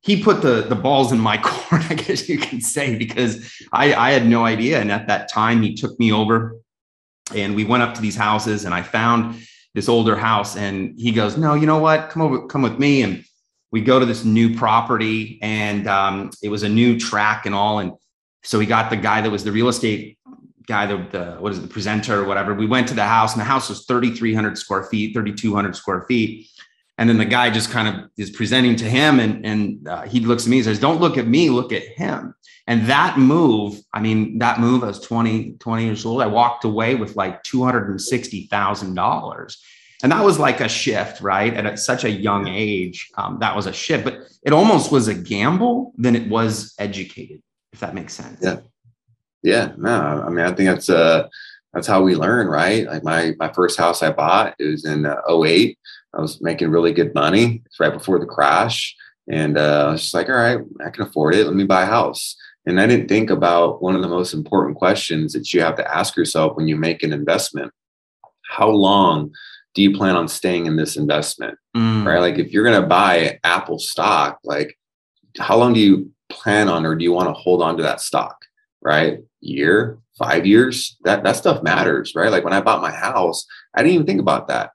he 0.00 0.22
put 0.22 0.42
the, 0.42 0.62
the 0.62 0.76
balls 0.76 1.12
in 1.12 1.18
my 1.18 1.36
court, 1.42 1.90
I 1.90 1.94
guess 1.94 2.28
you 2.28 2.38
can 2.38 2.60
say, 2.60 2.96
because 2.96 3.52
I, 3.72 3.94
I 3.94 4.10
had 4.12 4.26
no 4.26 4.44
idea. 4.44 4.80
And 4.80 4.92
at 4.92 5.08
that 5.08 5.30
time 5.30 5.62
he 5.62 5.74
took 5.74 5.98
me 5.98 6.12
over 6.12 6.56
and 7.34 7.54
we 7.54 7.64
went 7.64 7.82
up 7.82 7.94
to 7.94 8.00
these 8.00 8.16
houses 8.16 8.64
and 8.64 8.72
I 8.72 8.82
found 8.82 9.40
this 9.74 9.88
older 9.88 10.16
house 10.16 10.56
and 10.56 10.98
he 10.98 11.12
goes, 11.12 11.36
no, 11.36 11.54
you 11.54 11.66
know 11.66 11.78
what? 11.78 12.10
Come 12.10 12.22
over, 12.22 12.46
come 12.46 12.62
with 12.62 12.78
me. 12.78 13.02
And 13.02 13.24
we 13.70 13.80
go 13.80 13.98
to 13.98 14.06
this 14.06 14.24
new 14.24 14.56
property 14.56 15.38
and 15.42 15.86
um, 15.88 16.30
it 16.42 16.48
was 16.48 16.62
a 16.62 16.68
new 16.68 16.98
track 16.98 17.44
and 17.44 17.54
all. 17.54 17.80
And 17.80 17.92
so 18.42 18.58
he 18.58 18.66
got 18.66 18.88
the 18.88 18.96
guy 18.96 19.20
that 19.20 19.30
was 19.30 19.44
the 19.44 19.52
real 19.52 19.68
estate 19.68 20.17
guy, 20.68 20.86
the, 20.86 21.04
the 21.10 21.32
what 21.40 21.50
is 21.52 21.58
it, 21.58 21.62
the 21.62 21.68
presenter 21.68 22.20
or 22.20 22.24
whatever. 22.24 22.54
We 22.54 22.66
went 22.66 22.86
to 22.88 22.94
the 22.94 23.04
house 23.04 23.32
and 23.32 23.40
the 23.40 23.44
house 23.44 23.68
was 23.68 23.84
3,300 23.86 24.58
square 24.58 24.84
feet, 24.84 25.14
3,200 25.14 25.74
square 25.74 26.02
feet. 26.02 26.48
And 26.98 27.08
then 27.08 27.18
the 27.18 27.24
guy 27.24 27.50
just 27.50 27.70
kind 27.70 27.88
of 27.88 28.10
is 28.16 28.30
presenting 28.30 28.76
to 28.76 28.84
him 28.84 29.18
and, 29.20 29.46
and 29.46 29.88
uh, 29.88 30.02
he 30.02 30.20
looks 30.20 30.44
at 30.44 30.50
me 30.50 30.58
and 30.58 30.64
says, 30.64 30.78
don't 30.78 31.00
look 31.00 31.16
at 31.16 31.26
me, 31.26 31.48
look 31.48 31.72
at 31.72 31.82
him. 31.82 32.34
And 32.66 32.86
that 32.86 33.18
move, 33.18 33.80
I 33.94 34.00
mean, 34.00 34.40
that 34.40 34.60
move, 34.60 34.84
I 34.84 34.88
was 34.88 35.00
20, 35.00 35.52
20 35.52 35.84
years 35.84 36.04
old. 36.04 36.20
I 36.20 36.26
walked 36.26 36.64
away 36.64 36.96
with 36.96 37.16
like 37.16 37.42
$260,000 37.44 39.56
and 40.02 40.12
that 40.12 40.24
was 40.24 40.38
like 40.38 40.60
a 40.60 40.68
shift 40.68 41.20
right 41.20 41.54
and 41.54 41.66
at 41.66 41.78
such 41.78 42.04
a 42.04 42.10
young 42.10 42.46
age 42.46 43.10
um, 43.16 43.38
that 43.40 43.56
was 43.56 43.66
a 43.66 43.72
shift 43.72 44.04
but 44.04 44.20
it 44.42 44.52
almost 44.52 44.92
was 44.92 45.08
a 45.08 45.14
gamble 45.14 45.92
than 45.96 46.14
it 46.14 46.28
was 46.28 46.74
educated 46.78 47.42
if 47.72 47.80
that 47.80 47.94
makes 47.94 48.14
sense 48.14 48.38
yeah 48.42 48.58
yeah 49.42 49.72
no 49.76 50.24
i 50.26 50.28
mean 50.28 50.44
i 50.44 50.52
think 50.52 50.68
that's 50.68 50.88
uh 50.88 51.26
that's 51.72 51.86
how 51.86 52.02
we 52.02 52.14
learn 52.14 52.48
right 52.48 52.86
like 52.86 53.04
my 53.04 53.34
my 53.38 53.52
first 53.52 53.78
house 53.78 54.02
i 54.02 54.10
bought 54.10 54.54
it 54.58 54.64
was 54.64 54.84
in 54.84 55.06
uh, 55.06 55.16
08 55.28 55.78
i 56.14 56.20
was 56.20 56.40
making 56.40 56.70
really 56.70 56.92
good 56.92 57.14
money 57.14 57.62
it's 57.66 57.80
right 57.80 57.92
before 57.92 58.18
the 58.18 58.26
crash 58.26 58.94
and 59.30 59.58
uh, 59.58 59.86
i 59.88 59.92
was 59.92 60.02
just 60.02 60.14
like 60.14 60.28
all 60.28 60.34
right 60.34 60.60
i 60.84 60.90
can 60.90 61.04
afford 61.04 61.34
it 61.34 61.46
let 61.46 61.54
me 61.54 61.64
buy 61.64 61.82
a 61.82 61.86
house 61.86 62.36
and 62.66 62.80
i 62.80 62.86
didn't 62.86 63.08
think 63.08 63.30
about 63.30 63.82
one 63.82 63.94
of 63.94 64.02
the 64.02 64.08
most 64.08 64.34
important 64.34 64.76
questions 64.76 65.32
that 65.32 65.52
you 65.52 65.60
have 65.60 65.76
to 65.76 65.96
ask 65.96 66.16
yourself 66.16 66.56
when 66.56 66.68
you 66.68 66.76
make 66.76 67.02
an 67.02 67.12
investment 67.12 67.72
how 68.48 68.68
long 68.68 69.30
do 69.74 69.82
you 69.82 69.96
plan 69.96 70.16
on 70.16 70.26
staying 70.26 70.66
in 70.66 70.74
this 70.74 70.96
investment? 70.96 71.56
Mm. 71.76 72.04
Right. 72.04 72.18
Like 72.18 72.38
if 72.38 72.50
you're 72.50 72.64
going 72.64 72.82
to 72.82 72.88
buy 72.88 73.38
Apple 73.44 73.78
stock, 73.78 74.40
like 74.42 74.76
how 75.38 75.56
long 75.56 75.72
do 75.72 75.78
you 75.78 76.10
plan 76.28 76.68
on 76.68 76.84
or 76.84 76.96
do 76.96 77.04
you 77.04 77.12
want 77.12 77.28
to 77.28 77.32
hold 77.32 77.62
on 77.62 77.76
to 77.76 77.82
that 77.84 78.00
stock? 78.00 78.44
Right. 78.82 79.18
Year, 79.40 79.98
five 80.18 80.46
years, 80.46 80.96
that, 81.04 81.22
that 81.24 81.36
stuff 81.36 81.62
matters. 81.62 82.14
Right. 82.14 82.30
Like 82.30 82.44
when 82.44 82.52
I 82.52 82.60
bought 82.60 82.82
my 82.82 82.92
house, 82.92 83.46
I 83.74 83.82
didn't 83.82 83.94
even 83.94 84.06
think 84.06 84.20
about 84.20 84.48
that. 84.48 84.70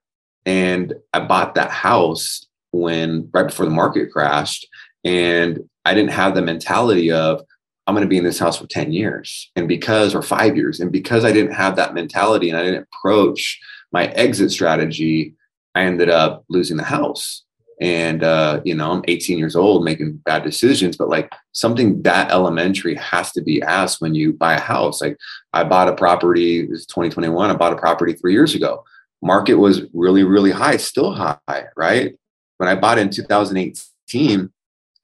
And 0.45 0.93
I 1.13 1.21
bought 1.21 1.55
that 1.55 1.71
house 1.71 2.45
when 2.71 3.29
right 3.33 3.47
before 3.47 3.65
the 3.65 3.71
market 3.71 4.11
crashed. 4.11 4.67
And 5.03 5.59
I 5.85 5.93
didn't 5.93 6.11
have 6.11 6.35
the 6.35 6.41
mentality 6.41 7.11
of, 7.11 7.41
I'm 7.85 7.95
going 7.95 8.05
to 8.05 8.09
be 8.09 8.17
in 8.17 8.23
this 8.23 8.39
house 8.39 8.57
for 8.57 8.67
10 8.67 8.93
years 8.93 9.51
and 9.55 9.67
because, 9.67 10.15
or 10.15 10.21
five 10.21 10.55
years. 10.55 10.79
And 10.79 10.91
because 10.91 11.25
I 11.25 11.33
didn't 11.33 11.53
have 11.53 11.75
that 11.75 11.93
mentality 11.93 12.49
and 12.49 12.57
I 12.57 12.63
didn't 12.63 12.87
approach 12.93 13.59
my 13.91 14.07
exit 14.07 14.51
strategy, 14.51 15.35
I 15.75 15.83
ended 15.83 16.09
up 16.09 16.45
losing 16.49 16.77
the 16.77 16.83
house. 16.83 17.43
And 17.83 18.23
uh, 18.23 18.61
you 18.63 18.73
know, 18.73 18.93
I'm 18.93 19.03
18 19.09 19.37
years 19.37 19.57
old 19.57 19.83
making 19.83 20.13
bad 20.23 20.45
decisions, 20.45 20.95
but 20.95 21.09
like 21.09 21.29
something 21.51 22.01
that 22.03 22.31
elementary 22.31 22.95
has 22.95 23.33
to 23.33 23.41
be 23.41 23.61
asked 23.61 23.99
when 23.99 24.15
you 24.15 24.31
buy 24.31 24.53
a 24.53 24.61
house. 24.61 25.01
Like 25.01 25.17
I 25.51 25.65
bought 25.65 25.89
a 25.89 25.93
property, 25.93 26.61
it 26.61 26.69
was 26.69 26.85
2021, 26.85 27.49
I 27.49 27.53
bought 27.55 27.73
a 27.73 27.75
property 27.75 28.13
three 28.13 28.31
years 28.31 28.55
ago. 28.55 28.85
Market 29.21 29.55
was 29.55 29.81
really, 29.93 30.23
really 30.23 30.51
high, 30.51 30.77
still 30.77 31.11
high, 31.11 31.65
right? 31.75 32.15
When 32.55 32.69
I 32.69 32.75
bought 32.75 32.99
it 32.99 33.01
in 33.01 33.09
2018, 33.09 34.49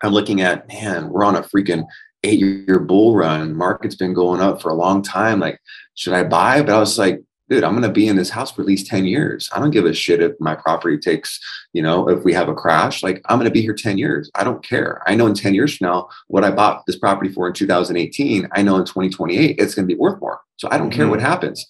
I'm 0.02 0.14
looking 0.14 0.40
at, 0.40 0.66
man, 0.70 1.10
we're 1.10 1.26
on 1.26 1.36
a 1.36 1.42
freaking 1.42 1.86
eight 2.24 2.40
year 2.40 2.80
bull 2.80 3.14
run. 3.14 3.56
Market's 3.56 3.96
been 3.96 4.14
going 4.14 4.40
up 4.40 4.62
for 4.62 4.70
a 4.70 4.76
long 4.76 5.02
time. 5.02 5.42
Like, 5.42 5.60
should 5.96 6.14
I 6.14 6.24
buy? 6.24 6.62
But 6.62 6.76
I 6.76 6.80
was 6.80 6.98
like, 6.98 7.22
dude, 7.50 7.64
I'm 7.64 7.72
going 7.72 7.84
to 7.84 7.90
be 7.90 8.08
in 8.08 8.16
this 8.16 8.30
house 8.30 8.52
for 8.52 8.62
at 8.62 8.68
least 8.68 8.88
10 8.88 9.06
years. 9.06 9.50
I 9.54 9.60
don't 9.60 9.72
give 9.72 9.86
a 9.86 9.94
shit 9.94 10.22
if 10.22 10.34
my 10.40 10.56
property 10.56 10.98
takes, 10.98 11.40
you 11.74 11.82
know, 11.82 12.08
if 12.08 12.24
we 12.24 12.32
have 12.34 12.48
a 12.48 12.54
crash, 12.54 13.02
like 13.02 13.22
I'm 13.26 13.38
going 13.38 13.50
to 13.50 13.54
be 13.54 13.62
here 13.62 13.74
10 13.74 13.98
years. 13.98 14.30
I 14.36 14.44
don't 14.44 14.64
care. 14.64 15.02
I 15.08 15.16
know 15.16 15.26
in 15.26 15.34
10 15.34 15.56
years 15.56 15.76
from 15.76 15.88
now, 15.88 16.10
what 16.28 16.44
I 16.44 16.52
bought 16.52 16.86
this 16.86 16.98
property 16.98 17.32
for 17.32 17.48
in 17.48 17.54
2018, 17.54 18.48
I 18.52 18.62
know 18.62 18.76
in 18.76 18.86
2028, 18.86 19.56
it's 19.58 19.74
going 19.74 19.88
to 19.88 19.94
be 19.94 20.00
worth 20.00 20.22
more. 20.22 20.42
So 20.58 20.68
I 20.72 20.78
don't 20.78 20.92
care 20.92 21.06
mm-hmm. 21.06 21.12
what 21.12 21.22
happens. 21.22 21.66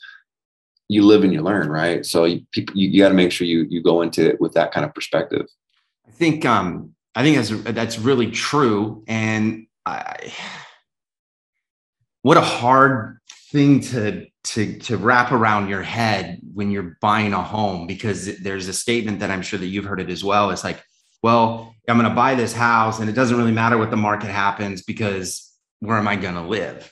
You 0.89 1.05
live 1.05 1.23
and 1.23 1.31
you 1.31 1.41
learn, 1.41 1.69
right? 1.69 2.05
So 2.05 2.25
you, 2.25 2.41
people, 2.51 2.75
you, 2.75 2.89
you 2.89 3.01
got 3.01 3.09
to 3.09 3.15
make 3.15 3.31
sure 3.31 3.47
you, 3.47 3.65
you 3.69 3.81
go 3.81 4.01
into 4.01 4.27
it 4.27 4.41
with 4.41 4.53
that 4.53 4.71
kind 4.71 4.85
of 4.85 4.93
perspective. 4.93 5.45
I 6.07 6.11
think, 6.11 6.45
um, 6.45 6.93
I 7.15 7.23
think 7.23 7.37
that's, 7.37 7.73
that's 7.73 7.99
really 7.99 8.31
true. 8.31 9.03
And 9.07 9.67
I, 9.85 10.33
what 12.21 12.35
a 12.35 12.41
hard 12.41 13.18
thing 13.51 13.79
to 13.79 14.27
to 14.43 14.77
to 14.79 14.97
wrap 14.97 15.31
around 15.31 15.69
your 15.69 15.81
head 15.81 16.39
when 16.53 16.71
you're 16.71 16.97
buying 17.01 17.33
a 17.33 17.41
home 17.41 17.87
because 17.87 18.39
there's 18.39 18.67
a 18.67 18.73
statement 18.73 19.19
that 19.19 19.31
I'm 19.31 19.41
sure 19.41 19.59
that 19.59 19.67
you've 19.67 19.85
heard 19.85 20.01
it 20.01 20.09
as 20.09 20.23
well. 20.23 20.51
It's 20.51 20.63
like, 20.63 20.83
well, 21.23 21.75
I'm 21.87 21.97
going 21.97 22.09
to 22.09 22.15
buy 22.15 22.35
this 22.35 22.53
house 22.53 22.99
and 22.99 23.09
it 23.09 23.13
doesn't 23.13 23.37
really 23.37 23.51
matter 23.51 23.77
what 23.77 23.91
the 23.91 23.97
market 23.97 24.29
happens 24.29 24.83
because 24.83 25.51
where 25.79 25.97
am 25.97 26.07
I 26.07 26.15
going 26.15 26.35
to 26.35 26.43
live? 26.43 26.91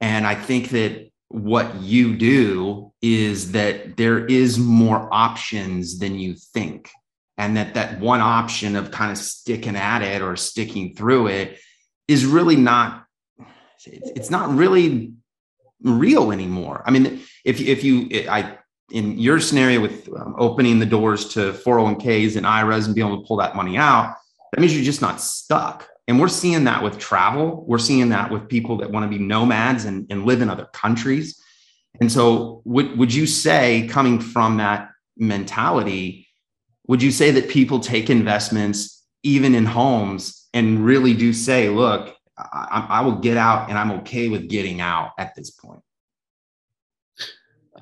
And 0.00 0.26
I 0.26 0.34
think 0.34 0.70
that 0.70 1.10
what 1.28 1.74
you 1.76 2.16
do 2.16 2.92
is 3.02 3.52
that 3.52 3.96
there 3.96 4.24
is 4.24 4.58
more 4.58 5.08
options 5.12 5.98
than 5.98 6.18
you 6.18 6.34
think 6.34 6.90
and 7.36 7.56
that 7.56 7.74
that 7.74 8.00
one 8.00 8.20
option 8.20 8.76
of 8.76 8.90
kind 8.90 9.10
of 9.10 9.18
sticking 9.18 9.76
at 9.76 10.02
it 10.02 10.22
or 10.22 10.36
sticking 10.36 10.94
through 10.94 11.26
it 11.26 11.58
is 12.08 12.24
really 12.24 12.56
not 12.56 13.04
it's 13.84 14.30
not 14.30 14.54
really 14.54 15.12
real 15.82 16.32
anymore. 16.32 16.82
I 16.86 16.90
mean, 16.90 17.22
if 17.44 17.60
if 17.60 17.84
you 17.84 18.08
I 18.28 18.58
in 18.90 19.18
your 19.18 19.40
scenario 19.40 19.80
with 19.80 20.08
um, 20.16 20.34
opening 20.38 20.78
the 20.78 20.86
doors 20.86 21.28
to 21.30 21.52
401ks 21.52 22.36
and 22.36 22.46
IRAs 22.46 22.86
and 22.86 22.94
being 22.94 23.06
able 23.06 23.20
to 23.20 23.26
pull 23.26 23.38
that 23.38 23.56
money 23.56 23.76
out, 23.76 24.14
that 24.52 24.60
means 24.60 24.74
you're 24.74 24.84
just 24.84 25.02
not 25.02 25.20
stuck. 25.20 25.88
And 26.08 26.20
we're 26.20 26.28
seeing 26.28 26.64
that 26.64 26.82
with 26.82 26.98
travel. 26.98 27.64
We're 27.66 27.78
seeing 27.78 28.10
that 28.10 28.30
with 28.30 28.48
people 28.48 28.76
that 28.78 28.90
want 28.90 29.10
to 29.10 29.18
be 29.18 29.22
nomads 29.22 29.86
and, 29.86 30.06
and 30.08 30.24
live 30.24 30.40
in 30.40 30.48
other 30.48 30.66
countries. 30.66 31.42
And 32.00 32.12
so, 32.12 32.62
would, 32.64 32.96
would 32.96 33.12
you 33.12 33.26
say, 33.26 33.88
coming 33.88 34.20
from 34.20 34.58
that 34.58 34.90
mentality, 35.16 36.28
would 36.86 37.02
you 37.02 37.10
say 37.10 37.32
that 37.32 37.48
people 37.48 37.80
take 37.80 38.08
investments 38.08 39.04
even 39.22 39.54
in 39.54 39.64
homes 39.64 40.46
and 40.54 40.84
really 40.84 41.14
do 41.14 41.32
say, 41.32 41.68
look, 41.68 42.15
I, 42.38 42.86
I, 42.90 43.00
will 43.00 43.16
get 43.16 43.36
out 43.36 43.70
and 43.70 43.78
I'm 43.78 43.92
okay 43.92 44.28
with 44.28 44.48
getting 44.48 44.80
out 44.80 45.12
at 45.18 45.34
this 45.34 45.50
point? 45.50 45.80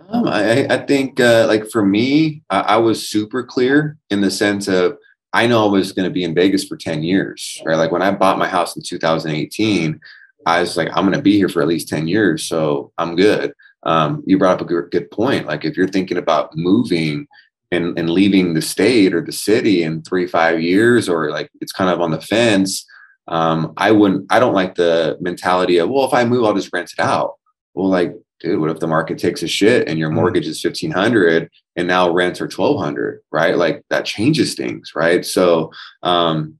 Um, 0.09 0.29
I, 0.29 0.67
I 0.67 0.79
think 0.79 1.19
uh, 1.19 1.47
like 1.49 1.71
for 1.71 1.85
me, 1.85 2.43
I, 2.51 2.77
was 2.77 3.09
super 3.09 3.43
clear 3.43 3.97
in 4.11 4.21
the 4.21 4.31
sense 4.31 4.69
of 4.69 4.97
I 5.33 5.47
know 5.47 5.67
I 5.67 5.71
was 5.71 5.93
going 5.93 6.09
to 6.09 6.13
be 6.13 6.25
in 6.25 6.35
Vegas 6.35 6.65
for 6.65 6.77
10 6.77 7.03
years, 7.03 7.61
right? 7.65 7.77
Like 7.77 7.91
when 7.91 8.03
I 8.03 8.13
bought 8.13 8.39
my 8.39 8.49
house 8.49 8.77
in 8.77 8.83
2018, 8.83 10.01
I 10.47 10.61
was 10.61 10.77
like, 10.77 10.89
I'm 10.95 11.05
going 11.05 11.17
to 11.17 11.23
be 11.23 11.37
here 11.37 11.49
for 11.49 11.63
at 11.63 11.69
least 11.69 11.89
10 11.89 12.07
years. 12.07 12.47
So 12.47 12.93
I'm 12.99 13.17
good. 13.17 13.53
Um, 13.85 14.23
you 14.27 14.39
brought 14.39 14.61
up 14.61 14.61
a 14.61 14.65
good, 14.65 14.91
good 14.91 15.11
point. 15.11 15.47
Like 15.47 15.65
if 15.65 15.77
you're 15.77 15.89
thinking 15.89 16.19
about 16.19 16.57
moving 16.57 17.27
and, 17.73 17.99
and 17.99 18.11
leaving 18.11 18.55
the 18.55 18.63
state 18.63 19.15
or 19.15 19.21
the 19.21 19.33
city 19.33 19.83
in 19.83 20.03
three, 20.03 20.27
five 20.27 20.61
years, 20.61 21.09
or 21.09 21.31
like 21.31 21.51
it's 21.61 21.73
kind 21.73 21.91
of 21.91 22.01
on 22.01 22.11
the 22.11 22.21
fence, 22.21 22.87
um, 23.29 23.73
I 23.77 23.91
wouldn't, 23.91 24.27
I 24.31 24.39
don't 24.39 24.55
like 24.55 24.75
the 24.75 25.17
mentality 25.21 25.79
of, 25.79 25.89
well, 25.89 26.07
if 26.07 26.15
I 26.15 26.25
move, 26.25 26.45
I'll 26.45 26.55
just 26.55 26.73
rent 26.73 26.93
it 26.93 27.03
out. 27.03 27.35
Well, 27.75 27.89
like, 27.89 28.15
dude, 28.41 28.61
what 28.61 28.71
if 28.71 28.81
the 28.81 28.87
market 28.87 29.19
takes 29.19 29.43
a 29.43 29.49
shit 29.49 29.89
and 29.89 29.99
your 29.99 30.11
mm. 30.11 30.15
mortgage 30.15 30.47
is 30.47 30.63
1500 30.63 31.51
and 31.77 31.89
now 31.89 32.11
rents 32.11 32.41
are 32.41 32.45
1200, 32.45 33.23
right? 33.33 33.57
Like 33.57 33.85
that 33.91 34.05
changes 34.05 34.55
things, 34.55 34.93
right? 34.95 35.25
So, 35.25 35.73
um, 36.03 36.59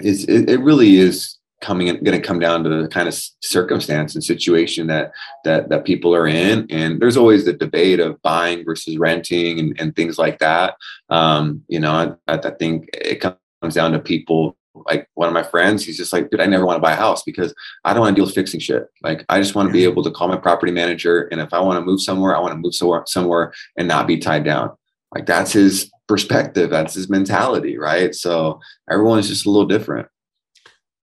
it's, 0.00 0.24
it, 0.24 0.48
it 0.48 0.60
really 0.60 0.96
is 0.96 1.38
coming 1.62 1.86
going 1.86 2.20
to 2.20 2.20
come 2.20 2.40
down 2.40 2.64
to 2.64 2.68
the 2.68 2.88
kind 2.88 3.08
of 3.08 3.14
circumstance 3.40 4.14
and 4.14 4.22
situation 4.22 4.88
that 4.88 5.12
that 5.44 5.68
that 5.70 5.84
people 5.84 6.14
are 6.14 6.26
in 6.26 6.66
and 6.70 7.00
there's 7.00 7.16
always 7.16 7.44
the 7.44 7.52
debate 7.52 8.00
of 8.00 8.20
buying 8.20 8.64
versus 8.64 8.98
renting 8.98 9.58
and, 9.58 9.80
and 9.80 9.96
things 9.96 10.18
like 10.18 10.38
that 10.40 10.74
um, 11.08 11.62
you 11.68 11.80
know 11.80 12.16
I, 12.26 12.34
I 12.34 12.50
think 12.50 12.90
it 12.92 13.20
comes 13.20 13.74
down 13.74 13.92
to 13.92 13.98
people 13.98 14.56
like 14.74 15.08
one 15.14 15.28
of 15.28 15.34
my 15.34 15.42
friends 15.42 15.84
he's 15.84 15.96
just 15.96 16.12
like 16.12 16.30
dude 16.30 16.40
i 16.40 16.46
never 16.46 16.64
want 16.64 16.76
to 16.76 16.80
buy 16.80 16.92
a 16.92 16.96
house 16.96 17.22
because 17.22 17.54
i 17.84 17.92
don't 17.92 18.00
want 18.00 18.14
to 18.14 18.18
deal 18.18 18.26
with 18.26 18.34
fixing 18.34 18.60
shit. 18.60 18.86
Like 19.02 19.24
i 19.28 19.38
just 19.40 19.54
want 19.54 19.68
to 19.68 19.72
be 19.72 19.84
able 19.84 20.02
to 20.02 20.10
call 20.10 20.28
my 20.28 20.36
property 20.36 20.72
manager 20.72 21.28
and 21.30 21.40
if 21.40 21.52
i 21.52 21.60
want 21.60 21.78
to 21.78 21.84
move 21.84 22.00
somewhere 22.00 22.36
i 22.36 22.40
want 22.40 22.52
to 22.52 22.58
move 22.58 22.74
somewhere 22.74 23.02
somewhere 23.06 23.52
and 23.76 23.86
not 23.88 24.06
be 24.06 24.18
tied 24.18 24.44
down. 24.44 24.70
Like 25.14 25.26
that's 25.26 25.52
his 25.52 25.90
perspective 26.08 26.70
that's 26.70 26.94
his 26.94 27.08
mentality 27.08 27.78
right? 27.78 28.14
So 28.14 28.60
everyone's 28.90 29.28
just 29.28 29.46
a 29.46 29.50
little 29.50 29.68
different. 29.68 30.08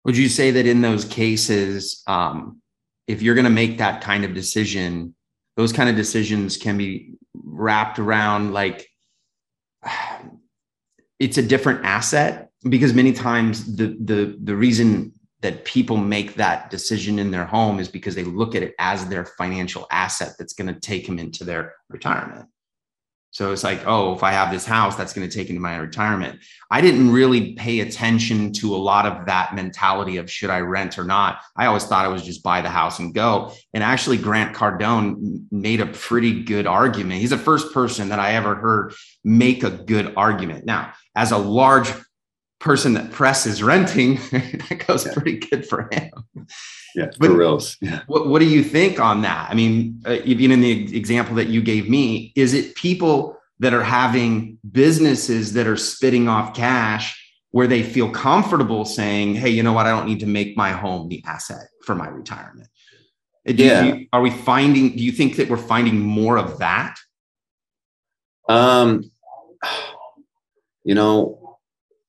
Would 0.04 0.16
you 0.16 0.28
say 0.28 0.50
that 0.50 0.66
in 0.66 0.82
those 0.82 1.06
cases, 1.06 2.02
um, 2.06 2.60
if 3.06 3.22
you're 3.22 3.34
going 3.34 3.44
to 3.44 3.50
make 3.50 3.78
that 3.78 4.02
kind 4.02 4.24
of 4.24 4.34
decision, 4.34 5.14
those 5.56 5.72
kind 5.72 5.88
of 5.88 5.96
decisions 5.96 6.56
can 6.56 6.76
be 6.76 7.14
wrapped 7.34 7.98
around 7.98 8.52
like 8.52 8.88
it's 11.18 11.38
a 11.38 11.42
different 11.42 11.84
asset 11.84 12.50
because 12.68 12.94
many 12.94 13.12
times 13.12 13.76
the 13.76 13.96
the 14.00 14.38
the 14.42 14.56
reason 14.56 15.12
that 15.42 15.64
people 15.66 15.98
make 15.98 16.34
that 16.36 16.70
decision 16.70 17.18
in 17.18 17.30
their 17.30 17.44
home 17.44 17.78
is 17.78 17.88
because 17.88 18.14
they 18.14 18.24
look 18.24 18.54
at 18.54 18.62
it 18.62 18.74
as 18.78 19.06
their 19.08 19.26
financial 19.26 19.86
asset 19.90 20.32
that's 20.38 20.54
going 20.54 20.72
to 20.72 20.80
take 20.80 21.06
them 21.06 21.18
into 21.18 21.44
their 21.44 21.74
retirement. 21.90 22.48
So 23.34 23.50
it's 23.50 23.64
like, 23.64 23.84
oh, 23.84 24.14
if 24.14 24.22
I 24.22 24.30
have 24.30 24.52
this 24.52 24.64
house, 24.64 24.94
that's 24.94 25.12
going 25.12 25.28
to 25.28 25.36
take 25.36 25.50
into 25.50 25.60
my 25.60 25.76
retirement. 25.76 26.38
I 26.70 26.80
didn't 26.80 27.10
really 27.10 27.54
pay 27.54 27.80
attention 27.80 28.52
to 28.54 28.74
a 28.74 28.78
lot 28.78 29.06
of 29.06 29.26
that 29.26 29.56
mentality 29.56 30.18
of 30.18 30.30
should 30.30 30.50
I 30.50 30.60
rent 30.60 31.00
or 31.00 31.04
not. 31.04 31.40
I 31.56 31.66
always 31.66 31.84
thought 31.84 32.04
I 32.04 32.08
was 32.08 32.22
just 32.22 32.44
buy 32.44 32.60
the 32.62 32.70
house 32.70 33.00
and 33.00 33.12
go. 33.12 33.52
And 33.74 33.82
actually, 33.82 34.18
Grant 34.18 34.54
Cardone 34.54 35.46
made 35.50 35.80
a 35.80 35.86
pretty 35.86 36.44
good 36.44 36.68
argument. 36.68 37.20
He's 37.20 37.30
the 37.30 37.36
first 37.36 37.74
person 37.74 38.10
that 38.10 38.20
I 38.20 38.34
ever 38.34 38.54
heard 38.54 38.94
make 39.24 39.64
a 39.64 39.70
good 39.70 40.14
argument. 40.16 40.64
Now, 40.64 40.92
as 41.16 41.32
a 41.32 41.38
large 41.38 41.92
person 42.64 42.94
that 42.94 43.12
presses 43.12 43.62
renting, 43.62 44.14
that 44.32 44.84
goes 44.86 45.04
yeah. 45.04 45.12
pretty 45.12 45.38
good 45.38 45.68
for 45.68 45.88
him. 45.92 46.10
Yeah, 46.94 47.10
but 47.18 47.28
for 47.28 47.36
reals. 47.36 47.76
Yeah. 47.82 48.00
What, 48.06 48.28
what 48.28 48.38
do 48.38 48.46
you 48.46 48.64
think 48.64 48.98
on 48.98 49.20
that? 49.22 49.50
I 49.50 49.54
mean, 49.54 50.00
uh, 50.06 50.16
even 50.24 50.50
in 50.50 50.62
the 50.62 50.96
example 50.96 51.34
that 51.36 51.48
you 51.48 51.60
gave 51.60 51.90
me, 51.90 52.32
is 52.34 52.54
it 52.54 52.74
people 52.74 53.36
that 53.58 53.74
are 53.74 53.84
having 53.84 54.58
businesses 54.72 55.52
that 55.52 55.66
are 55.66 55.76
spitting 55.76 56.26
off 56.26 56.54
cash 56.54 57.20
where 57.50 57.66
they 57.66 57.82
feel 57.82 58.10
comfortable 58.10 58.86
saying, 58.86 59.34
hey, 59.34 59.50
you 59.50 59.62
know 59.62 59.74
what? 59.74 59.86
I 59.86 59.90
don't 59.90 60.06
need 60.06 60.20
to 60.20 60.26
make 60.26 60.56
my 60.56 60.70
home 60.70 61.08
the 61.08 61.22
asset 61.26 61.68
for 61.84 61.94
my 61.94 62.08
retirement. 62.08 62.68
Uh, 63.46 63.52
do 63.52 63.62
yeah. 63.62 63.82
You, 63.84 64.06
are 64.12 64.22
we 64.22 64.30
finding, 64.30 64.96
do 64.96 65.04
you 65.04 65.12
think 65.12 65.36
that 65.36 65.50
we're 65.50 65.58
finding 65.58 66.00
more 66.00 66.38
of 66.38 66.58
that? 66.60 66.96
Um, 68.48 69.10
you 70.84 70.94
know, 70.94 71.43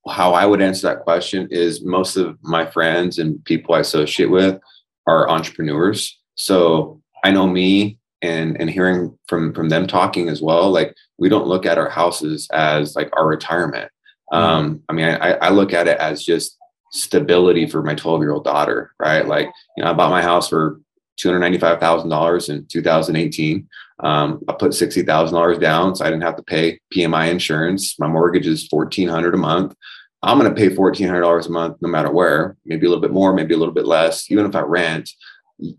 how 0.07 0.33
I 0.33 0.45
would 0.45 0.61
answer 0.61 0.87
that 0.87 1.03
question 1.03 1.47
is 1.51 1.83
most 1.83 2.15
of 2.15 2.37
my 2.41 2.65
friends 2.65 3.17
and 3.17 3.43
people 3.45 3.75
I 3.75 3.79
associate 3.79 4.29
with 4.29 4.59
are 5.07 5.29
entrepreneurs. 5.29 6.19
So 6.35 7.01
I 7.23 7.31
know 7.31 7.47
me 7.47 7.99
and 8.21 8.59
and 8.59 8.69
hearing 8.69 9.17
from 9.27 9.53
from 9.53 9.69
them 9.69 9.87
talking 9.87 10.29
as 10.29 10.41
well, 10.41 10.71
like 10.71 10.95
we 11.17 11.29
don't 11.29 11.47
look 11.47 11.65
at 11.65 11.77
our 11.77 11.89
houses 11.89 12.47
as 12.51 12.95
like 12.95 13.09
our 13.17 13.27
retirement. 13.27 13.91
Mm-hmm. 14.31 14.43
Um, 14.43 14.83
I 14.89 14.93
mean, 14.93 15.05
I, 15.05 15.33
I 15.33 15.49
look 15.49 15.73
at 15.73 15.87
it 15.87 15.97
as 15.99 16.23
just 16.23 16.57
stability 16.91 17.67
for 17.67 17.83
my 17.83 17.95
12 17.95 18.21
year 18.21 18.31
old 18.31 18.43
daughter, 18.43 18.93
right? 18.99 19.27
Like, 19.27 19.49
you 19.77 19.83
know, 19.83 19.91
I 19.91 19.93
bought 19.93 20.09
my 20.09 20.21
house 20.21 20.49
for 20.49 20.79
$295,000 21.19 22.49
in 22.49 22.65
2018. 22.65 23.67
Um, 23.99 24.43
I 24.49 24.53
put 24.53 24.71
$60,000 24.71 25.59
down 25.59 25.95
so 25.95 26.03
I 26.03 26.09
didn't 26.09 26.23
have 26.23 26.35
to 26.35 26.43
pay 26.43 26.79
PMI 26.93 27.29
insurance. 27.29 27.97
My 27.99 28.07
mortgage 28.07 28.47
is 28.47 28.67
1400 28.69 29.33
a 29.33 29.37
month. 29.37 29.75
I'm 30.25 30.39
going 30.39 30.53
to 30.53 30.59
pay 30.59 30.75
$1,400 30.75 31.47
a 31.47 31.51
month 31.51 31.77
no 31.81 31.87
matter 31.87 32.11
where, 32.11 32.57
maybe 32.65 32.87
a 32.87 32.89
little 32.89 33.01
bit 33.01 33.11
more, 33.11 33.31
maybe 33.31 33.53
a 33.53 33.57
little 33.57 33.73
bit 33.73 33.85
less, 33.85 34.29
even 34.31 34.45
if 34.45 34.55
I 34.55 34.61
rent. 34.61 35.09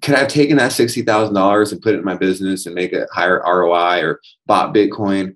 Could 0.01 0.15
I 0.15 0.21
have 0.21 0.29
taken 0.29 0.57
that 0.59 0.71
$60,000 0.71 1.73
and 1.73 1.83
put 1.83 1.95
it 1.95 1.99
in 1.99 2.05
my 2.05 2.17
business 2.17 2.65
and 2.65 2.75
make 2.75 2.93
a 2.93 3.09
higher 3.13 3.43
ROI 3.45 4.03
or 4.03 4.21
bought 4.47 4.73
Bitcoin? 4.73 5.35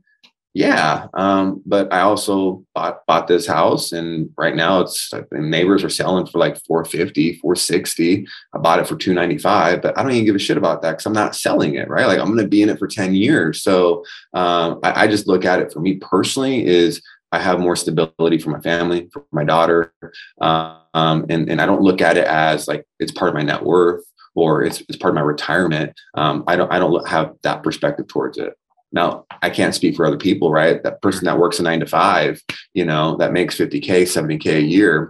Yeah. 0.54 1.06
Um, 1.14 1.62
but 1.66 1.92
I 1.92 2.00
also 2.00 2.64
bought, 2.74 3.04
bought 3.06 3.28
this 3.28 3.46
house 3.46 3.92
and 3.92 4.30
right 4.36 4.54
now 4.54 4.80
it's 4.80 5.12
neighbors 5.32 5.84
are 5.84 5.88
selling 5.88 6.26
for 6.26 6.38
like 6.38 6.60
450, 6.66 7.34
460. 7.34 8.26
I 8.54 8.58
bought 8.58 8.80
it 8.80 8.86
for 8.86 8.96
295, 8.96 9.82
but 9.82 9.96
I 9.96 10.02
don't 10.02 10.12
even 10.12 10.24
give 10.24 10.34
a 10.34 10.40
shit 10.40 10.56
about 10.56 10.82
that 10.82 10.92
because 10.92 11.06
I'm 11.06 11.12
not 11.12 11.36
selling 11.36 11.74
it, 11.74 11.88
right? 11.88 12.06
Like 12.06 12.18
I'm 12.18 12.26
going 12.26 12.38
to 12.38 12.48
be 12.48 12.62
in 12.62 12.68
it 12.68 12.78
for 12.78 12.88
10 12.88 13.14
years. 13.14 13.62
So 13.62 14.04
um, 14.34 14.80
I, 14.82 15.04
I 15.04 15.06
just 15.06 15.28
look 15.28 15.44
at 15.44 15.60
it 15.60 15.72
for 15.72 15.80
me 15.80 15.96
personally 15.96 16.64
is 16.66 17.00
I 17.32 17.38
have 17.38 17.60
more 17.60 17.76
stability 17.76 18.38
for 18.38 18.50
my 18.50 18.60
family, 18.60 19.08
for 19.12 19.24
my 19.32 19.44
daughter, 19.44 19.92
um, 20.40 21.26
and 21.28 21.48
and 21.48 21.60
I 21.60 21.66
don't 21.66 21.82
look 21.82 22.00
at 22.00 22.16
it 22.16 22.26
as 22.26 22.66
like 22.66 22.84
it's 22.98 23.12
part 23.12 23.28
of 23.28 23.34
my 23.34 23.42
net 23.42 23.64
worth 23.64 24.04
or 24.34 24.64
it's 24.64 24.80
it's 24.88 24.96
part 24.96 25.12
of 25.12 25.16
my 25.16 25.20
retirement. 25.20 25.98
Um, 26.14 26.44
I 26.46 26.56
don't 26.56 26.72
I 26.72 26.78
don't 26.78 27.08
have 27.08 27.34
that 27.42 27.62
perspective 27.62 28.08
towards 28.08 28.38
it. 28.38 28.54
Now 28.92 29.26
I 29.42 29.50
can't 29.50 29.74
speak 29.74 29.96
for 29.96 30.06
other 30.06 30.16
people, 30.16 30.50
right? 30.50 30.82
That 30.82 31.02
person 31.02 31.26
that 31.26 31.38
works 31.38 31.60
a 31.60 31.62
nine 31.62 31.80
to 31.80 31.86
five, 31.86 32.42
you 32.74 32.84
know, 32.84 33.16
that 33.18 33.32
makes 33.32 33.56
50k, 33.56 34.02
70k 34.02 34.56
a 34.56 34.62
year, 34.62 35.08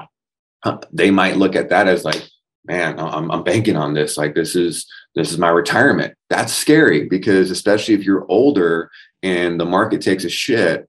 they 0.92 1.10
might 1.10 1.36
look 1.36 1.56
at 1.56 1.70
that 1.70 1.88
as 1.88 2.04
like, 2.04 2.22
man, 2.66 2.98
I'm, 2.98 3.30
I'm 3.30 3.42
banking 3.42 3.76
on 3.76 3.94
this. 3.94 4.16
Like 4.16 4.34
this 4.34 4.54
is 4.54 4.86
this 5.14 5.32
is 5.32 5.38
my 5.38 5.48
retirement. 5.48 6.14
That's 6.28 6.52
scary 6.52 7.08
because 7.08 7.50
especially 7.50 7.94
if 7.94 8.04
you're 8.04 8.26
older 8.28 8.90
and 9.22 9.58
the 9.58 9.64
market 9.64 10.02
takes 10.02 10.24
a 10.24 10.30
shit, 10.30 10.88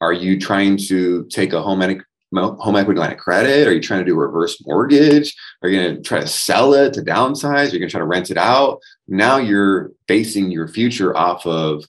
are 0.00 0.12
you 0.12 0.38
trying 0.38 0.76
to 0.88 1.24
take 1.26 1.52
a 1.52 1.62
home 1.62 1.82
equity? 1.82 2.04
home 2.36 2.76
equity 2.76 2.98
line 2.98 3.12
of 3.12 3.18
credit? 3.18 3.68
Are 3.68 3.72
you 3.72 3.80
trying 3.80 4.00
to 4.00 4.04
do 4.04 4.14
a 4.14 4.18
reverse 4.18 4.58
mortgage? 4.66 5.34
Are 5.62 5.68
you 5.68 5.80
going 5.80 5.96
to 5.96 6.02
try 6.02 6.20
to 6.20 6.26
sell 6.26 6.74
it 6.74 6.92
to 6.94 7.02
downsize? 7.02 7.70
Are 7.70 7.72
you 7.72 7.78
going 7.78 7.88
to 7.88 7.90
try 7.90 8.00
to 8.00 8.06
rent 8.06 8.30
it 8.30 8.36
out? 8.36 8.80
Now 9.06 9.36
you're 9.36 9.92
basing 10.08 10.50
your 10.50 10.68
future 10.68 11.16
off 11.16 11.46
of 11.46 11.84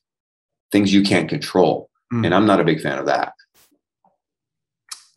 things 0.72 0.94
you 0.94 1.04
can't 1.04 1.30
control. 1.30 1.90
Mm. 2.14 2.26
And 2.26 2.36
I'm 2.36 2.46
not 2.46 2.60
a 2.60 2.64
big 2.64 2.82
fan 2.82 3.00
of 3.00 3.08
that. 3.08 3.34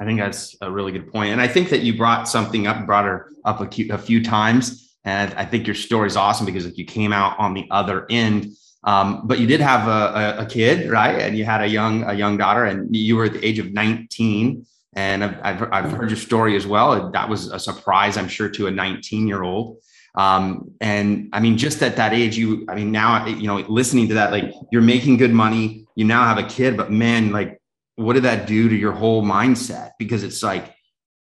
I 0.00 0.04
think 0.04 0.20
that's 0.20 0.56
a 0.60 0.70
really 0.70 0.92
good 0.92 1.10
point. 1.10 1.32
And 1.32 1.40
I 1.40 1.48
think 1.48 1.70
that 1.70 1.80
you 1.80 1.96
brought 1.96 2.28
something 2.28 2.66
up, 2.66 2.86
brought 2.86 3.04
her 3.04 3.32
up 3.44 3.60
a, 3.60 3.88
a 3.90 3.98
few 3.98 4.22
times. 4.22 4.96
And 5.04 5.34
I 5.34 5.44
think 5.44 5.66
your 5.66 5.74
story 5.74 6.06
is 6.06 6.16
awesome 6.16 6.46
because 6.46 6.66
if 6.66 6.78
you 6.78 6.84
came 6.84 7.12
out 7.12 7.38
on 7.38 7.54
the 7.54 7.66
other 7.70 8.06
end 8.08 8.52
um, 8.84 9.26
but 9.26 9.38
you 9.38 9.46
did 9.46 9.60
have 9.60 9.88
a, 9.88 10.38
a, 10.38 10.44
a, 10.44 10.46
kid, 10.46 10.88
right? 10.90 11.20
And 11.20 11.36
you 11.36 11.44
had 11.44 11.62
a 11.62 11.66
young 11.66 12.04
a 12.04 12.14
young 12.14 12.36
daughter, 12.36 12.64
and 12.64 12.94
you 12.94 13.16
were 13.16 13.24
at 13.24 13.32
the 13.32 13.44
age 13.44 13.58
of 13.58 13.72
19. 13.72 14.64
And 14.94 15.22
I've, 15.22 15.38
I've, 15.42 15.72
I've 15.72 15.92
heard 15.92 16.10
your 16.10 16.18
story 16.18 16.56
as 16.56 16.66
well. 16.66 17.10
That 17.10 17.28
was 17.28 17.48
a 17.48 17.58
surprise, 17.58 18.16
I'm 18.16 18.28
sure, 18.28 18.48
to 18.50 18.66
a 18.66 18.70
19 18.70 19.28
year 19.28 19.42
old. 19.42 19.78
Um, 20.14 20.72
and 20.80 21.28
I 21.32 21.40
mean, 21.40 21.58
just 21.58 21.82
at 21.82 21.96
that 21.96 22.12
age, 22.12 22.36
you, 22.36 22.66
I 22.68 22.74
mean, 22.74 22.90
now, 22.90 23.26
you 23.26 23.46
know, 23.46 23.58
listening 23.68 24.08
to 24.08 24.14
that, 24.14 24.32
like 24.32 24.52
you're 24.72 24.82
making 24.82 25.18
good 25.18 25.32
money, 25.32 25.86
you 25.94 26.04
now 26.04 26.24
have 26.24 26.38
a 26.38 26.48
kid, 26.48 26.76
but 26.76 26.90
man, 26.90 27.30
like, 27.30 27.60
what 27.96 28.14
did 28.14 28.24
that 28.24 28.46
do 28.46 28.68
to 28.68 28.74
your 28.74 28.92
whole 28.92 29.22
mindset? 29.22 29.90
Because 29.98 30.24
it's 30.24 30.42
like, 30.42 30.74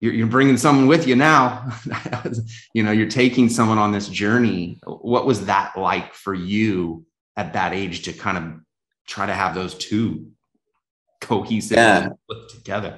you're, 0.02 0.14
you're 0.14 0.28
bringing 0.28 0.58
someone 0.58 0.88
with 0.88 1.08
you 1.08 1.16
now, 1.16 1.72
you 2.74 2.84
know, 2.84 2.92
you're 2.92 3.10
taking 3.10 3.48
someone 3.48 3.78
on 3.78 3.94
this 3.94 4.10
journey. 4.10 4.80
What 4.86 5.26
was 5.26 5.46
that 5.46 5.78
like 5.78 6.14
for 6.14 6.34
you 6.34 7.06
at 7.36 7.54
that 7.54 7.74
age 7.74 8.04
to 8.04 8.14
kind 8.14 8.38
of 8.38 8.44
try 9.08 9.26
to 9.26 9.34
have 9.34 9.56
those 9.56 9.76
two 9.76 10.32
cohesive 11.22 11.78
yeah. 11.78 12.10
put 12.30 12.50
together. 12.50 12.98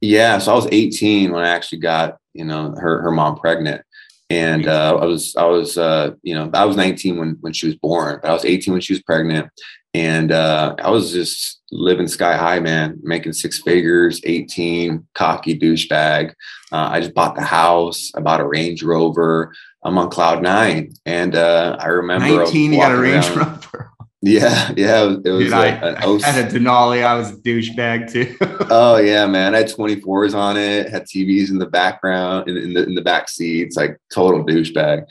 Yeah. 0.00 0.38
So 0.38 0.52
I 0.52 0.54
was 0.54 0.68
18 0.70 1.32
when 1.32 1.44
I 1.44 1.48
actually 1.48 1.78
got, 1.78 2.18
you 2.34 2.44
know, 2.44 2.74
her, 2.78 3.02
her 3.02 3.10
mom 3.10 3.36
pregnant. 3.36 3.82
and 4.30 4.66
uh, 4.66 4.96
I 5.00 5.04
was 5.06 5.34
I 5.36 5.46
was 5.46 5.78
uh, 5.78 6.10
you 6.22 6.34
know 6.34 6.50
I 6.52 6.64
was 6.66 6.76
19 6.76 7.18
when 7.18 7.36
when 7.40 7.52
she 7.52 7.66
was 7.66 7.76
born, 7.76 8.18
but 8.20 8.30
I 8.30 8.34
was 8.34 8.44
18 8.44 8.72
when 8.72 8.80
she 8.80 8.92
was 8.92 9.02
pregnant, 9.02 9.48
and 9.94 10.32
uh, 10.32 10.76
I 10.78 10.90
was 10.90 11.12
just 11.12 11.60
living 11.70 12.08
sky 12.08 12.36
high, 12.36 12.60
man, 12.60 12.98
making 13.02 13.32
six 13.32 13.60
figures, 13.62 14.20
18, 14.24 15.06
cocky 15.14 15.58
douchebag. 15.58 16.30
Uh, 16.72 16.88
I 16.90 17.00
just 17.00 17.14
bought 17.14 17.34
the 17.34 17.42
house. 17.42 18.10
I 18.14 18.20
bought 18.20 18.40
a 18.40 18.46
Range 18.46 18.82
Rover. 18.82 19.52
I'm 19.82 19.96
on 19.96 20.10
cloud 20.10 20.42
nine, 20.42 20.92
and 21.06 21.34
uh, 21.34 21.76
I 21.78 21.86
remember 21.86 22.26
19, 22.26 22.72
you 22.72 22.78
got 22.78 22.92
a 22.92 22.98
Range 22.98 23.28
Rover. 23.30 23.90
Yeah, 24.20 24.72
yeah, 24.76 25.04
it 25.04 25.06
was, 25.06 25.16
it 25.24 25.30
was 25.30 25.42
Dude, 25.44 25.52
like 25.52 25.74
I, 25.80 25.88
an 25.90 25.96
I 25.96 26.04
O- 26.06 26.18
had 26.18 26.44
a 26.44 26.58
Denali. 26.58 27.04
I 27.04 27.14
was 27.14 27.30
a 27.30 27.36
douchebag 27.36 28.10
too. 28.12 28.36
Oh 28.70 28.96
yeah, 28.98 29.24
man! 29.26 29.54
I 29.54 29.58
had 29.58 29.68
24s 29.68 30.34
on 30.34 30.56
it. 30.58 30.90
Had 30.90 31.04
TVs 31.04 31.48
in 31.50 31.58
the 31.58 31.66
background, 31.66 32.48
in, 32.48 32.56
in 32.58 32.74
the 32.74 32.82
in 32.84 32.94
the 32.94 33.00
back 33.00 33.28
seats, 33.30 33.76
like 33.76 33.96
total 34.12 34.44
douchebag. 34.44 35.06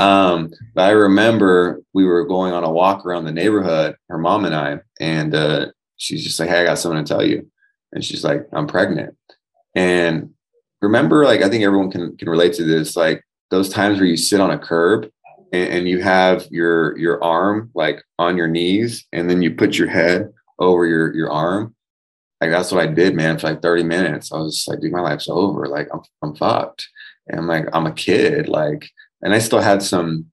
Um, 0.00 0.50
but 0.74 0.82
I 0.82 0.90
remember 0.90 1.82
we 1.92 2.04
were 2.06 2.24
going 2.24 2.54
on 2.54 2.64
a 2.64 2.70
walk 2.70 3.04
around 3.04 3.24
the 3.24 3.32
neighborhood, 3.32 3.96
her 4.08 4.16
mom 4.16 4.44
and 4.46 4.54
I, 4.54 4.78
and 5.00 5.34
uh, 5.34 5.66
she's 5.96 6.24
just 6.24 6.38
like, 6.40 6.48
"Hey, 6.48 6.60
I 6.60 6.64
got 6.64 6.78
something 6.78 7.04
to 7.04 7.12
tell 7.12 7.26
you," 7.26 7.50
and 7.92 8.02
she's 8.04 8.24
like, 8.24 8.46
"I'm 8.52 8.66
pregnant." 8.66 9.14
And 9.74 10.30
remember, 10.80 11.24
like 11.24 11.42
I 11.42 11.50
think 11.50 11.64
everyone 11.64 11.90
can 11.90 12.16
can 12.16 12.30
relate 12.30 12.54
to 12.54 12.64
this, 12.64 12.96
like 12.96 13.24
those 13.50 13.68
times 13.68 13.98
where 13.98 14.08
you 14.08 14.16
sit 14.16 14.40
on 14.40 14.52
a 14.52 14.58
curb 14.58 15.10
and, 15.52 15.68
and 15.68 15.88
you 15.88 16.00
have 16.00 16.46
your 16.50 16.96
your 16.98 17.22
arm 17.22 17.70
like 17.74 18.02
on 18.18 18.36
your 18.36 18.48
knees, 18.48 19.06
and 19.12 19.28
then 19.28 19.42
you 19.42 19.54
put 19.54 19.78
your 19.78 19.88
head 19.88 20.32
over 20.58 20.86
your 20.86 21.14
your 21.14 21.30
arm 21.30 21.74
like 22.42 22.50
that's 22.50 22.72
what 22.72 22.82
I 22.82 22.88
did, 22.88 23.14
man, 23.14 23.38
for 23.38 23.46
like 23.46 23.62
30 23.62 23.84
minutes. 23.84 24.32
I 24.32 24.38
was 24.38 24.56
just 24.56 24.68
like, 24.68 24.80
dude, 24.80 24.90
my 24.90 25.00
life's 25.00 25.28
over. 25.28 25.66
Like 25.68 25.86
I'm 25.94 26.00
I'm 26.22 26.34
fucked. 26.34 26.88
And 27.28 27.38
I'm 27.38 27.46
like, 27.46 27.66
I'm 27.72 27.86
a 27.86 27.92
kid. 27.92 28.48
Like, 28.48 28.90
and 29.22 29.32
I 29.32 29.38
still 29.38 29.60
had 29.60 29.80
some 29.80 30.26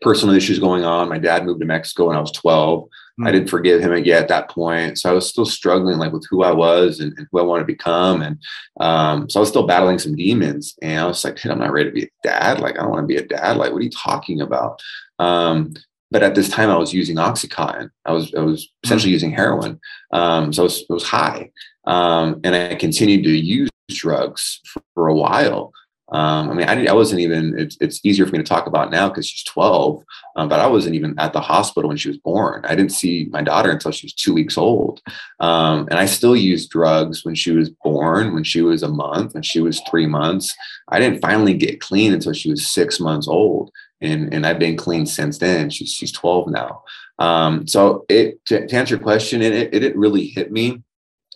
personal 0.00 0.34
issues 0.34 0.58
going 0.58 0.84
on. 0.84 1.10
My 1.10 1.18
dad 1.18 1.44
moved 1.44 1.60
to 1.60 1.66
Mexico 1.66 2.06
when 2.06 2.16
I 2.16 2.20
was 2.20 2.32
12. 2.32 2.88
I 3.22 3.30
Mm. 3.30 3.32
didn't 3.32 3.50
forgive 3.50 3.80
him 3.82 4.04
yet 4.04 4.22
at 4.22 4.28
that 4.28 4.50
point. 4.50 4.98
So 4.98 5.10
I 5.10 5.12
was 5.12 5.28
still 5.28 5.44
struggling 5.44 5.98
like 5.98 6.12
with 6.12 6.26
who 6.30 6.42
I 6.42 6.52
was 6.52 7.00
and, 7.00 7.12
and 7.18 7.26
who 7.30 7.38
I 7.38 7.42
wanted 7.42 7.62
to 7.62 7.66
become. 7.66 8.22
And 8.22 8.38
um, 8.80 9.28
so 9.28 9.40
I 9.40 9.42
was 9.42 9.48
still 9.48 9.66
battling 9.66 9.98
some 9.98 10.16
demons. 10.16 10.76
And 10.82 11.00
I 11.00 11.06
was 11.06 11.24
like, 11.24 11.44
I'm 11.44 11.58
not 11.58 11.72
ready 11.72 11.90
to 11.90 11.94
be 11.94 12.04
a 12.04 12.08
dad. 12.22 12.60
Like, 12.60 12.78
I 12.78 12.82
don't 12.82 12.90
want 12.90 13.02
to 13.02 13.06
be 13.14 13.16
a 13.16 13.26
dad. 13.26 13.56
Like, 13.56 13.72
what 13.72 13.80
are 13.80 13.84
you 13.84 13.90
talking 13.90 14.40
about? 14.40 14.80
Um, 15.18 15.74
but 16.10 16.22
at 16.22 16.34
this 16.34 16.48
time 16.48 16.70
I 16.70 16.76
was 16.76 16.92
using 16.92 17.16
Oxycontin. 17.16 17.90
I 18.04 18.12
was 18.12 18.34
I 18.34 18.40
was 18.40 18.68
essentially 18.84 19.12
using 19.12 19.30
heroin. 19.30 19.78
Um, 20.12 20.52
so 20.52 20.62
it 20.62 20.64
was, 20.64 20.80
it 20.80 20.92
was 20.92 21.04
high. 21.04 21.50
Um, 21.86 22.40
and 22.42 22.54
I 22.54 22.74
continued 22.74 23.24
to 23.24 23.30
use 23.30 23.70
drugs 23.90 24.60
for, 24.66 24.82
for 24.94 25.08
a 25.08 25.14
while. 25.14 25.72
Um, 26.12 26.50
I 26.50 26.54
mean, 26.54 26.68
I, 26.68 26.86
I 26.86 26.92
wasn't 26.92 27.20
even, 27.20 27.58
it's, 27.58 27.76
it's 27.80 28.04
easier 28.04 28.26
for 28.26 28.32
me 28.32 28.38
to 28.38 28.44
talk 28.44 28.66
about 28.66 28.90
now 28.90 29.08
because 29.08 29.26
she's 29.28 29.44
12, 29.44 30.02
um, 30.36 30.48
but 30.48 30.58
I 30.58 30.66
wasn't 30.66 30.96
even 30.96 31.18
at 31.18 31.32
the 31.32 31.40
hospital 31.40 31.88
when 31.88 31.96
she 31.96 32.08
was 32.08 32.18
born. 32.18 32.64
I 32.64 32.74
didn't 32.74 32.92
see 32.92 33.28
my 33.30 33.42
daughter 33.42 33.70
until 33.70 33.92
she 33.92 34.06
was 34.06 34.14
two 34.14 34.34
weeks 34.34 34.58
old. 34.58 35.00
Um, 35.38 35.86
and 35.90 35.98
I 35.98 36.06
still 36.06 36.34
used 36.34 36.70
drugs 36.70 37.24
when 37.24 37.34
she 37.34 37.52
was 37.52 37.70
born, 37.84 38.34
when 38.34 38.44
she 38.44 38.60
was 38.62 38.82
a 38.82 38.88
month, 38.88 39.34
when 39.34 39.42
she 39.42 39.60
was 39.60 39.80
three 39.88 40.06
months. 40.06 40.54
I 40.88 40.98
didn't 40.98 41.20
finally 41.20 41.54
get 41.54 41.80
clean 41.80 42.12
until 42.12 42.32
she 42.32 42.50
was 42.50 42.66
six 42.66 42.98
months 42.98 43.28
old. 43.28 43.70
And, 44.00 44.32
and 44.34 44.46
I've 44.46 44.58
been 44.58 44.76
clean 44.76 45.06
since 45.06 45.38
then. 45.38 45.70
She's, 45.70 45.92
she's 45.92 46.12
12 46.12 46.48
now. 46.48 46.82
Um, 47.18 47.66
so 47.66 48.06
it, 48.08 48.44
to, 48.46 48.66
to 48.66 48.76
answer 48.76 48.94
your 48.94 49.02
question, 49.02 49.42
it, 49.42 49.52
it, 49.52 49.74
it 49.74 49.80
didn't 49.80 50.00
really 50.00 50.26
hit 50.26 50.50
me 50.50 50.82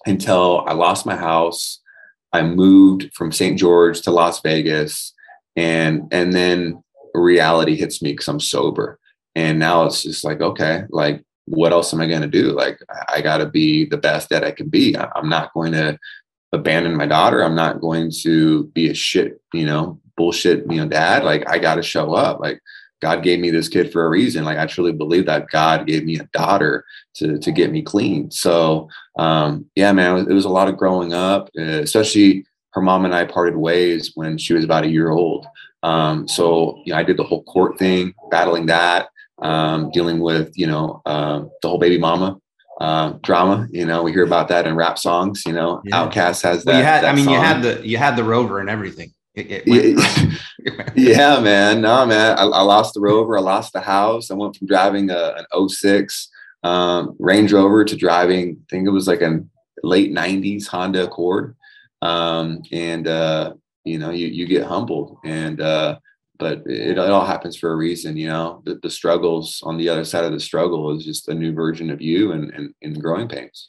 until 0.07 0.65
I 0.67 0.73
lost 0.73 1.07
my 1.07 1.17
house. 1.17 1.81
I 2.35 2.43
moved 2.43 3.11
from 3.15 3.33
St. 3.33 3.59
George 3.59 4.03
to 4.03 4.11
Las 4.11 4.41
Vegas, 4.43 5.15
and 5.57 6.03
and 6.11 6.33
then 6.33 6.83
reality 7.15 7.77
hits 7.77 8.03
me 8.03 8.13
because 8.13 8.29
I'm 8.29 8.41
sober, 8.41 8.99
and 9.35 9.59
now 9.59 9.85
it's 9.85 10.03
just 10.03 10.25
like 10.25 10.41
okay, 10.41 10.83
like 10.91 11.25
what 11.47 11.73
else 11.73 11.95
am 11.95 12.01
I 12.01 12.07
going 12.07 12.23
to 12.23 12.29
do? 12.29 12.53
Like 12.53 12.79
I, 13.09 13.21
got 13.21 13.39
to 13.39 13.47
be 13.47 13.85
the 13.85 13.99
best 13.99 14.31
that 14.31 14.45
I 14.45 14.51
can 14.51 14.69
be. 14.69 14.97
I, 14.97 15.11
I'm 15.15 15.29
not 15.29 15.53
going 15.53 15.73
to 15.73 15.99
abandon 16.53 16.97
my 16.97 17.07
daughter. 17.07 17.45
I'm 17.45 17.55
not 17.55 17.81
going 17.81 18.11
to 18.23 18.65
be 18.69 18.89
a 18.89 18.95
shit, 18.95 19.41
you 19.53 19.67
know, 19.67 20.01
bullshit, 20.17 20.65
you 20.71 20.79
know, 20.79 20.89
dad. 20.89 21.23
Like 21.23 21.49
I 21.49 21.59
got 21.59 21.75
to 21.75 21.83
show 21.83 22.15
up. 22.15 22.41
Like 22.41 22.61
God 23.05 23.23
gave 23.23 23.39
me 23.39 23.51
this 23.51 23.69
kid 23.69 23.93
for 23.93 24.07
a 24.07 24.09
reason. 24.09 24.45
Like 24.45 24.57
I 24.57 24.65
truly 24.65 24.93
believe 24.93 25.27
that 25.27 25.51
God 25.51 25.87
gave 25.87 26.07
me 26.07 26.19
a 26.19 26.29
daughter 26.33 26.87
to 27.17 27.39
to 27.39 27.53
get 27.53 27.71
me 27.71 27.83
clean. 27.83 28.31
So 28.31 28.89
um, 29.19 29.67
yeah, 29.75 29.93
man, 29.93 30.13
it 30.13 30.15
was, 30.15 30.27
it 30.29 30.33
was 30.33 30.45
a 30.47 30.57
lot 30.59 30.69
of 30.69 30.79
growing 30.79 31.13
up, 31.13 31.51
uh, 31.59 31.83
especially 31.83 32.47
her 32.73 32.81
mom 32.81 33.05
and 33.05 33.15
I 33.15 33.27
parted 33.27 33.57
ways 33.57 34.13
when 34.15 34.39
she 34.39 34.55
was 34.55 34.65
about 34.65 34.85
a 34.85 34.91
year 34.91 35.11
old. 35.11 35.47
Um, 35.83 36.27
so 36.27 36.81
you 36.87 36.95
know, 36.95 36.99
I 36.99 37.03
did 37.03 37.19
the 37.19 37.25
whole 37.25 37.43
court 37.45 37.79
thing, 37.79 38.15
battling 38.31 38.65
that, 38.67 39.11
um, 39.43 39.91
dealing 39.91 40.21
with 40.21 40.57
you 40.57 40.67
know 40.67 41.03
um 41.05 41.51
the 41.61 41.69
whole 41.69 41.79
baby 41.79 41.99
mama 41.99 42.41
uh, 42.81 43.19
drama. 43.23 43.69
You 43.71 43.85
know, 43.85 44.03
we 44.03 44.13
hear 44.13 44.25
about 44.25 44.49
that 44.49 44.67
in 44.67 44.75
rap 44.77 44.99
songs. 44.99 45.45
You 45.45 45.53
know, 45.53 45.83
Yeah. 45.85 46.07
OutKast 46.07 46.43
has 46.43 46.65
that. 46.65 46.73
well, 46.73 46.79
you 46.79 46.85
had. 46.85 47.05
that 47.05 47.13
I 47.13 47.15
mean, 47.15 47.29
you 47.29 47.37
had 47.37 47.63
the 47.63 47.87
you 47.87 47.99
had 47.99 48.17
the 48.17 48.25
rover 48.25 48.61
and 48.61 48.71
everything. 48.71 49.13
It, 49.35 49.65
it 49.67 50.39
Yeah, 50.95 51.41
man. 51.41 51.81
No, 51.81 52.07
man. 52.07 52.39
I, 52.39 52.43
I 52.43 52.63
lost 52.63 52.95
the 52.95 53.01
Rover. 53.01 53.37
I 53.37 53.41
lost 53.41 53.73
the 53.73 53.81
house. 53.81 54.31
I 54.31 54.35
went 54.35 54.57
from 54.57 54.67
driving 54.67 55.11
a, 55.11 55.45
an 55.53 55.69
06 55.69 56.31
um, 56.65 57.15
Range 57.19 57.53
Rover 57.53 57.85
to 57.85 57.95
driving, 57.95 58.57
I 58.59 58.65
think 58.71 58.87
it 58.89 58.91
was 58.91 59.07
like 59.07 59.21
a 59.21 59.41
late 59.83 60.13
90s 60.13 60.67
Honda 60.67 61.05
Accord. 61.05 61.57
Um, 62.01 62.63
and, 62.73 63.07
uh, 63.07 63.53
you 63.85 63.99
know, 63.99 64.11
you, 64.11 64.27
you 64.29 64.47
get 64.47 64.65
humbled. 64.65 65.19
And, 65.25 65.61
uh, 65.61 65.99
but 66.39 66.63
it, 66.67 66.97
it 66.97 66.99
all 66.99 67.27
happens 67.27 67.57
for 67.57 67.71
a 67.71 67.77
reason, 67.77 68.17
you 68.17 68.29
know. 68.29 68.63
The, 68.65 68.77
the 68.83 68.91
struggles 68.91 69.61
on 69.63 69.77
the 69.77 69.91
other 69.91 70.05
side 70.05 70.25
of 70.25 70.33
the 70.33 70.41
struggle 70.41 70.97
is 70.97 71.05
just 71.05 71.29
a 71.29 71.35
new 71.35 71.53
version 71.53 71.91
of 71.91 72.01
you 72.01 72.33
and, 72.33 72.51
and, 72.55 72.75
and 72.83 73.01
growing 73.01 73.29
pains. 73.29 73.69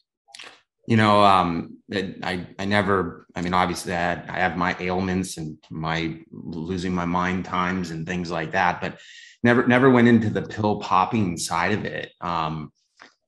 You 0.88 0.98
know 0.98 1.24
um 1.24 1.78
i 1.94 2.46
i 2.60 2.66
never 2.66 3.26
i 3.36 3.42
mean 3.42 3.54
obviously 3.54 3.94
i 3.94 3.98
had 3.98 4.30
i 4.30 4.40
have 4.40 4.56
my 4.58 4.76
ailments 4.80 5.38
and 5.38 5.58
my 5.70 6.18
losing 6.32 6.94
my 6.94 7.06
mind 7.06 7.46
times 7.46 7.92
and 7.92 8.08
things 8.08 8.30
like 8.30 8.52
that 8.52 8.82
but 8.82 9.00
never 9.46 9.68
never 9.68 9.90
went 9.90 10.08
into 10.08 10.30
the 10.30 10.42
pill 10.42 10.80
popping 10.80 11.38
side 11.38 11.72
of 11.72 11.86
it. 11.86 12.12
Um 12.20 12.72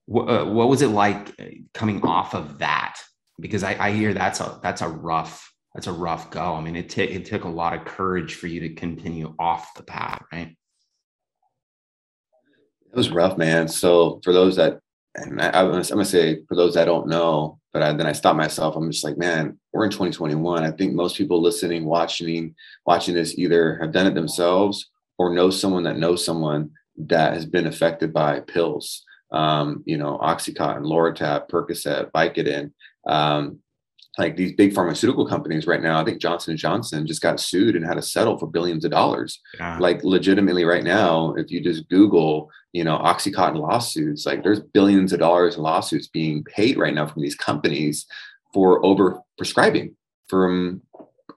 what, 0.07 0.23
uh, 0.29 0.45
what 0.45 0.69
was 0.69 0.81
it 0.81 0.87
like 0.87 1.29
uh, 1.39 1.45
coming 1.73 2.01
off 2.03 2.33
of 2.33 2.57
that? 2.59 2.97
Because 3.39 3.63
i 3.63 3.87
i 3.87 3.91
hear 3.91 4.13
that's 4.13 4.39
a 4.39 4.59
that's 4.63 4.81
a 4.81 4.87
rough 4.87 5.49
that's 5.73 5.87
a 5.87 5.91
rough 5.91 6.31
go. 6.31 6.55
I 6.55 6.61
mean 6.61 6.75
it, 6.75 6.89
t- 6.89 7.03
it 7.03 7.25
took 7.25 7.43
a 7.43 7.49
lot 7.49 7.73
of 7.73 7.85
courage 7.85 8.33
for 8.33 8.47
you 8.47 8.61
to 8.61 8.73
continue 8.73 9.35
off 9.37 9.75
the 9.75 9.83
path 9.83 10.23
right? 10.33 10.55
It 12.91 12.95
was 12.95 13.11
rough, 13.11 13.37
man. 13.37 13.67
So 13.67 14.19
for 14.23 14.33
those 14.33 14.55
that, 14.55 14.79
and 15.17 15.41
I, 15.41 15.61
I'm 15.61 15.71
gonna 15.71 16.05
say 16.05 16.43
for 16.47 16.55
those 16.55 16.75
that 16.75 16.85
don't 16.85 17.07
know, 17.07 17.59
but 17.73 17.81
I, 17.81 17.93
then 17.93 18.05
I 18.05 18.11
stopped 18.11 18.37
myself. 18.37 18.75
I'm 18.75 18.91
just 18.91 19.03
like, 19.03 19.17
man, 19.17 19.57
we're 19.73 19.85
in 19.85 19.91
2021. 19.91 20.63
I 20.63 20.71
think 20.71 20.93
most 20.93 21.17
people 21.17 21.41
listening, 21.41 21.85
watching, 21.85 22.55
watching 22.85 23.15
this 23.15 23.37
either 23.37 23.77
have 23.79 23.91
done 23.91 24.07
it 24.07 24.13
themselves 24.13 24.89
or 25.17 25.33
know 25.33 25.49
someone 25.49 25.83
that 25.83 25.97
knows 25.97 26.23
someone 26.23 26.71
that 26.97 27.33
has 27.33 27.45
been 27.45 27.67
affected 27.67 28.13
by 28.13 28.39
pills. 28.41 29.03
Um, 29.31 29.83
you 29.85 29.97
know, 29.97 30.17
OxyContin, 30.19 30.83
Loratab, 30.83 31.49
Percocet, 31.49 32.11
Vicodin. 32.11 32.71
Um, 33.05 33.59
like 34.17 34.35
these 34.35 34.53
big 34.53 34.73
pharmaceutical 34.73 35.27
companies 35.27 35.67
right 35.67 35.81
now, 35.81 35.99
I 36.01 36.03
think 36.03 36.19
Johnson 36.19 36.51
and 36.51 36.59
Johnson 36.59 37.05
just 37.05 37.21
got 37.21 37.39
sued 37.39 37.75
and 37.75 37.85
had 37.85 37.95
to 37.95 38.01
settle 38.01 38.37
for 38.37 38.47
billions 38.47 38.83
of 38.85 38.91
dollars 38.91 39.39
yeah. 39.59 39.77
like 39.79 40.03
legitimately 40.03 40.63
right 40.65 40.83
now 40.83 41.33
if 41.37 41.51
you 41.51 41.61
just 41.61 41.87
google 41.89 42.49
you 42.73 42.83
know 42.83 42.97
oxycontin 42.99 43.59
lawsuits 43.59 44.25
like 44.25 44.43
there's 44.43 44.59
billions 44.59 45.13
of 45.13 45.19
dollars 45.19 45.55
in 45.55 45.61
lawsuits 45.61 46.07
being 46.07 46.43
paid 46.43 46.77
right 46.77 46.93
now 46.93 47.05
from 47.05 47.21
these 47.21 47.35
companies 47.35 48.05
for 48.53 48.83
over 48.85 49.19
prescribing 49.37 49.95
from 50.27 50.81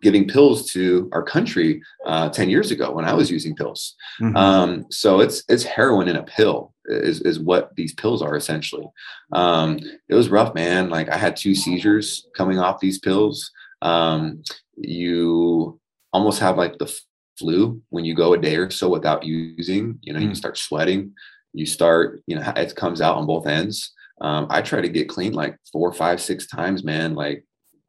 giving 0.02 0.26
pills 0.26 0.70
to 0.72 1.08
our 1.12 1.22
country 1.22 1.82
uh, 2.06 2.28
10 2.30 2.48
years 2.50 2.70
ago 2.70 2.90
when 2.92 3.04
i 3.04 3.12
was 3.14 3.30
using 3.30 3.54
pills 3.54 3.94
Mhm. 4.20 4.36
um, 4.36 4.86
so 4.90 5.20
it's 5.20 5.42
it's 5.48 5.64
heroin 5.64 6.08
in 6.08 6.16
a 6.16 6.22
pill 6.22 6.72
is, 6.90 7.20
is 7.22 7.38
what 7.38 7.74
these 7.76 7.94
pills 7.94 8.22
are 8.22 8.36
essentially. 8.36 8.86
Um, 9.32 9.78
it 10.08 10.14
was 10.14 10.28
rough 10.28 10.54
man. 10.54 10.90
Like 10.90 11.08
i 11.08 11.16
had 11.16 11.36
two 11.36 11.54
seizures 11.54 12.26
coming 12.36 12.58
off 12.58 12.80
these 12.80 12.98
pills. 12.98 13.50
Um, 13.82 14.42
you 14.76 15.78
almost 16.12 16.40
have 16.40 16.56
like 16.56 16.78
the 16.78 16.92
flu 17.38 17.80
when 17.90 18.04
you 18.04 18.14
go 18.14 18.34
a 18.34 18.38
day 18.38 18.56
or 18.56 18.68
so 18.70 18.88
without 18.88 19.24
using 19.24 19.98
you 20.02 20.12
know 20.12 20.20
you 20.20 20.28
Mm. 20.30 20.36
start 20.36 20.58
sweating. 20.58 21.12
You 21.54 21.66
start 21.66 22.22
you 22.26 22.36
know 22.36 22.52
it 22.56 22.74
comes 22.76 23.00
out 23.00 23.16
on 23.16 23.26
both 23.26 23.46
ends. 23.46 23.92
Um, 24.20 24.46
i 24.50 24.60
try 24.60 24.80
to 24.82 24.88
get 24.88 25.08
clean 25.08 25.32
like 25.32 25.56
four 25.72 25.92
five 25.92 26.20
six 26.20 26.46
times 26.46 26.84
man 26.84 27.14
like 27.14 27.44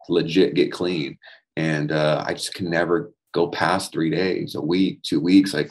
legit 0.10 0.54
get 0.56 0.72
clean. 0.72 1.18
And 1.58 1.92
uh, 1.92 2.24
i 2.26 2.34
just 2.34 2.54
can 2.54 2.70
never 2.70 3.12
go 3.34 3.48
past 3.50 3.92
three 3.92 4.10
days 4.10 4.56
a 4.56 4.62
week 4.62 5.02
two 5.04 5.20
weeks 5.20 5.54
like 5.54 5.70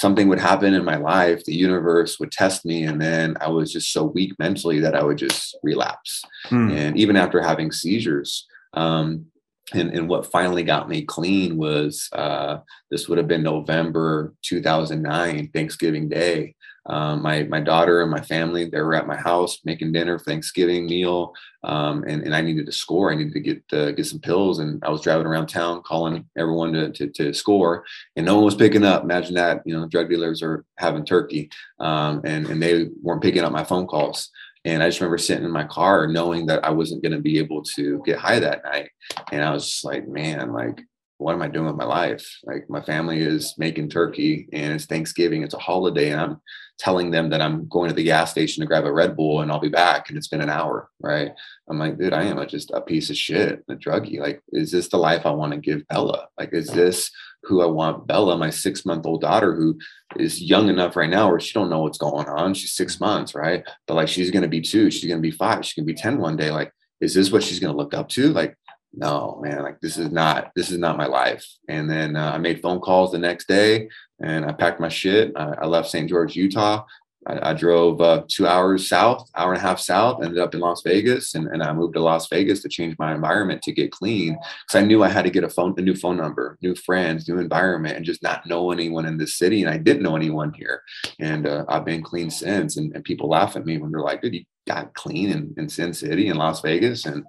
something 0.00 0.28
would 0.28 0.40
happen 0.40 0.72
in 0.74 0.84
my 0.84 0.96
life 0.96 1.44
the 1.44 1.54
universe 1.54 2.18
would 2.18 2.32
test 2.32 2.64
me 2.64 2.78
and 2.84 3.00
then 3.00 3.36
i 3.40 3.48
was 3.48 3.72
just 3.72 3.92
so 3.92 4.02
weak 4.04 4.32
mentally 4.38 4.78
that 4.80 4.94
i 4.94 5.02
would 5.02 5.18
just 5.18 5.56
relapse 5.62 6.22
Hmm. 6.48 6.70
and 6.70 6.98
even 6.98 7.16
after 7.16 7.40
having 7.42 7.70
seizures 7.70 8.46
um, 8.74 9.26
and, 9.72 9.90
and 9.96 10.08
what 10.08 10.30
finally 10.32 10.62
got 10.62 10.88
me 10.88 11.02
clean 11.02 11.56
was 11.56 12.08
uh, 12.12 12.58
this 12.90 13.08
would 13.08 13.18
have 13.18 13.28
been 13.28 13.42
November 13.42 14.34
2009, 14.42 15.50
Thanksgiving 15.54 16.08
Day. 16.08 16.54
Um, 16.90 17.22
my 17.22 17.44
my 17.44 17.60
daughter 17.60 18.02
and 18.02 18.10
my 18.10 18.20
family 18.20 18.68
they 18.68 18.80
were 18.80 18.94
at 18.94 19.06
my 19.06 19.16
house 19.16 19.60
making 19.64 19.92
dinner 19.92 20.18
Thanksgiving 20.18 20.86
meal, 20.86 21.32
um, 21.62 22.04
and 22.08 22.22
and 22.24 22.34
I 22.34 22.40
needed 22.40 22.66
to 22.66 22.72
score. 22.72 23.12
I 23.12 23.14
needed 23.14 23.32
to 23.34 23.40
get 23.40 23.62
uh, 23.72 23.92
get 23.92 24.06
some 24.06 24.18
pills, 24.18 24.58
and 24.58 24.82
I 24.84 24.90
was 24.90 25.00
driving 25.00 25.26
around 25.26 25.46
town 25.46 25.82
calling 25.82 26.26
everyone 26.36 26.72
to, 26.72 26.90
to, 26.90 27.08
to 27.08 27.32
score, 27.32 27.84
and 28.16 28.26
no 28.26 28.34
one 28.34 28.44
was 28.44 28.56
picking 28.56 28.84
up. 28.84 29.04
Imagine 29.04 29.34
that, 29.36 29.62
you 29.64 29.74
know, 29.74 29.86
drug 29.86 30.08
dealers 30.10 30.42
are 30.42 30.64
having 30.78 31.04
turkey, 31.04 31.48
um, 31.78 32.22
and 32.24 32.46
and 32.48 32.60
they 32.60 32.88
weren't 33.02 33.22
picking 33.22 33.44
up 33.44 33.52
my 33.52 33.64
phone 33.64 33.86
calls. 33.86 34.28
And 34.64 34.82
I 34.82 34.88
just 34.88 35.00
remember 35.00 35.18
sitting 35.18 35.44
in 35.44 35.50
my 35.50 35.64
car 35.64 36.06
knowing 36.06 36.46
that 36.46 36.64
I 36.64 36.70
wasn't 36.70 37.02
going 37.02 37.12
to 37.12 37.20
be 37.20 37.38
able 37.38 37.62
to 37.76 38.02
get 38.04 38.18
high 38.18 38.40
that 38.40 38.62
night. 38.64 38.90
And 39.32 39.42
I 39.42 39.52
was 39.52 39.64
just 39.64 39.84
like, 39.84 40.06
man, 40.06 40.52
like, 40.52 40.82
what 41.20 41.34
am 41.34 41.42
I 41.42 41.48
doing 41.48 41.66
with 41.66 41.76
my 41.76 41.84
life? 41.84 42.38
Like, 42.44 42.68
my 42.68 42.80
family 42.80 43.20
is 43.20 43.54
making 43.58 43.90
turkey 43.90 44.48
and 44.52 44.72
it's 44.72 44.86
Thanksgiving, 44.86 45.42
it's 45.42 45.54
a 45.54 45.58
holiday. 45.58 46.10
And 46.10 46.20
I'm 46.20 46.40
telling 46.78 47.10
them 47.10 47.30
that 47.30 47.42
I'm 47.42 47.68
going 47.68 47.90
to 47.90 47.94
the 47.94 48.04
gas 48.04 48.30
station 48.30 48.62
to 48.62 48.66
grab 48.66 48.86
a 48.86 48.92
Red 48.92 49.16
Bull 49.16 49.42
and 49.42 49.52
I'll 49.52 49.60
be 49.60 49.68
back. 49.68 50.08
And 50.08 50.16
it's 50.16 50.28
been 50.28 50.40
an 50.40 50.48
hour, 50.48 50.88
right? 51.00 51.32
I'm 51.68 51.78
like, 51.78 51.98
dude, 51.98 52.14
I 52.14 52.22
am 52.22 52.38
a, 52.38 52.46
just 52.46 52.70
a 52.70 52.80
piece 52.80 53.10
of 53.10 53.16
shit, 53.16 53.62
a 53.68 53.74
druggie. 53.74 54.18
Like, 54.18 54.42
is 54.52 54.72
this 54.72 54.88
the 54.88 54.96
life 54.96 55.26
I 55.26 55.30
want 55.30 55.52
to 55.52 55.58
give 55.58 55.86
Bella? 55.88 56.28
Like, 56.38 56.54
is 56.54 56.68
this 56.68 57.10
who 57.44 57.62
I 57.62 57.66
want 57.66 58.06
Bella, 58.06 58.36
my 58.36 58.50
six 58.50 58.84
month 58.84 59.06
old 59.06 59.20
daughter, 59.20 59.54
who 59.54 59.78
is 60.16 60.42
young 60.42 60.68
enough 60.68 60.96
right 60.96 61.10
now 61.10 61.30
where 61.30 61.40
she 61.40 61.52
don't 61.52 61.70
know 61.70 61.82
what's 61.82 61.98
going 61.98 62.28
on. 62.28 62.54
She's 62.54 62.72
six 62.72 62.94
mm-hmm. 62.94 63.04
months, 63.04 63.34
right? 63.34 63.64
But 63.86 63.94
like 63.94 64.08
she's 64.08 64.30
gonna 64.30 64.48
be 64.48 64.60
two, 64.60 64.90
she's 64.90 65.08
gonna 65.08 65.20
be 65.20 65.30
five, 65.30 65.64
she's 65.64 65.74
gonna 65.74 65.86
be 65.86 65.94
10 65.94 66.18
one 66.18 66.36
day. 66.36 66.50
Like, 66.50 66.72
is 67.00 67.14
this 67.14 67.30
what 67.30 67.42
she's 67.42 67.60
gonna 67.60 67.76
look 67.76 67.94
up 67.94 68.08
to? 68.10 68.32
Like, 68.32 68.56
no, 68.92 69.40
man, 69.42 69.62
like 69.62 69.80
this 69.80 69.96
is 69.98 70.10
not 70.10 70.50
this 70.56 70.70
is 70.70 70.78
not 70.78 70.96
my 70.96 71.06
life. 71.06 71.46
And 71.68 71.88
then 71.88 72.16
uh, 72.16 72.32
I 72.34 72.38
made 72.38 72.60
phone 72.60 72.80
calls 72.80 73.12
the 73.12 73.18
next 73.18 73.46
day 73.46 73.88
and 74.20 74.44
I 74.44 74.52
packed 74.52 74.80
my 74.80 74.88
shit. 74.88 75.32
I, 75.36 75.54
I 75.62 75.66
left 75.66 75.90
St. 75.90 76.08
George, 76.08 76.34
Utah. 76.34 76.84
I, 77.26 77.50
I 77.50 77.54
drove 77.54 78.00
uh, 78.00 78.22
two 78.28 78.46
hours 78.46 78.88
south, 78.88 79.30
hour 79.34 79.52
and 79.52 79.58
a 79.58 79.62
half 79.62 79.78
south, 79.78 80.22
ended 80.22 80.38
up 80.38 80.54
in 80.54 80.60
Las 80.60 80.82
Vegas, 80.82 81.34
and, 81.34 81.46
and 81.48 81.62
I 81.62 81.72
moved 81.72 81.94
to 81.94 82.00
Las 82.00 82.28
Vegas 82.28 82.62
to 82.62 82.68
change 82.68 82.96
my 82.98 83.14
environment 83.14 83.62
to 83.62 83.72
get 83.72 83.92
clean 83.92 84.32
because 84.32 84.82
I 84.82 84.86
knew 84.86 85.02
I 85.02 85.08
had 85.08 85.24
to 85.24 85.30
get 85.30 85.44
a 85.44 85.48
phone, 85.48 85.74
a 85.76 85.82
new 85.82 85.94
phone 85.94 86.16
number, 86.16 86.58
new 86.62 86.74
friends, 86.74 87.28
new 87.28 87.38
environment, 87.38 87.96
and 87.96 88.04
just 88.04 88.22
not 88.22 88.46
know 88.46 88.70
anyone 88.70 89.06
in 89.06 89.18
the 89.18 89.26
city. 89.26 89.62
And 89.62 89.70
I 89.70 89.76
didn't 89.76 90.02
know 90.02 90.16
anyone 90.16 90.52
here, 90.54 90.82
and 91.18 91.46
uh, 91.46 91.64
I've 91.68 91.84
been 91.84 92.02
clean 92.02 92.30
since. 92.30 92.76
And, 92.76 92.94
and 92.94 93.04
people 93.04 93.28
laugh 93.28 93.56
at 93.56 93.66
me 93.66 93.78
when 93.78 93.90
they're 93.90 94.00
like, 94.00 94.22
"Dude, 94.22 94.34
you 94.34 94.44
got 94.66 94.94
clean 94.94 95.30
in, 95.30 95.54
in 95.58 95.68
Sin 95.68 95.92
City 95.92 96.28
in 96.28 96.36
Las 96.36 96.62
Vegas," 96.62 97.04
and 97.04 97.24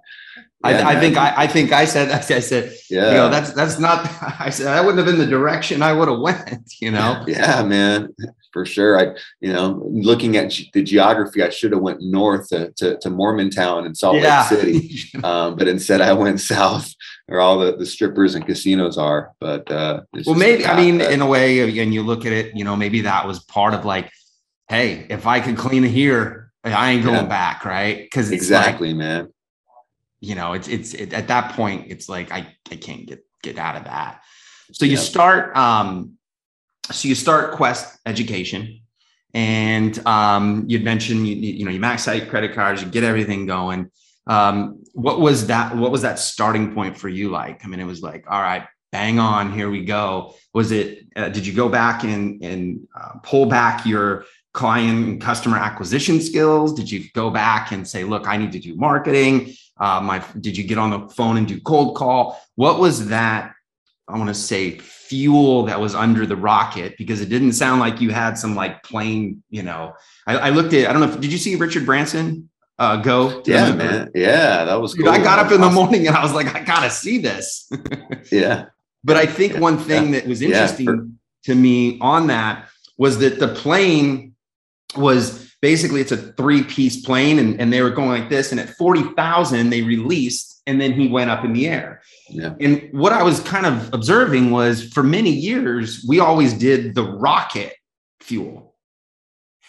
yeah, 0.64 0.88
I, 0.88 0.96
I, 0.96 1.00
think 1.00 1.16
I, 1.16 1.34
I, 1.36 1.46
think 1.46 1.72
I 1.72 1.84
said 1.84 2.10
I 2.12 2.20
said 2.20 2.72
yeah 2.88 3.08
you 3.08 3.14
know 3.14 3.28
that's 3.28 3.52
that's 3.52 3.78
not 3.78 4.08
I 4.40 4.50
said 4.50 4.66
that 4.66 4.84
wouldn't 4.84 5.04
have 5.04 5.06
been 5.06 5.18
the 5.18 5.30
direction 5.30 5.82
I 5.82 5.92
would 5.92 6.08
have 6.08 6.20
went 6.28 6.72
you 6.80 6.90
know 6.90 7.24
yeah 7.26 7.62
man 7.62 8.14
for 8.52 8.64
sure 8.64 8.98
I 8.98 9.16
you 9.40 9.52
know 9.52 9.82
looking 9.90 10.36
at 10.36 10.52
the 10.72 10.82
geography 10.82 11.42
I 11.42 11.50
should 11.50 11.72
have 11.72 11.80
went 11.80 12.02
north 12.02 12.48
to, 12.48 12.70
to, 12.72 12.98
to 12.98 13.10
Mormontown 13.10 13.86
and 13.86 13.96
Salt 13.96 14.16
yeah. 14.16 14.46
Lake 14.50 14.60
City 14.60 15.00
um, 15.24 15.56
but 15.56 15.68
instead 15.68 16.00
I 16.00 16.12
went 16.12 16.40
south 16.40 16.92
where 17.26 17.40
all 17.40 17.58
the, 17.58 17.76
the 17.76 17.86
strippers 17.86 18.34
and 18.34 18.46
casinos 18.46 18.98
are 18.98 19.32
but 19.40 19.70
uh, 19.70 20.02
well 20.26 20.36
maybe 20.36 20.66
I 20.66 20.76
mean 20.76 20.98
that, 20.98 21.12
in 21.12 21.20
a 21.20 21.26
way 21.26 21.60
again 21.60 21.92
you 21.92 22.02
look 22.02 22.26
at 22.26 22.32
it 22.32 22.56
you 22.56 22.64
know 22.64 22.76
maybe 22.76 23.02
that 23.02 23.26
was 23.26 23.40
part 23.40 23.74
of 23.74 23.84
like 23.84 24.10
hey 24.68 25.06
if 25.08 25.26
I 25.26 25.40
can 25.40 25.56
clean 25.56 25.82
here 25.82 26.52
I 26.64 26.92
ain't 26.92 27.04
going 27.04 27.16
yeah. 27.16 27.26
back 27.26 27.64
right 27.64 28.02
because 28.02 28.30
exactly 28.30 28.88
like, 28.88 28.96
man 28.96 29.32
you 30.22 30.36
know, 30.36 30.52
it's 30.52 30.68
it's 30.68 30.94
it, 30.94 31.12
at 31.12 31.28
that 31.28 31.52
point, 31.52 31.90
it's 31.90 32.08
like 32.08 32.30
I 32.30 32.46
I 32.70 32.76
can't 32.76 33.06
get 33.06 33.26
get 33.42 33.58
out 33.58 33.76
of 33.76 33.84
that. 33.84 34.22
So 34.72 34.86
you 34.86 34.96
start 34.96 35.54
um, 35.56 36.16
so 36.90 37.08
you 37.08 37.14
start 37.14 37.52
Quest 37.52 37.98
Education, 38.06 38.80
and 39.34 40.04
um, 40.06 40.64
you'd 40.66 40.84
mentioned 40.84 41.26
you, 41.26 41.36
you 41.36 41.64
know 41.64 41.70
you 41.70 41.80
max 41.80 42.08
out 42.08 42.16
your 42.16 42.26
credit 42.26 42.54
cards, 42.54 42.82
you 42.82 42.88
get 42.88 43.04
everything 43.04 43.46
going. 43.46 43.90
Um, 44.26 44.82
what 44.92 45.20
was 45.20 45.46
that? 45.46 45.76
What 45.76 45.90
was 45.90 46.02
that 46.02 46.18
starting 46.18 46.74
point 46.74 46.96
for 46.96 47.08
you 47.08 47.30
like? 47.30 47.64
I 47.64 47.68
mean, 47.68 47.80
it 47.80 47.84
was 47.84 48.02
like, 48.02 48.24
all 48.30 48.40
right, 48.40 48.66
bang 48.90 49.18
on, 49.18 49.52
here 49.52 49.70
we 49.70 49.84
go. 49.84 50.34
Was 50.54 50.72
it? 50.72 51.06
Uh, 51.16 51.28
did 51.28 51.46
you 51.46 51.52
go 51.52 51.68
back 51.68 52.04
and 52.04 52.42
and 52.42 52.86
uh, 52.98 53.18
pull 53.22 53.46
back 53.46 53.86
your 53.86 54.24
client 54.52 55.06
and 55.06 55.20
customer 55.20 55.56
acquisition 55.56 56.20
skills? 56.20 56.74
Did 56.74 56.90
you 56.90 57.04
go 57.14 57.30
back 57.30 57.72
and 57.72 57.86
say, 57.86 58.04
look, 58.04 58.26
I 58.26 58.36
need 58.36 58.52
to 58.52 58.58
do 58.58 58.76
marketing? 58.76 59.54
Uh, 59.78 60.00
my 60.00 60.22
did 60.40 60.56
you 60.56 60.64
get 60.64 60.78
on 60.78 60.90
the 60.90 61.08
phone 61.08 61.36
and 61.36 61.48
do 61.48 61.60
cold 61.60 61.96
call? 61.96 62.40
What 62.56 62.78
was 62.78 63.08
that? 63.08 63.52
I 64.08 64.18
want 64.18 64.28
to 64.28 64.34
say 64.34 64.80
fuel 65.12 65.64
that 65.64 65.78
was 65.78 65.94
under 65.94 66.24
the 66.24 66.34
rocket 66.34 66.96
because 66.96 67.20
it 67.20 67.28
didn't 67.28 67.52
sound 67.52 67.80
like 67.80 68.00
you 68.00 68.08
had 68.08 68.38
some 68.38 68.54
like 68.54 68.82
plane, 68.82 69.42
you 69.50 69.62
know. 69.62 69.92
I, 70.26 70.38
I 70.38 70.48
looked 70.48 70.72
at 70.72 70.88
I 70.88 70.92
don't 70.94 71.02
know. 71.02 71.14
If, 71.14 71.20
did 71.20 71.30
you 71.30 71.36
see 71.36 71.54
Richard 71.56 71.84
Branson 71.84 72.48
uh, 72.78 72.96
go? 72.96 73.42
Yeah, 73.44 73.74
man. 73.74 74.10
Yeah, 74.14 74.64
that 74.64 74.80
was. 74.80 74.94
Cool. 74.94 75.04
Dude, 75.04 75.14
I 75.14 75.22
got 75.22 75.38
up 75.38 75.52
in 75.52 75.60
the 75.60 75.68
morning 75.68 76.06
and 76.06 76.16
I 76.16 76.22
was 76.22 76.32
like, 76.32 76.54
I 76.56 76.64
gotta 76.64 76.88
see 76.88 77.18
this. 77.18 77.70
yeah. 78.32 78.66
But 79.04 79.18
I 79.18 79.26
think 79.26 79.52
yeah. 79.52 79.60
one 79.60 79.76
thing 79.76 80.14
yeah. 80.14 80.20
that 80.20 80.26
was 80.26 80.40
interesting 80.40 80.86
yeah, 80.86 81.52
to 81.52 81.54
me 81.54 81.98
on 82.00 82.28
that 82.28 82.70
was 82.96 83.18
that 83.18 83.38
the 83.38 83.48
plane 83.48 84.34
was 84.96 85.41
basically 85.62 86.00
it's 86.00 86.12
a 86.12 86.16
three 86.16 86.62
piece 86.64 87.00
plane 87.00 87.38
and, 87.38 87.58
and 87.58 87.72
they 87.72 87.80
were 87.80 87.90
going 87.90 88.08
like 88.08 88.28
this 88.28 88.50
and 88.50 88.60
at 88.60 88.70
40,000 88.70 89.70
they 89.70 89.80
released 89.80 90.60
and 90.66 90.80
then 90.80 90.92
he 90.92 91.08
went 91.08 91.30
up 91.30 91.44
in 91.44 91.52
the 91.54 91.68
air. 91.68 92.02
Yeah. 92.28 92.54
And 92.60 92.88
what 92.92 93.12
I 93.12 93.22
was 93.22 93.40
kind 93.40 93.64
of 93.64 93.94
observing 93.94 94.50
was 94.50 94.92
for 94.92 95.02
many 95.02 95.30
years 95.30 96.04
we 96.06 96.20
always 96.20 96.52
did 96.52 96.94
the 96.94 97.04
rocket 97.04 97.74
fuel. 98.20 98.74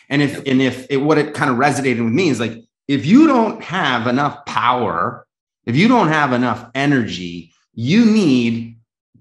And 0.10 0.22
if 0.22 0.46
and 0.46 0.62
if 0.62 0.88
it 0.90 0.98
what 0.98 1.18
it 1.18 1.34
kind 1.34 1.50
of 1.50 1.58
resonated 1.58 2.04
with 2.04 2.14
me 2.14 2.30
is 2.30 2.40
like 2.40 2.58
if 2.88 3.06
you 3.06 3.28
don't 3.28 3.64
have 3.64 4.08
enough 4.08 4.46
power, 4.46 5.26
if 5.66 5.76
you 5.76 5.88
don't 5.88 6.10
have 6.10 6.34
enough 6.34 6.70
energy, 6.76 7.54
you 7.74 8.06
need 8.06 8.78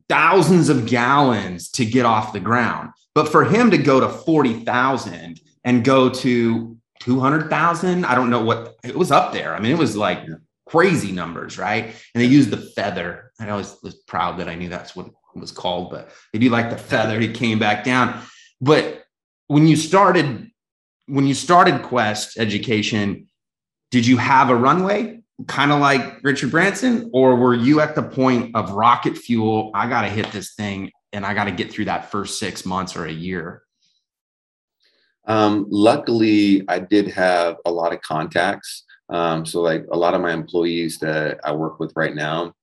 thousands 0.08 0.68
of 0.68 0.86
gallons 0.86 1.70
to 1.70 1.84
get 1.84 2.04
off 2.04 2.32
the 2.32 2.40
ground. 2.40 2.90
But 3.14 3.28
for 3.28 3.44
him 3.44 3.70
to 3.70 3.78
go 3.78 4.00
to 4.00 4.08
40,000 4.08 5.40
and 5.64 5.84
go 5.84 6.08
to 6.08 6.76
200,000. 7.00 8.04
I 8.04 8.14
don't 8.14 8.30
know 8.30 8.44
what 8.44 8.76
it 8.84 8.96
was 8.96 9.10
up 9.10 9.32
there. 9.32 9.54
I 9.54 9.60
mean, 9.60 9.72
it 9.72 9.78
was 9.78 9.96
like 9.96 10.26
crazy 10.66 11.12
numbers, 11.12 11.58
right? 11.58 11.84
And 12.14 12.22
they 12.22 12.26
used 12.26 12.50
the 12.50 12.56
feather. 12.56 13.32
I 13.40 13.48
always 13.50 13.76
was 13.82 13.94
proud 13.94 14.38
that 14.38 14.48
I 14.48 14.54
knew 14.54 14.68
that's 14.68 14.94
what 14.94 15.06
it 15.06 15.12
was 15.34 15.52
called, 15.52 15.90
but 15.90 16.10
they 16.32 16.38
do 16.38 16.48
like 16.48 16.70
the 16.70 16.78
feather. 16.78 17.18
He 17.18 17.28
came 17.32 17.58
back 17.58 17.84
down. 17.84 18.20
But 18.60 19.04
when 19.48 19.66
you 19.66 19.76
started, 19.76 20.50
when 21.06 21.26
you 21.26 21.34
started 21.34 21.82
Quest 21.82 22.38
Education, 22.38 23.28
did 23.90 24.06
you 24.06 24.16
have 24.16 24.50
a 24.50 24.56
runway? 24.56 25.20
Kind 25.48 25.72
of 25.72 25.80
like 25.80 26.22
Richard 26.22 26.50
Branson, 26.50 27.10
or 27.12 27.34
were 27.34 27.54
you 27.54 27.80
at 27.80 27.94
the 27.94 28.02
point 28.02 28.54
of 28.54 28.70
rocket 28.70 29.18
fuel? 29.18 29.72
I 29.74 29.88
got 29.88 30.02
to 30.02 30.08
hit 30.08 30.30
this 30.30 30.54
thing 30.54 30.92
and 31.12 31.26
I 31.26 31.34
got 31.34 31.44
to 31.44 31.50
get 31.50 31.72
through 31.72 31.86
that 31.86 32.10
first 32.10 32.38
six 32.38 32.64
months 32.64 32.96
or 32.96 33.06
a 33.06 33.12
year. 33.12 33.62
Um, 35.26 35.66
luckily, 35.70 36.64
I 36.68 36.78
did 36.78 37.08
have 37.08 37.56
a 37.64 37.70
lot 37.70 37.92
of 37.92 38.00
contacts. 38.02 38.84
Um, 39.08 39.44
so, 39.44 39.60
like 39.60 39.86
a 39.92 39.96
lot 39.96 40.14
of 40.14 40.20
my 40.20 40.32
employees 40.32 40.98
that 40.98 41.40
I 41.44 41.52
work 41.52 41.78
with 41.78 41.92
right 41.94 42.14
now, 42.14 42.54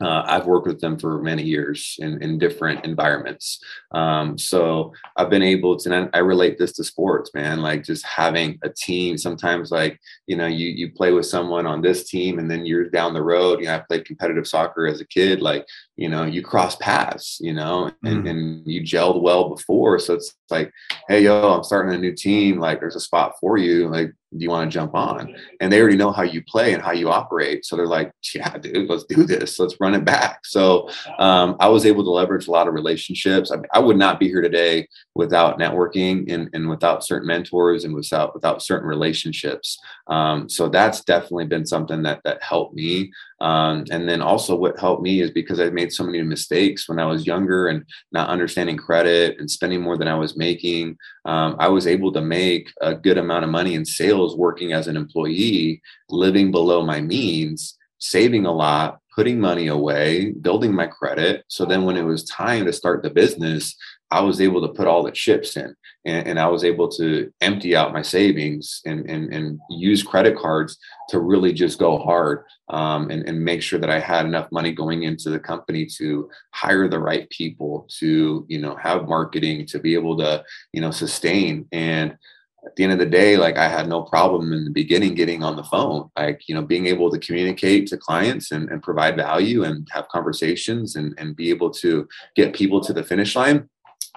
uh, 0.00 0.24
I've 0.26 0.46
worked 0.46 0.66
with 0.66 0.80
them 0.80 0.98
for 0.98 1.22
many 1.22 1.44
years 1.44 1.96
in, 2.00 2.20
in 2.22 2.38
different 2.38 2.84
environments. 2.84 3.60
Um, 3.92 4.36
so 4.36 4.92
I've 5.16 5.30
been 5.30 5.42
able 5.42 5.76
to, 5.78 5.94
and 5.94 6.10
I 6.12 6.18
relate 6.18 6.58
this 6.58 6.72
to 6.74 6.84
sports, 6.84 7.30
man, 7.32 7.60
like 7.62 7.84
just 7.84 8.04
having 8.04 8.58
a 8.62 8.70
team. 8.70 9.16
Sometimes 9.16 9.70
like, 9.70 10.00
you 10.26 10.36
know, 10.36 10.46
you, 10.46 10.68
you 10.68 10.90
play 10.90 11.12
with 11.12 11.26
someone 11.26 11.66
on 11.66 11.80
this 11.80 12.08
team 12.08 12.40
and 12.40 12.50
then 12.50 12.66
you're 12.66 12.90
down 12.90 13.14
the 13.14 13.22
road, 13.22 13.60
you 13.60 13.66
know, 13.66 13.76
I 13.76 13.78
played 13.78 14.04
competitive 14.04 14.48
soccer 14.48 14.86
as 14.86 15.00
a 15.00 15.06
kid, 15.06 15.40
like, 15.40 15.64
you 15.96 16.08
know, 16.08 16.24
you 16.24 16.42
cross 16.42 16.76
paths, 16.76 17.38
you 17.40 17.52
know, 17.52 17.90
and, 18.02 18.24
mm. 18.24 18.30
and 18.30 18.66
you 18.66 18.82
gelled 18.82 19.22
well 19.22 19.48
before. 19.48 19.98
So 19.98 20.14
it's 20.14 20.34
like, 20.50 20.72
Hey, 21.08 21.22
yo, 21.22 21.52
I'm 21.52 21.62
starting 21.62 21.94
a 21.94 21.98
new 21.98 22.12
team. 22.12 22.58
Like 22.58 22.80
there's 22.80 22.96
a 22.96 23.00
spot 23.00 23.34
for 23.40 23.58
you. 23.58 23.88
Like, 23.88 24.12
do 24.36 24.42
you 24.42 24.50
want 24.50 24.68
to 24.68 24.74
jump 24.74 24.94
on? 24.94 25.34
And 25.60 25.72
they 25.72 25.80
already 25.80 25.96
know 25.96 26.10
how 26.10 26.22
you 26.22 26.42
play 26.42 26.72
and 26.72 26.82
how 26.82 26.90
you 26.90 27.08
operate. 27.08 27.64
So 27.64 27.76
they're 27.76 27.86
like, 27.86 28.10
yeah, 28.34 28.56
dude, 28.58 28.90
let's 28.90 29.04
do 29.04 29.24
this. 29.24 29.58
Let's 29.58 29.76
run 29.80 29.94
it 29.94 30.04
back. 30.04 30.40
So 30.44 30.90
um, 31.18 31.56
I 31.60 31.68
was 31.68 31.86
able 31.86 32.02
to 32.02 32.10
leverage 32.10 32.48
a 32.48 32.50
lot 32.50 32.66
of 32.66 32.74
relationships. 32.74 33.52
I, 33.52 33.56
mean, 33.56 33.66
I 33.72 33.78
would 33.78 33.96
not 33.96 34.18
be 34.18 34.26
here 34.26 34.42
today 34.42 34.88
without 35.14 35.58
networking 35.58 36.32
and, 36.32 36.50
and 36.52 36.68
without 36.68 37.04
certain 37.04 37.28
mentors 37.28 37.84
and 37.84 37.94
without 37.94 38.34
without 38.34 38.62
certain 38.62 38.88
relationships. 38.88 39.78
Um, 40.08 40.48
so 40.48 40.68
that's 40.68 41.04
definitely 41.04 41.46
been 41.46 41.66
something 41.66 42.02
that 42.02 42.20
that 42.24 42.42
helped 42.42 42.74
me. 42.74 43.12
Um, 43.44 43.84
and 43.90 44.08
then 44.08 44.22
also 44.22 44.56
what 44.56 44.80
helped 44.80 45.02
me 45.02 45.20
is 45.20 45.30
because 45.30 45.60
I 45.60 45.68
made 45.68 45.92
so 45.92 46.02
many 46.02 46.22
mistakes 46.22 46.88
when 46.88 46.98
I 46.98 47.04
was 47.04 47.26
younger 47.26 47.68
and 47.68 47.84
not 48.10 48.30
understanding 48.30 48.78
credit 48.78 49.38
and 49.38 49.50
spending 49.50 49.82
more 49.82 49.98
than 49.98 50.08
I 50.08 50.14
was 50.14 50.34
making. 50.34 50.96
Um, 51.26 51.56
I 51.58 51.68
was 51.68 51.86
able 51.86 52.10
to 52.12 52.22
make 52.22 52.72
a 52.80 52.94
good 52.94 53.18
amount 53.18 53.44
of 53.44 53.50
money 53.50 53.74
in 53.74 53.84
sales 53.84 54.34
working 54.34 54.72
as 54.72 54.88
an 54.88 54.96
employee, 54.96 55.82
living 56.08 56.50
below 56.50 56.82
my 56.82 57.02
means 57.02 57.76
saving 58.04 58.44
a 58.44 58.52
lot, 58.52 59.00
putting 59.14 59.40
money 59.40 59.68
away, 59.68 60.32
building 60.32 60.74
my 60.74 60.86
credit. 60.86 61.44
So 61.48 61.64
then 61.64 61.84
when 61.84 61.96
it 61.96 62.02
was 62.02 62.24
time 62.24 62.66
to 62.66 62.72
start 62.72 63.02
the 63.02 63.10
business, 63.10 63.74
I 64.14 64.20
was 64.20 64.40
able 64.40 64.60
to 64.62 64.72
put 64.72 64.86
all 64.86 65.02
the 65.02 65.10
chips 65.10 65.56
in 65.56 65.74
and, 66.04 66.28
and 66.28 66.38
I 66.38 66.46
was 66.46 66.62
able 66.62 66.88
to 66.92 67.32
empty 67.40 67.74
out 67.74 67.92
my 67.92 68.02
savings 68.02 68.80
and, 68.86 69.10
and, 69.10 69.34
and 69.34 69.58
use 69.68 70.04
credit 70.04 70.38
cards 70.38 70.78
to 71.08 71.18
really 71.18 71.52
just 71.52 71.80
go 71.80 71.98
hard 71.98 72.44
um, 72.68 73.10
and, 73.10 73.28
and 73.28 73.44
make 73.44 73.60
sure 73.60 73.80
that 73.80 73.90
I 73.90 73.98
had 73.98 74.24
enough 74.24 74.52
money 74.52 74.70
going 74.70 75.02
into 75.02 75.30
the 75.30 75.40
company 75.40 75.84
to 75.98 76.30
hire 76.52 76.86
the 76.88 77.00
right 77.00 77.28
people, 77.30 77.88
to, 77.98 78.46
you 78.48 78.60
know, 78.60 78.76
have 78.76 79.08
marketing, 79.08 79.66
to 79.66 79.80
be 79.80 79.94
able 79.94 80.16
to, 80.18 80.44
you 80.72 80.80
know, 80.80 80.92
sustain. 80.92 81.66
And 81.72 82.16
at 82.64 82.76
the 82.76 82.84
end 82.84 82.92
of 82.92 83.00
the 83.00 83.06
day, 83.06 83.36
like 83.36 83.58
I 83.58 83.68
had 83.68 83.88
no 83.88 84.02
problem 84.02 84.52
in 84.52 84.64
the 84.64 84.70
beginning 84.70 85.16
getting 85.16 85.42
on 85.42 85.56
the 85.56 85.64
phone, 85.64 86.08
like, 86.16 86.42
you 86.48 86.54
know, 86.54 86.62
being 86.62 86.86
able 86.86 87.10
to 87.10 87.18
communicate 87.18 87.88
to 87.88 87.96
clients 87.96 88.52
and, 88.52 88.70
and 88.70 88.80
provide 88.80 89.16
value 89.16 89.64
and 89.64 89.88
have 89.90 90.06
conversations 90.06 90.94
and, 90.94 91.14
and 91.18 91.34
be 91.34 91.50
able 91.50 91.70
to 91.70 92.06
get 92.36 92.54
people 92.54 92.80
to 92.80 92.92
the 92.92 93.02
finish 93.02 93.34
line. 93.34 93.68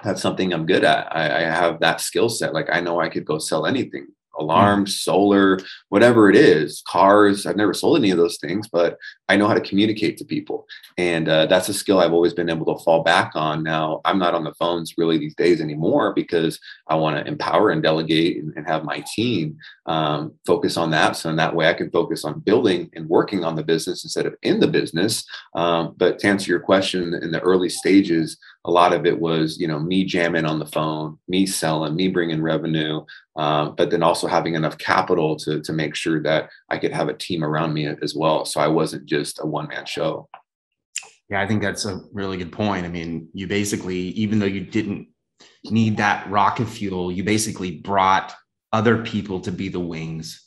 That's 0.04 0.22
something 0.22 0.54
I'm 0.54 0.66
good 0.66 0.84
at. 0.84 1.16
I, 1.16 1.38
I 1.38 1.42
have 1.42 1.80
that 1.80 2.02
skill 2.02 2.30
set. 2.30 2.54
Like 2.54 2.68
I 2.72 2.80
know 2.80 3.02
I 3.02 3.10
could 3.10 3.26
go 3.26 3.40
sell 3.40 3.66
anything 3.66 4.08
alarms, 4.38 5.00
solar, 5.00 5.60
whatever 5.90 6.30
it 6.30 6.36
is, 6.36 6.84
cars. 6.88 7.46
I've 7.46 7.56
never 7.56 7.74
sold 7.74 7.98
any 7.98 8.12
of 8.12 8.18
those 8.18 8.38
things, 8.38 8.68
but 8.68 8.98
I 9.30 9.36
know 9.36 9.48
how 9.48 9.54
to 9.54 9.62
communicate 9.62 10.18
to 10.18 10.26
people. 10.26 10.66
And 10.98 11.28
uh, 11.28 11.48
that's 11.48 11.70
a 11.70 11.74
skill 11.74 12.00
I've 12.00 12.14
always 12.14 12.34
been 12.34 12.50
able 12.50 12.74
to 12.74 12.84
fall 12.84 13.04
back 13.04 13.32
on. 13.36 13.64
Now, 13.64 14.02
I'm 14.06 14.20
not 14.20 14.36
on 14.36 14.44
the 14.44 14.54
phones 14.54 14.94
really 14.98 15.18
these 15.18 15.36
days 15.36 15.60
anymore 15.60 16.14
because 16.14 16.60
I 16.88 16.96
want 16.96 17.18
to 17.18 17.28
empower 17.28 17.72
and 17.72 17.84
delegate 17.84 18.38
and, 18.38 18.54
and 18.56 18.68
have 18.68 18.84
my 18.84 19.04
team 19.14 19.58
um, 19.86 20.34
focus 20.46 20.78
on 20.78 20.92
that. 20.92 21.16
So 21.16 21.30
in 21.30 21.36
that 21.38 21.56
way, 21.56 21.68
I 21.70 21.74
can 21.74 21.92
focus 21.92 22.24
on 22.24 22.40
building 22.40 22.90
and 22.94 23.10
working 23.10 23.44
on 23.44 23.56
the 23.56 23.64
business 23.64 24.04
instead 24.04 24.26
of 24.26 24.36
in 24.44 24.60
the 24.60 24.68
business. 24.68 25.26
Um, 25.56 25.96
but 25.98 26.20
to 26.20 26.28
answer 26.28 26.52
your 26.52 26.60
question, 26.60 27.14
in 27.22 27.32
the 27.32 27.42
early 27.42 27.70
stages, 27.70 28.38
a 28.66 28.72
lot 28.72 28.94
of 28.94 29.06
it 29.06 29.20
was, 29.20 29.58
you 29.60 29.68
know, 29.68 29.80
me 29.80 30.04
jamming 30.04 30.46
on 30.46 30.60
the 30.60 30.66
phone, 30.66 31.18
me 31.28 31.46
selling, 31.46 31.96
me 31.96 32.10
bringing 32.10 32.42
revenue, 32.42 33.04
um, 33.36 33.76
but 33.76 33.90
then 33.90 34.04
also 34.04 34.28
having 34.28 34.56
enough 34.56 34.78
capital 34.78 35.36
to 35.38 35.62
to 35.62 35.74
make 35.74 35.96
sure 35.96 36.22
that 36.24 36.50
I 36.70 36.78
could 36.78 36.92
have 36.92 37.10
a 37.10 37.14
team 37.14 37.44
around 37.44 37.74
me 37.74 37.88
as 37.88 38.16
well. 38.16 38.46
So 38.46 38.60
I 38.60 38.68
wasn't 38.68 39.06
just 39.06 39.40
a 39.40 39.46
one 39.46 39.68
man 39.68 39.86
show. 39.86 40.30
Yeah, 41.30 41.42
I 41.42 41.48
think 41.48 41.62
that's 41.62 41.86
a 41.86 42.02
really 42.14 42.38
good 42.38 42.54
point. 42.54 42.86
I 42.86 42.90
mean, 42.90 43.28
you 43.34 43.48
basically, 43.48 43.98
even 43.98 44.40
though 44.40 44.46
you 44.46 44.62
didn't 44.62 45.08
need 45.66 45.98
that 45.98 46.30
rocket 46.30 46.68
fuel, 46.68 47.12
you 47.12 47.24
basically 47.24 47.80
brought 47.80 48.34
other 48.72 49.04
people 49.04 49.42
to 49.42 49.52
be 49.52 49.70
the 49.70 49.80
wings. 49.80 50.47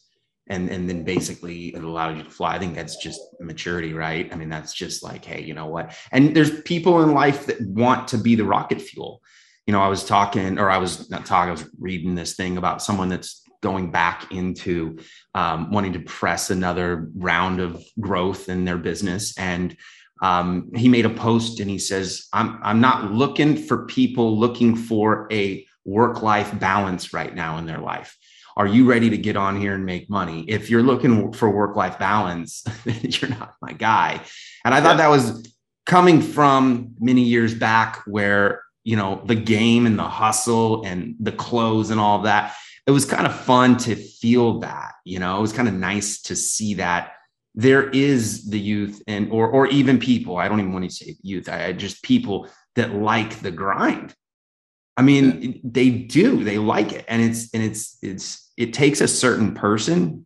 And, 0.51 0.69
and 0.69 0.89
then 0.89 1.05
basically 1.05 1.69
it 1.69 1.83
allowed 1.83 2.19
you 2.19 2.25
to 2.25 2.31
fly. 2.31 2.57
I 2.57 2.59
think 2.59 2.75
that's 2.75 2.97
just 2.97 3.21
maturity, 3.41 3.95
right? 3.95 4.29
I 4.31 4.37
mean, 4.37 4.51
that's 4.51 4.75
just 4.75 5.03
like, 5.03 5.25
hey, 5.25 5.43
you 5.43 5.55
know 5.55 5.67
what? 5.67 5.97
And 6.13 6.37
there's 6.37 6.61
people 6.63 7.03
in 7.03 7.13
life 7.13 7.47
that 7.47 7.61
want 7.63 8.09
to 8.09 8.19
be 8.19 8.35
the 8.35 8.45
rocket 8.45 8.83
fuel 8.83 9.23
you 9.67 9.73
know, 9.73 9.83
I 9.83 9.89
was 9.89 10.05
talking, 10.05 10.59
or 10.59 10.69
I 10.69 10.79
was 10.79 11.11
not 11.11 11.27
talking, 11.27 11.51
I 11.51 11.53
was 11.53 11.69
reading 11.79 12.17
this 12.17 12.35
thing 12.35 12.57
about 12.57 12.83
someone 12.83 13.09
that's 13.09 13.43
going 13.63 13.93
back 13.93 14.33
into 14.33 14.99
um, 15.35 15.71
wanting 15.71 15.93
to 15.93 16.01
press 16.01 16.51
another 16.51 17.09
round 17.15 17.61
of 17.61 17.81
growth 18.01 18.49
in 18.49 18.65
their 18.65 18.79
business. 18.79 19.37
And 19.39 19.77
um, 20.23 20.71
he 20.75 20.89
made 20.89 21.07
a 21.07 21.11
post 21.11 21.61
and 21.61 21.71
he 21.71 21.79
says, 21.79 22.27
I'm, 22.33 22.59
I'm 22.63 22.81
not 22.81 23.13
looking 23.13 23.57
for 23.57 23.87
people 23.87 24.39
looking 24.39 24.77
for 24.77 25.29
a 25.31 25.65
work 25.85 26.23
life 26.23 26.59
balance 26.59 27.13
right 27.13 27.35
now 27.35 27.59
in 27.59 27.67
their 27.67 27.79
life. 27.79 28.17
Are 28.57 28.67
you 28.67 28.85
ready 28.85 29.11
to 29.11 29.19
get 29.19 29.37
on 29.37 29.61
here 29.61 29.75
and 29.75 29.87
make 29.87 30.11
money? 30.11 30.45
If 30.49 30.71
you're 30.71 30.83
looking 30.83 31.33
for 31.33 31.51
work 31.51 31.77
life 31.77 31.99
balance, 31.99 32.65
you're 32.85 33.31
not 33.31 33.55
my 33.61 33.73
guy. 33.73 34.21
And 34.65 34.75
I 34.75 34.81
thought 34.81 34.99
that 34.99 35.09
was 35.09 35.47
coming 35.87 36.21
from 36.21 36.95
many 37.01 37.23
years 37.23 37.55
back 37.55 38.03
where 38.07 38.63
you 38.85 38.97
know 38.97 39.23
the 39.25 39.35
game 39.35 39.87
and 39.87 39.99
the 39.99 40.09
hustle 40.09 40.85
and 40.85 41.17
the 41.21 41.33
clothes 41.33 41.91
and 41.91 42.01
all 42.01 42.23
that 42.23 42.55
it 42.87 42.93
was 42.93 43.05
kind 43.05 43.27
of 43.27 43.39
fun 43.41 43.77
to 43.77 43.95
feel 43.95 44.61
that 44.61 44.93
you 45.05 45.19
know 45.19 45.37
it 45.37 45.41
was 45.41 45.53
kind 45.53 45.69
of 45.69 45.75
nice 45.75 46.23
to 46.23 46.35
see 46.35 46.75
that 46.75 47.13
there 47.55 47.91
is 47.91 48.49
the 48.49 48.59
youth 48.59 49.03
and 49.07 49.31
or 49.33 49.49
or 49.49 49.67
even 49.67 49.99
people 49.99 50.37
i 50.37 50.49
don't 50.49 50.61
even 50.61 50.73
want 50.73 50.85
to 50.85 50.91
say 50.91 51.17
youth 51.23 51.49
i, 51.49 51.67
I 51.67 51.73
just 51.73 52.03
people 52.03 52.49
that 52.77 52.95
like 52.95 53.41
the 53.41 53.51
grind 53.51 54.15
i 55.01 55.03
mean 55.03 55.25
yeah. 55.43 55.53
they 55.65 55.91
do 55.91 56.45
they 56.45 56.59
like 56.59 56.93
it 56.93 57.05
and 57.09 57.21
it's 57.23 57.53
and 57.55 57.63
it's 57.63 57.99
it's 58.03 58.53
it 58.57 58.73
takes 58.73 59.01
a 59.01 59.09
certain 59.09 59.55
person 59.55 60.25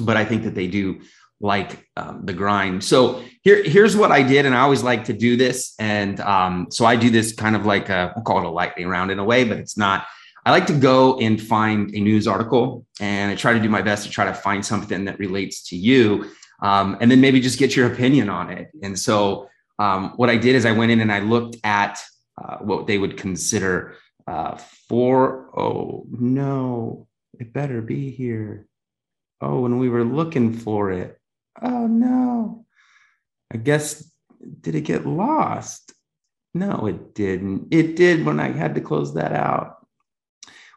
but 0.00 0.16
i 0.16 0.24
think 0.24 0.42
that 0.44 0.54
they 0.54 0.66
do 0.66 1.00
like 1.40 1.86
um, 1.96 2.24
the 2.24 2.32
grind. 2.32 2.82
So 2.82 3.22
here, 3.42 3.62
here's 3.62 3.96
what 3.96 4.10
I 4.10 4.22
did, 4.22 4.44
and 4.46 4.54
I 4.54 4.60
always 4.60 4.82
like 4.82 5.04
to 5.04 5.12
do 5.12 5.36
this. 5.36 5.74
And 5.78 6.18
um, 6.20 6.66
so 6.70 6.84
I 6.84 6.96
do 6.96 7.10
this 7.10 7.32
kind 7.32 7.54
of 7.54 7.64
like 7.64 7.88
a, 7.88 8.12
we'll 8.14 8.24
call 8.24 8.38
it 8.38 8.44
a 8.44 8.50
lightning 8.50 8.88
round 8.88 9.10
in 9.10 9.18
a 9.18 9.24
way, 9.24 9.44
but 9.44 9.58
it's 9.58 9.76
not. 9.76 10.06
I 10.44 10.50
like 10.50 10.66
to 10.68 10.72
go 10.72 11.18
and 11.18 11.40
find 11.40 11.94
a 11.94 12.00
news 12.00 12.26
article, 12.26 12.86
and 13.00 13.30
I 13.30 13.34
try 13.34 13.52
to 13.52 13.60
do 13.60 13.68
my 13.68 13.82
best 13.82 14.04
to 14.04 14.10
try 14.10 14.24
to 14.24 14.34
find 14.34 14.64
something 14.64 15.04
that 15.04 15.18
relates 15.18 15.68
to 15.68 15.76
you, 15.76 16.30
um, 16.62 16.96
and 17.00 17.10
then 17.10 17.20
maybe 17.20 17.40
just 17.40 17.58
get 17.58 17.76
your 17.76 17.92
opinion 17.92 18.28
on 18.30 18.50
it. 18.50 18.70
And 18.82 18.98
so 18.98 19.48
um, 19.78 20.12
what 20.16 20.30
I 20.30 20.36
did 20.36 20.56
is 20.56 20.64
I 20.64 20.72
went 20.72 20.90
in 20.90 21.00
and 21.00 21.12
I 21.12 21.20
looked 21.20 21.56
at 21.64 22.00
uh, 22.38 22.58
what 22.58 22.86
they 22.86 22.98
would 22.98 23.16
consider 23.16 23.96
uh, 24.26 24.56
four. 24.88 25.50
Oh 25.58 26.06
no, 26.10 27.08
it 27.38 27.52
better 27.52 27.82
be 27.82 28.10
here. 28.10 28.66
Oh, 29.40 29.66
and 29.66 29.80
we 29.80 29.88
were 29.88 30.04
looking 30.04 30.52
for 30.52 30.90
it 30.92 31.18
oh 31.62 31.86
no, 31.86 32.66
I 33.52 33.56
guess, 33.56 34.10
did 34.60 34.74
it 34.74 34.82
get 34.82 35.06
lost? 35.06 35.92
No, 36.54 36.86
it 36.86 37.14
didn't. 37.14 37.68
It 37.70 37.96
did 37.96 38.24
when 38.24 38.40
I 38.40 38.50
had 38.50 38.74
to 38.74 38.80
close 38.80 39.14
that 39.14 39.32
out. 39.32 39.86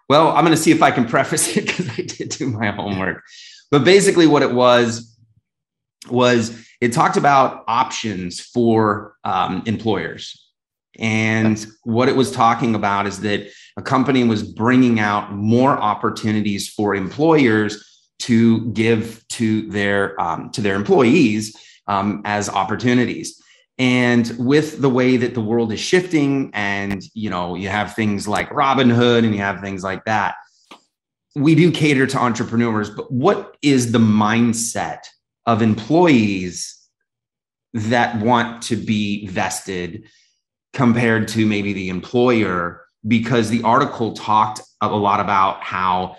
Well, 0.10 0.30
I'm 0.30 0.44
going 0.44 0.56
to 0.56 0.62
see 0.62 0.72
if 0.72 0.82
I 0.82 0.92
can 0.92 1.06
preface 1.06 1.56
it 1.56 1.66
because 1.68 1.90
I 1.90 2.02
did 2.02 2.30
do 2.30 2.48
my 2.48 2.72
homework. 2.72 3.24
But 3.70 3.86
basically, 3.86 4.28
what 4.28 4.44
it 4.44 4.54
was 4.54 5.18
was 6.10 6.66
it 6.82 6.94
talked 6.94 7.18
about 7.18 7.64
options 7.68 8.40
for 8.40 9.16
um, 9.24 9.64
employers. 9.66 10.51
And 11.00 11.66
what 11.84 12.10
it 12.10 12.16
was 12.16 12.32
talking 12.32 12.76
about 12.76 13.08
is 13.08 13.22
that 13.22 13.50
a 13.78 13.82
company 13.82 14.24
was 14.24 14.44
bringing 14.44 15.00
out 15.00 15.34
more 15.34 15.72
opportunities 15.72 16.68
for 16.68 16.96
employers 16.96 17.88
to 18.20 18.72
give 18.72 19.26
to 19.30 19.70
their 19.70 20.20
um, 20.22 20.52
to 20.52 20.62
their 20.62 20.76
employees 20.76 21.56
um, 21.88 22.22
as 22.26 22.50
opportunities. 22.50 23.42
And 23.78 24.32
with 24.38 24.82
the 24.82 24.90
way 24.90 25.18
that 25.18 25.34
the 25.34 25.42
world 25.42 25.72
is 25.72 25.80
shifting 25.80 26.52
and 26.54 27.02
you 27.14 27.30
know 27.30 27.56
you 27.56 27.70
have 27.70 27.96
things 27.96 28.28
like 28.28 28.50
robinhood 28.50 29.24
and 29.24 29.34
you 29.34 29.42
have 29.42 29.62
things 29.62 29.84
like 29.84 30.06
that 30.06 30.36
we 31.36 31.56
do 31.56 31.72
cater 31.72 32.06
to 32.06 32.18
entrepreneurs 32.18 32.90
but 32.90 33.12
what 33.12 33.56
is 33.62 33.92
the 33.92 34.00
mindset 34.00 35.00
of 35.46 35.62
employees 35.62 36.78
that 37.74 38.20
want 38.20 38.62
to 38.64 38.76
be 38.76 39.26
vested 39.28 40.04
compared 40.74 41.28
to 41.30 41.46
maybe 41.46 41.74
the 41.74 41.90
employer 41.90 42.86
because 43.08 43.50
the 43.50 43.64
article 43.64 44.14
talked 44.14 44.62
a 44.82 44.88
lot 44.88 45.20
about 45.20 45.64
how 45.64 46.16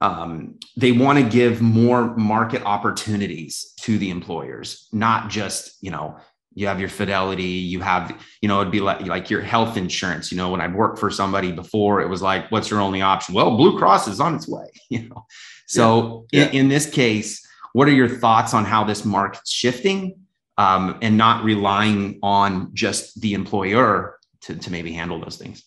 um, 0.00 0.58
they 0.76 0.92
want 0.92 1.18
to 1.18 1.24
give 1.24 1.62
more 1.62 2.14
market 2.16 2.62
opportunities 2.64 3.72
to 3.80 3.98
the 3.98 4.10
employers, 4.10 4.88
not 4.92 5.30
just, 5.30 5.76
you 5.80 5.90
know, 5.90 6.18
you 6.54 6.66
have 6.66 6.80
your 6.80 6.88
fidelity, 6.88 7.44
you 7.44 7.80
have, 7.80 8.18
you 8.40 8.48
know, 8.48 8.60
it'd 8.60 8.72
be 8.72 8.80
like, 8.80 9.02
like 9.02 9.30
your 9.30 9.42
health 9.42 9.76
insurance. 9.76 10.30
You 10.30 10.38
know, 10.38 10.50
when 10.50 10.60
I'd 10.60 10.74
worked 10.74 10.98
for 10.98 11.10
somebody 11.10 11.52
before, 11.52 12.00
it 12.00 12.08
was 12.08 12.22
like, 12.22 12.50
what's 12.50 12.70
your 12.70 12.80
only 12.80 13.02
option? 13.02 13.34
Well, 13.34 13.56
Blue 13.56 13.78
Cross 13.78 14.08
is 14.08 14.20
on 14.20 14.34
its 14.34 14.48
way, 14.48 14.66
you 14.90 15.08
know. 15.08 15.26
So 15.66 16.26
yeah. 16.32 16.44
Yeah. 16.44 16.48
In, 16.48 16.54
in, 16.54 16.68
this 16.68 16.88
case, 16.88 17.46
what 17.72 17.88
are 17.88 17.92
your 17.92 18.08
thoughts 18.08 18.54
on 18.54 18.64
how 18.64 18.84
this 18.84 19.04
market's 19.04 19.50
shifting 19.50 20.25
um, 20.58 20.98
and 21.02 21.16
not 21.16 21.44
relying 21.44 22.18
on 22.22 22.70
just 22.74 23.20
the 23.20 23.34
employer 23.34 24.18
to, 24.42 24.56
to 24.56 24.70
maybe 24.70 24.92
handle 24.92 25.20
those 25.20 25.36
things? 25.36 25.64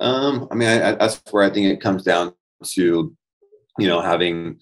Um, 0.00 0.48
I 0.50 0.54
mean, 0.54 0.68
I, 0.68 0.90
I, 0.90 0.94
that's 0.94 1.22
where 1.30 1.44
I 1.44 1.50
think 1.50 1.66
it 1.66 1.80
comes 1.80 2.02
down 2.02 2.34
to 2.64 3.14
you 3.78 3.86
know 3.86 4.00
having 4.00 4.58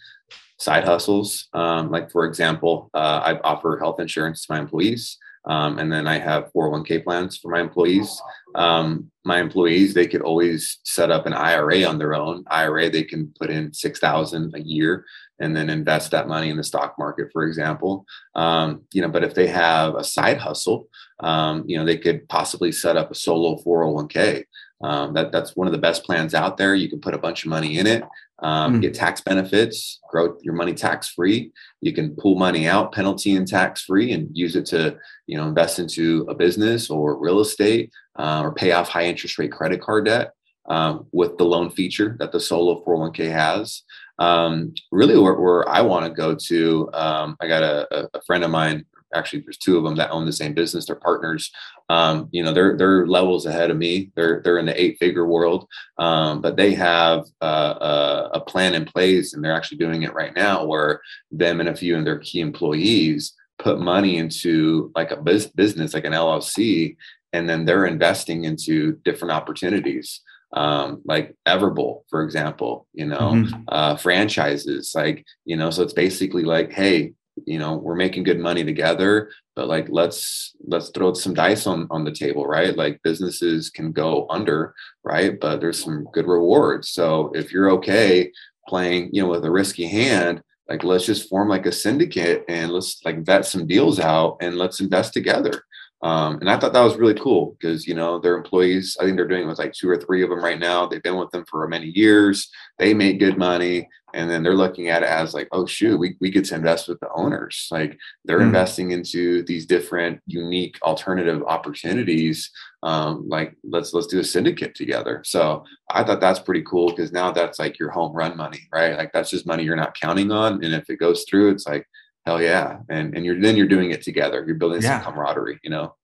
side 0.58 0.84
hustles 0.84 1.48
um, 1.54 1.90
like 1.90 2.10
for 2.10 2.24
example 2.24 2.90
uh, 2.94 3.20
i 3.24 3.38
offer 3.40 3.78
health 3.78 4.00
insurance 4.00 4.46
to 4.46 4.52
my 4.52 4.58
employees 4.58 5.18
um, 5.46 5.78
and 5.78 5.92
then 5.92 6.06
i 6.06 6.18
have 6.18 6.50
401k 6.52 7.04
plans 7.04 7.36
for 7.36 7.50
my 7.50 7.60
employees 7.60 8.20
um, 8.54 9.10
my 9.24 9.40
employees 9.40 9.94
they 9.94 10.06
could 10.06 10.22
always 10.22 10.78
set 10.84 11.10
up 11.10 11.26
an 11.26 11.32
ira 11.32 11.84
on 11.84 11.98
their 11.98 12.14
own 12.14 12.44
ira 12.48 12.90
they 12.90 13.04
can 13.04 13.32
put 13.40 13.50
in 13.50 13.72
6000 13.72 14.54
a 14.54 14.60
year 14.60 15.04
and 15.40 15.56
then 15.56 15.70
invest 15.70 16.10
that 16.10 16.28
money 16.28 16.50
in 16.50 16.56
the 16.56 16.64
stock 16.64 16.94
market 16.98 17.28
for 17.32 17.44
example 17.44 18.04
um, 18.34 18.82
you 18.92 19.02
know 19.02 19.08
but 19.08 19.24
if 19.24 19.34
they 19.34 19.46
have 19.46 19.94
a 19.94 20.04
side 20.04 20.38
hustle 20.38 20.88
um, 21.20 21.64
you 21.66 21.76
know 21.76 21.84
they 21.84 21.98
could 21.98 22.28
possibly 22.28 22.72
set 22.72 22.96
up 22.96 23.10
a 23.10 23.14
solo 23.14 23.56
401k 23.62 24.44
um, 24.82 25.14
that 25.14 25.30
that's 25.30 25.54
one 25.54 25.66
of 25.66 25.72
the 25.72 25.78
best 25.78 26.04
plans 26.04 26.34
out 26.34 26.56
there. 26.56 26.74
You 26.74 26.88
can 26.88 27.00
put 27.00 27.14
a 27.14 27.18
bunch 27.18 27.44
of 27.44 27.50
money 27.50 27.78
in 27.78 27.86
it. 27.86 28.02
Um, 28.42 28.74
mm. 28.74 28.82
get 28.82 28.94
tax 28.94 29.20
benefits, 29.20 30.00
grow 30.10 30.36
your 30.42 30.54
money 30.54 30.74
tax 30.74 31.08
free. 31.08 31.52
You 31.80 31.92
can 31.92 32.14
pull 32.16 32.36
money 32.36 32.66
out 32.66 32.92
penalty 32.92 33.36
and 33.36 33.46
tax 33.46 33.82
free 33.82 34.12
and 34.12 34.28
use 34.32 34.56
it 34.56 34.66
to, 34.66 34.96
you 35.26 35.36
know, 35.36 35.46
invest 35.46 35.78
into 35.78 36.26
a 36.28 36.34
business 36.34 36.90
or 36.90 37.18
real 37.18 37.40
estate 37.40 37.92
uh, 38.18 38.42
or 38.42 38.52
pay 38.54 38.72
off 38.72 38.88
high 38.88 39.04
interest 39.04 39.38
rate 39.38 39.52
credit 39.52 39.80
card 39.80 40.06
debt 40.06 40.32
um, 40.68 41.06
with 41.12 41.38
the 41.38 41.44
loan 41.44 41.70
feature 41.70 42.16
that 42.18 42.32
the 42.32 42.40
solo 42.40 42.84
401k 42.84 43.30
has. 43.30 43.82
Um, 44.18 44.74
really, 44.90 45.18
where, 45.18 45.34
where 45.34 45.68
I 45.68 45.80
want 45.80 46.06
to 46.06 46.12
go 46.12 46.34
to, 46.34 46.90
um, 46.92 47.36
I 47.40 47.48
got 47.48 47.62
a, 47.62 48.08
a 48.14 48.22
friend 48.22 48.44
of 48.44 48.50
mine 48.50 48.84
actually 49.14 49.40
there's 49.40 49.58
two 49.58 49.76
of 49.76 49.84
them 49.84 49.96
that 49.96 50.10
own 50.10 50.26
the 50.26 50.32
same 50.32 50.54
business. 50.54 50.86
They're 50.86 50.96
partners. 50.96 51.50
Um, 51.88 52.28
you 52.32 52.42
know 52.42 52.52
they're 52.52 52.76
they're 52.76 53.06
levels 53.06 53.46
ahead 53.46 53.70
of 53.70 53.76
me. 53.76 54.10
They're 54.16 54.40
they're 54.42 54.58
in 54.58 54.66
the 54.66 54.80
eight 54.80 54.98
figure 54.98 55.26
world. 55.26 55.66
Um, 55.98 56.40
but 56.40 56.56
they 56.56 56.74
have 56.74 57.24
uh, 57.40 58.28
a, 58.34 58.38
a, 58.38 58.40
plan 58.40 58.74
in 58.74 58.84
place 58.84 59.34
and 59.34 59.44
they're 59.44 59.54
actually 59.54 59.78
doing 59.78 60.02
it 60.02 60.14
right 60.14 60.34
now 60.34 60.64
where 60.64 61.00
them 61.30 61.60
and 61.60 61.68
a 61.68 61.76
few 61.76 61.96
of 61.96 62.04
their 62.04 62.18
key 62.18 62.40
employees 62.40 63.34
put 63.58 63.80
money 63.80 64.16
into 64.16 64.90
like 64.96 65.10
a 65.12 65.16
business 65.16 65.94
like 65.94 66.04
an 66.04 66.12
llc 66.12 66.96
and 67.32 67.48
then 67.48 67.64
they're 67.64 67.86
investing 67.86 68.44
into 68.44 68.98
different 69.04 69.32
opportunities. 69.32 70.20
Um, 70.54 71.00
like 71.06 71.34
Everbowl, 71.48 72.02
for 72.10 72.22
example, 72.22 72.86
you 72.92 73.06
know, 73.06 73.16
mm-hmm. 73.18 73.62
uh, 73.68 73.96
franchises, 73.96 74.92
like, 74.94 75.24
you 75.46 75.56
know, 75.56 75.70
so 75.70 75.82
it's 75.82 75.94
basically 75.94 76.44
like, 76.44 76.72
hey, 76.72 77.14
you 77.46 77.58
know 77.58 77.76
we're 77.76 77.94
making 77.94 78.22
good 78.22 78.38
money 78.38 78.62
together 78.64 79.30
but 79.56 79.68
like 79.68 79.86
let's 79.88 80.54
let's 80.66 80.90
throw 80.90 81.12
some 81.14 81.34
dice 81.34 81.66
on 81.66 81.86
on 81.90 82.04
the 82.04 82.12
table 82.12 82.46
right? 82.46 82.76
Like 82.76 83.02
businesses 83.02 83.70
can 83.70 83.92
go 83.92 84.26
under 84.30 84.74
right? 85.04 85.38
But 85.38 85.60
there's 85.60 85.82
some 85.82 86.06
good 86.12 86.26
rewards. 86.26 86.90
So 86.90 87.30
if 87.34 87.52
you're 87.52 87.70
okay 87.72 88.32
playing 88.68 89.10
you 89.12 89.22
know 89.22 89.28
with 89.28 89.44
a 89.44 89.50
risky 89.50 89.86
hand 89.86 90.42
like 90.68 90.84
let's 90.84 91.06
just 91.06 91.28
form 91.28 91.48
like 91.48 91.66
a 91.66 91.72
syndicate 91.72 92.44
and 92.48 92.70
let's 92.70 93.04
like 93.04 93.24
vet 93.24 93.44
some 93.44 93.66
deals 93.66 93.98
out 94.00 94.38
and 94.40 94.56
let's 94.56 94.80
invest 94.80 95.12
together. 95.12 95.64
Um, 96.02 96.38
and 96.40 96.50
I 96.50 96.58
thought 96.58 96.72
that 96.72 96.82
was 96.82 96.96
really 96.96 97.14
cool 97.14 97.56
because 97.60 97.86
you 97.86 97.94
know 97.94 98.18
their 98.18 98.36
employees, 98.36 98.96
I 98.98 99.04
think 99.04 99.16
they're 99.16 99.28
doing 99.28 99.46
with 99.46 99.58
like 99.58 99.72
two 99.72 99.88
or 99.88 99.96
three 99.96 100.22
of 100.22 100.30
them 100.30 100.42
right 100.42 100.58
now. 100.58 100.86
They've 100.86 101.02
been 101.02 101.16
with 101.16 101.30
them 101.30 101.44
for 101.48 101.66
many 101.68 101.86
years. 101.86 102.48
They 102.78 102.92
make 102.92 103.20
good 103.20 103.38
money, 103.38 103.88
and 104.14 104.30
then 104.30 104.42
they're 104.42 104.54
looking 104.54 104.88
at 104.88 105.02
it 105.02 105.08
as 105.08 105.34
like, 105.34 105.48
oh 105.52 105.66
shoot, 105.66 105.98
we, 105.98 106.16
we 106.20 106.30
get 106.30 106.44
to 106.46 106.54
invest 106.54 106.88
with 106.88 107.00
the 107.00 107.08
owners. 107.14 107.68
Like 107.70 107.98
they're 108.24 108.40
mm. 108.40 108.46
investing 108.46 108.90
into 108.90 109.42
these 109.44 109.66
different, 109.66 110.20
unique, 110.26 110.76
alternative 110.82 111.42
opportunities. 111.46 112.50
Um, 112.82 113.28
like 113.28 113.56
let's 113.64 113.92
let's 113.94 114.08
do 114.08 114.20
a 114.20 114.24
syndicate 114.24 114.74
together. 114.74 115.22
So 115.24 115.64
I 115.90 116.04
thought 116.04 116.20
that's 116.20 116.40
pretty 116.40 116.62
cool 116.62 116.88
because 116.88 117.12
now 117.12 117.30
that's 117.32 117.58
like 117.58 117.78
your 117.78 117.90
home 117.90 118.12
run 118.12 118.36
money, 118.36 118.68
right? 118.72 118.96
Like 118.96 119.12
that's 119.12 119.30
just 119.30 119.46
money 119.46 119.64
you're 119.64 119.76
not 119.76 119.98
counting 119.98 120.30
on, 120.30 120.64
and 120.64 120.74
if 120.74 120.90
it 120.90 120.96
goes 120.96 121.24
through, 121.28 121.50
it's 121.50 121.66
like 121.66 121.86
hell 122.26 122.40
yeah 122.40 122.78
and 122.88 123.14
and 123.14 123.24
you're 123.24 123.40
then 123.40 123.56
you're 123.56 123.66
doing 123.66 123.90
it 123.90 124.02
together 124.02 124.44
you're 124.46 124.56
building 124.56 124.82
yeah. 124.82 125.02
some 125.02 125.12
camaraderie 125.12 125.58
you 125.62 125.70
know 125.70 125.94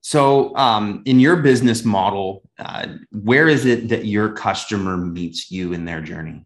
so 0.00 0.54
um, 0.56 1.02
in 1.06 1.18
your 1.18 1.36
business 1.36 1.82
model 1.82 2.42
uh, 2.58 2.86
where 3.10 3.48
is 3.48 3.64
it 3.64 3.88
that 3.88 4.04
your 4.04 4.32
customer 4.32 4.98
meets 4.98 5.50
you 5.50 5.72
in 5.72 5.84
their 5.84 6.02
journey 6.02 6.44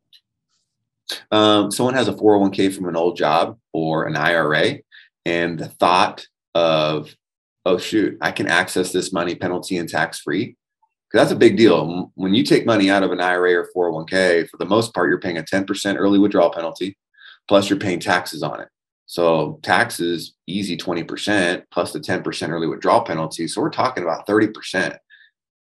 um, 1.31 1.71
someone 1.71 1.95
has 1.95 2.09
a 2.09 2.13
401k 2.13 2.75
from 2.75 2.89
an 2.89 2.97
old 2.97 3.17
job 3.17 3.59
or 3.73 4.07
an 4.07 4.17
ira 4.17 4.79
and 5.25 5.59
the 5.59 5.69
thought 5.69 6.27
of 6.55 7.15
oh 7.67 7.79
shoot 7.79 8.17
i 8.21 8.31
can 8.31 8.49
access 8.49 8.93
this 8.93 9.13
money 9.13 9.35
penalty 9.35 9.77
and 9.77 9.89
tax 9.89 10.21
free 10.21 10.57
because 11.11 11.25
that's 11.25 11.33
a 11.33 11.37
big 11.37 11.57
deal 11.57 12.13
when 12.15 12.35
you 12.35 12.43
take 12.43 12.67
money 12.67 12.91
out 12.91 13.03
of 13.03 13.13
an 13.13 13.21
ira 13.21 13.65
or 13.75 13.93
401k 13.93 14.49
for 14.49 14.57
the 14.59 14.67
most 14.67 14.95
part 14.95 15.09
you're 15.09 15.21
paying 15.21 15.39
a 15.39 15.43
10% 15.43 15.97
early 15.97 16.19
withdrawal 16.19 16.51
penalty 16.51 16.97
plus 17.47 17.71
you're 17.71 17.79
paying 17.79 18.01
taxes 18.01 18.43
on 18.43 18.61
it 18.61 18.69
so 19.09 19.59
taxes 19.63 20.35
easy 20.47 20.77
20% 20.77 21.63
plus 21.71 21.93
the 21.93 21.99
10% 21.99 22.51
early 22.51 22.67
withdrawal 22.67 23.01
penalty. 23.01 23.49
So 23.49 23.63
we're 23.63 23.71
talking 23.71 24.05
about 24.05 24.27
30%, 24.27 24.99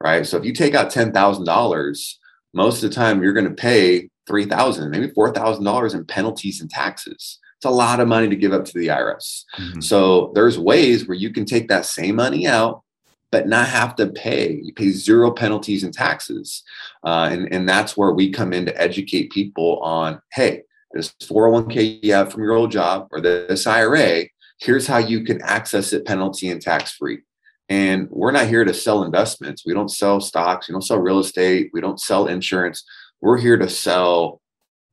right? 0.04 0.26
So 0.26 0.36
if 0.36 0.44
you 0.44 0.52
take 0.52 0.74
out 0.74 0.92
$10,000, 0.92 2.14
most 2.52 2.82
of 2.82 2.90
the 2.90 2.94
time 2.94 3.22
you're 3.22 3.32
going 3.32 3.48
to 3.48 3.54
pay 3.54 4.10
3000 4.28 4.90
maybe 4.90 5.08
$4,000 5.08 5.94
in 5.94 6.04
penalties 6.04 6.60
and 6.60 6.70
taxes. 6.70 7.38
It's 7.56 7.64
a 7.64 7.70
lot 7.70 7.98
of 7.98 8.06
money 8.06 8.28
to 8.28 8.36
give 8.36 8.52
up 8.52 8.64
to 8.66 8.78
the 8.78 8.86
IRS. 8.86 9.44
Mm-hmm. 9.58 9.80
So 9.80 10.30
there's 10.34 10.58
ways 10.58 11.08
where 11.08 11.16
you 11.16 11.32
can 11.32 11.44
take 11.44 11.68
that 11.68 11.86
same 11.86 12.14
money 12.16 12.46
out 12.46 12.82
but 13.30 13.46
not 13.46 13.68
have 13.68 13.94
to 13.96 14.06
pay. 14.06 14.60
You 14.62 14.72
pay 14.72 14.90
zero 14.90 15.30
penalties 15.30 15.84
and 15.84 15.92
taxes. 15.92 16.62
Uh, 17.04 17.28
and, 17.30 17.52
and 17.52 17.68
that's 17.68 17.96
where 17.96 18.12
we 18.12 18.30
come 18.30 18.52
in 18.52 18.66
to 18.66 18.80
educate 18.80 19.30
people 19.30 19.78
on 19.80 20.20
hey, 20.32 20.62
this 20.92 21.14
401k 21.22 22.02
you 22.02 22.14
have 22.14 22.32
from 22.32 22.42
your 22.42 22.54
old 22.54 22.70
job 22.70 23.08
or 23.10 23.20
this 23.20 23.66
IRA, 23.66 24.24
here's 24.58 24.86
how 24.86 24.98
you 24.98 25.24
can 25.24 25.42
access 25.42 25.92
it 25.92 26.06
penalty 26.06 26.48
and 26.48 26.62
tax 26.62 26.92
free. 26.92 27.18
And 27.68 28.08
we're 28.10 28.30
not 28.30 28.46
here 28.46 28.64
to 28.64 28.72
sell 28.72 29.02
investments. 29.02 29.66
We 29.66 29.74
don't 29.74 29.90
sell 29.90 30.20
stocks. 30.20 30.68
We 30.68 30.72
don't 30.72 30.82
sell 30.82 30.98
real 30.98 31.18
estate. 31.18 31.68
We 31.74 31.82
don't 31.82 32.00
sell 32.00 32.26
insurance. 32.26 32.82
We're 33.20 33.38
here 33.38 33.56
to 33.56 33.68
sell 33.68 34.40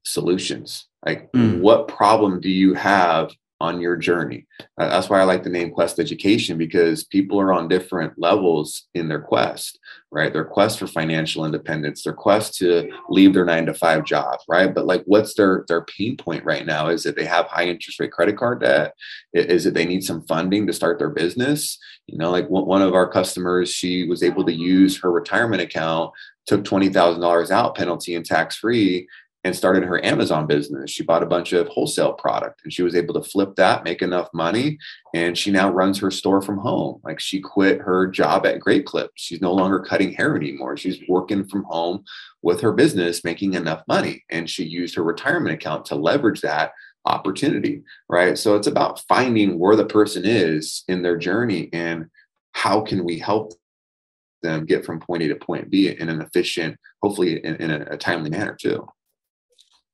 solutions. 0.04 0.88
Like, 1.06 1.32
mm. 1.34 1.60
what 1.60 1.88
problem 1.88 2.40
do 2.40 2.50
you 2.50 2.74
have 2.74 3.32
on 3.62 3.80
your 3.80 3.96
journey. 3.96 4.46
Uh, 4.78 4.90
that's 4.90 5.10
why 5.10 5.20
I 5.20 5.24
like 5.24 5.44
the 5.44 5.50
name 5.50 5.72
Quest 5.72 5.98
Education 5.98 6.58
because 6.58 7.06
people 7.06 7.40
are 7.40 7.54
on 7.54 7.70
different 7.70 8.14
levels 8.18 8.88
in 8.94 9.08
their 9.08 9.22
quest, 9.22 9.80
right? 10.12 10.34
Their 10.34 10.44
quest 10.44 10.80
for 10.80 10.88
financial 10.88 11.46
independence, 11.46 12.04
their 12.04 12.14
quest 12.14 12.56
to 12.56 12.90
leave 13.10 13.34
their 13.34 13.46
nine 13.46 13.66
to 13.68 13.74
five 13.74 14.04
job, 14.04 14.40
right? 14.50 14.74
But 14.74 14.86
like, 14.86 15.04
what's 15.06 15.36
their 15.36 15.64
their 15.68 15.86
pain 15.86 16.18
point 16.18 16.44
right 16.44 16.66
now? 16.66 16.90
Is 16.90 17.06
it 17.06 17.16
they 17.16 17.26
have 17.26 17.46
high 17.46 17.66
interest 17.66 18.00
rate 18.00 18.12
credit 18.12 18.38
card 18.38 18.62
debt? 18.62 18.94
Is 19.34 19.66
it 19.66 19.74
they 19.74 19.86
need 19.86 20.04
some 20.04 20.26
funding 20.28 20.68
to 20.68 20.74
start 20.74 21.00
their 21.00 21.10
business? 21.10 21.78
You 22.08 22.18
know, 22.18 22.32
like 22.32 22.48
one 22.50 22.82
of 22.82 22.94
our 22.94 23.10
customers, 23.10 23.72
she 23.72 24.06
was 24.06 24.22
able 24.22 24.46
to 24.46 24.54
use 24.54 25.00
her 25.00 25.12
retirement 25.12 25.62
account, 25.62 26.12
took 26.46 26.66
twenty 26.66 26.90
thousand 26.90 27.22
dollars 27.22 27.52
out, 27.52 27.76
penalty 27.76 28.16
and 28.16 28.26
tax 28.26 28.58
free, 28.58 29.08
and 29.46 29.56
started 29.56 29.84
her 29.84 30.04
Amazon 30.04 30.48
business. 30.48 30.90
She 30.90 31.04
bought 31.04 31.22
a 31.22 31.28
bunch 31.28 31.54
of 31.54 31.68
wholesale 31.68 32.14
product 32.14 32.62
and 32.64 32.74
she 32.74 32.82
was 32.82 32.96
able 32.96 33.14
to 33.14 33.22
flip 33.22 33.56
that, 33.58 33.84
make 33.84 34.02
enough 34.02 34.28
money, 34.34 34.80
and 35.14 35.38
she 35.38 35.52
now 35.52 35.72
runs 35.72 36.00
her 36.00 36.10
store 36.10 36.42
from 36.42 36.58
home. 36.58 37.00
Like 37.04 37.20
she 37.20 37.42
quit 37.42 37.80
her 37.80 38.08
job 38.08 38.48
at 38.48 38.60
Great 38.60 38.88
Clip. 38.88 39.12
She's 39.14 39.44
no 39.44 39.54
longer 39.54 39.80
cutting 39.80 40.14
hair 40.14 40.36
anymore. 40.36 40.78
She's 40.78 41.00
working 41.08 41.48
from 41.48 41.64
home 41.66 42.04
with 42.42 42.60
her 42.62 42.74
business, 42.74 43.24
making 43.24 43.54
enough 43.54 43.84
money. 43.88 44.26
And 44.32 44.50
she 44.50 44.64
used 44.64 44.96
her 44.96 45.04
retirement 45.04 45.54
account 45.54 45.86
to 45.86 45.96
leverage 45.96 46.42
that 46.42 46.72
opportunity, 47.06 47.84
right? 48.10 48.40
So 48.40 48.56
it's 48.56 48.66
about 48.66 49.04
finding 49.08 49.60
where 49.60 49.76
the 49.76 49.86
person 49.86 50.24
is 50.26 50.84
in 50.88 51.04
their 51.04 51.18
journey 51.18 51.70
and 51.72 52.08
how 52.54 52.82
can 52.82 53.06
we 53.06 53.20
help 53.20 53.54
them 54.42 54.66
get 54.66 54.84
from 54.84 55.00
point 55.00 55.22
A 55.22 55.28
to 55.28 55.36
point 55.36 55.70
B 55.70 55.90
in 55.90 56.10
an 56.10 56.22
efficient, 56.22 56.78
hopefully 57.04 57.46
in, 57.46 57.58
in 57.58 57.70
a, 57.70 57.86
a 57.92 57.98
timely 57.98 58.32
manner 58.32 58.58
too. 58.60 58.88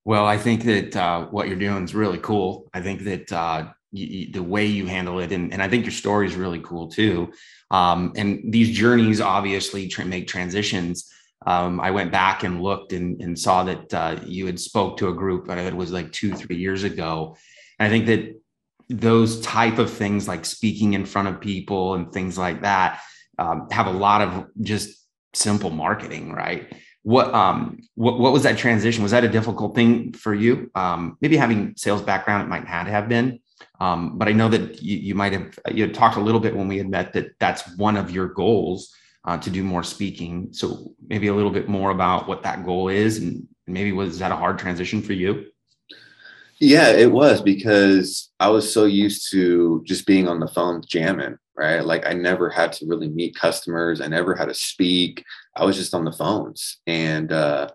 Well, 0.03 0.25
I 0.25 0.37
think 0.37 0.63
that 0.63 0.95
uh, 0.95 1.25
what 1.27 1.47
you're 1.47 1.57
doing 1.57 1.83
is 1.83 1.93
really 1.93 2.17
cool. 2.17 2.69
I 2.73 2.81
think 2.81 3.03
that 3.03 3.31
uh, 3.31 3.67
you, 3.91 4.31
the 4.31 4.41
way 4.41 4.65
you 4.65 4.87
handle 4.87 5.19
it, 5.19 5.31
and, 5.31 5.53
and 5.53 5.61
I 5.61 5.69
think 5.69 5.85
your 5.85 5.91
story 5.91 6.25
is 6.27 6.35
really 6.35 6.59
cool 6.59 6.87
too. 6.87 7.31
Um, 7.69 8.13
and 8.15 8.51
these 8.51 8.75
journeys 8.75 9.21
obviously 9.21 9.87
tra- 9.87 10.05
make 10.05 10.27
transitions. 10.27 11.11
Um, 11.45 11.79
I 11.79 11.91
went 11.91 12.11
back 12.11 12.43
and 12.43 12.61
looked 12.61 12.93
and, 12.93 13.21
and 13.21 13.37
saw 13.37 13.63
that 13.63 13.93
uh, 13.93 14.19
you 14.25 14.45
had 14.45 14.59
spoke 14.59 14.97
to 14.97 15.09
a 15.09 15.13
group 15.13 15.47
that 15.47 15.57
it 15.57 15.75
was 15.75 15.91
like 15.91 16.11
two, 16.11 16.33
three 16.33 16.57
years 16.57 16.83
ago. 16.83 17.37
And 17.79 17.87
I 17.87 17.89
think 17.89 18.05
that 18.07 18.41
those 18.89 19.41
type 19.41 19.79
of 19.79 19.91
things, 19.91 20.27
like 20.27 20.45
speaking 20.45 20.93
in 20.93 21.05
front 21.05 21.27
of 21.27 21.39
people 21.39 21.95
and 21.95 22.11
things 22.11 22.37
like 22.37 22.61
that, 22.61 23.01
um, 23.39 23.67
have 23.71 23.87
a 23.87 23.91
lot 23.91 24.21
of 24.21 24.47
just 24.61 25.07
simple 25.33 25.69
marketing, 25.69 26.31
right? 26.31 26.73
What 27.03 27.33
um 27.33 27.79
what, 27.95 28.19
what 28.19 28.31
was 28.31 28.43
that 28.43 28.57
transition 28.57 29.01
was 29.01 29.11
that 29.11 29.23
a 29.23 29.29
difficult 29.29 29.73
thing 29.75 30.13
for 30.13 30.33
you 30.33 30.69
um 30.75 31.17
maybe 31.21 31.35
having 31.35 31.73
sales 31.75 32.01
background 32.01 32.43
it 32.43 32.49
might 32.49 32.65
not 32.67 32.87
have 32.87 33.09
been 33.09 33.39
um 33.79 34.17
but 34.17 34.27
i 34.27 34.31
know 34.31 34.47
that 34.47 34.81
you, 34.81 34.97
you 34.97 35.15
might 35.15 35.33
have 35.33 35.57
you 35.71 35.83
had 35.83 35.93
talked 35.93 36.17
a 36.17 36.21
little 36.21 36.39
bit 36.39 36.55
when 36.55 36.67
we 36.67 36.77
had 36.77 36.89
met 36.89 37.13
that 37.13 37.27
that's 37.39 37.75
one 37.77 37.97
of 37.97 38.11
your 38.11 38.27
goals 38.27 38.93
uh, 39.25 39.37
to 39.37 39.49
do 39.49 39.63
more 39.63 39.83
speaking 39.83 40.49
so 40.51 40.93
maybe 41.07 41.27
a 41.27 41.33
little 41.33 41.51
bit 41.51 41.67
more 41.67 41.91
about 41.91 42.27
what 42.27 42.43
that 42.43 42.65
goal 42.65 42.87
is 42.87 43.17
and 43.17 43.47
maybe 43.67 43.91
was 43.91 44.19
that 44.19 44.31
a 44.31 44.35
hard 44.35 44.57
transition 44.59 45.01
for 45.01 45.13
you 45.13 45.45
yeah 46.59 46.89
it 46.89 47.11
was 47.11 47.41
because 47.41 48.31
i 48.39 48.47
was 48.47 48.71
so 48.71 48.85
used 48.85 49.31
to 49.31 49.83
just 49.85 50.05
being 50.05 50.27
on 50.27 50.39
the 50.39 50.47
phone 50.47 50.81
jamming 50.87 51.37
right? 51.61 51.85
Like 51.85 52.07
I 52.07 52.13
never 52.13 52.49
had 52.49 52.73
to 52.73 52.87
really 52.87 53.07
meet 53.07 53.35
customers. 53.35 54.01
I 54.01 54.07
never 54.07 54.35
had 54.35 54.47
to 54.47 54.53
speak. 54.53 55.23
I 55.55 55.65
was 55.65 55.75
just 55.75 55.93
on 55.93 56.05
the 56.05 56.11
phones. 56.11 56.77
And 56.87 57.31
uh, 57.31 57.69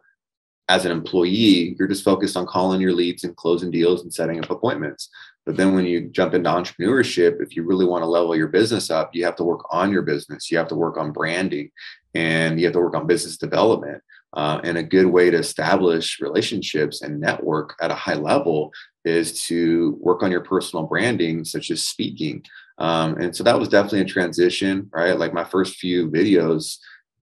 as 0.68 0.84
an 0.84 0.92
employee, 0.92 1.76
you're 1.78 1.88
just 1.88 2.04
focused 2.04 2.36
on 2.36 2.46
calling 2.46 2.80
your 2.80 2.92
leads 2.92 3.24
and 3.24 3.36
closing 3.36 3.70
deals 3.70 4.02
and 4.02 4.12
setting 4.12 4.42
up 4.42 4.50
appointments. 4.50 5.08
But 5.44 5.56
then 5.56 5.74
when 5.74 5.84
you 5.84 6.08
jump 6.08 6.34
into 6.34 6.50
entrepreneurship, 6.50 7.40
if 7.40 7.54
you 7.54 7.62
really 7.62 7.86
want 7.86 8.02
to 8.02 8.08
level 8.08 8.34
your 8.34 8.48
business 8.48 8.90
up, 8.90 9.10
you 9.14 9.24
have 9.24 9.36
to 9.36 9.44
work 9.44 9.64
on 9.70 9.92
your 9.92 10.02
business. 10.02 10.50
You 10.50 10.58
have 10.58 10.68
to 10.68 10.74
work 10.74 10.96
on 10.96 11.12
branding 11.12 11.70
and 12.14 12.58
you 12.58 12.66
have 12.66 12.72
to 12.72 12.80
work 12.80 12.96
on 12.96 13.06
business 13.06 13.36
development. 13.36 14.02
Uh, 14.32 14.60
and 14.64 14.76
a 14.76 14.82
good 14.82 15.06
way 15.06 15.30
to 15.30 15.38
establish 15.38 16.20
relationships 16.20 17.00
and 17.00 17.20
network 17.20 17.74
at 17.80 17.92
a 17.92 17.94
high 17.94 18.14
level 18.14 18.72
is 19.04 19.44
to 19.44 19.96
work 20.00 20.22
on 20.22 20.32
your 20.32 20.42
personal 20.42 20.84
branding, 20.84 21.44
such 21.44 21.70
as 21.70 21.86
speaking. 21.86 22.44
Um, 22.78 23.16
and 23.18 23.34
so 23.34 23.44
that 23.44 23.58
was 23.58 23.68
definitely 23.68 24.00
a 24.00 24.04
transition, 24.04 24.90
right? 24.92 25.18
Like 25.18 25.32
my 25.32 25.44
first 25.44 25.76
few 25.76 26.10
videos, 26.10 26.76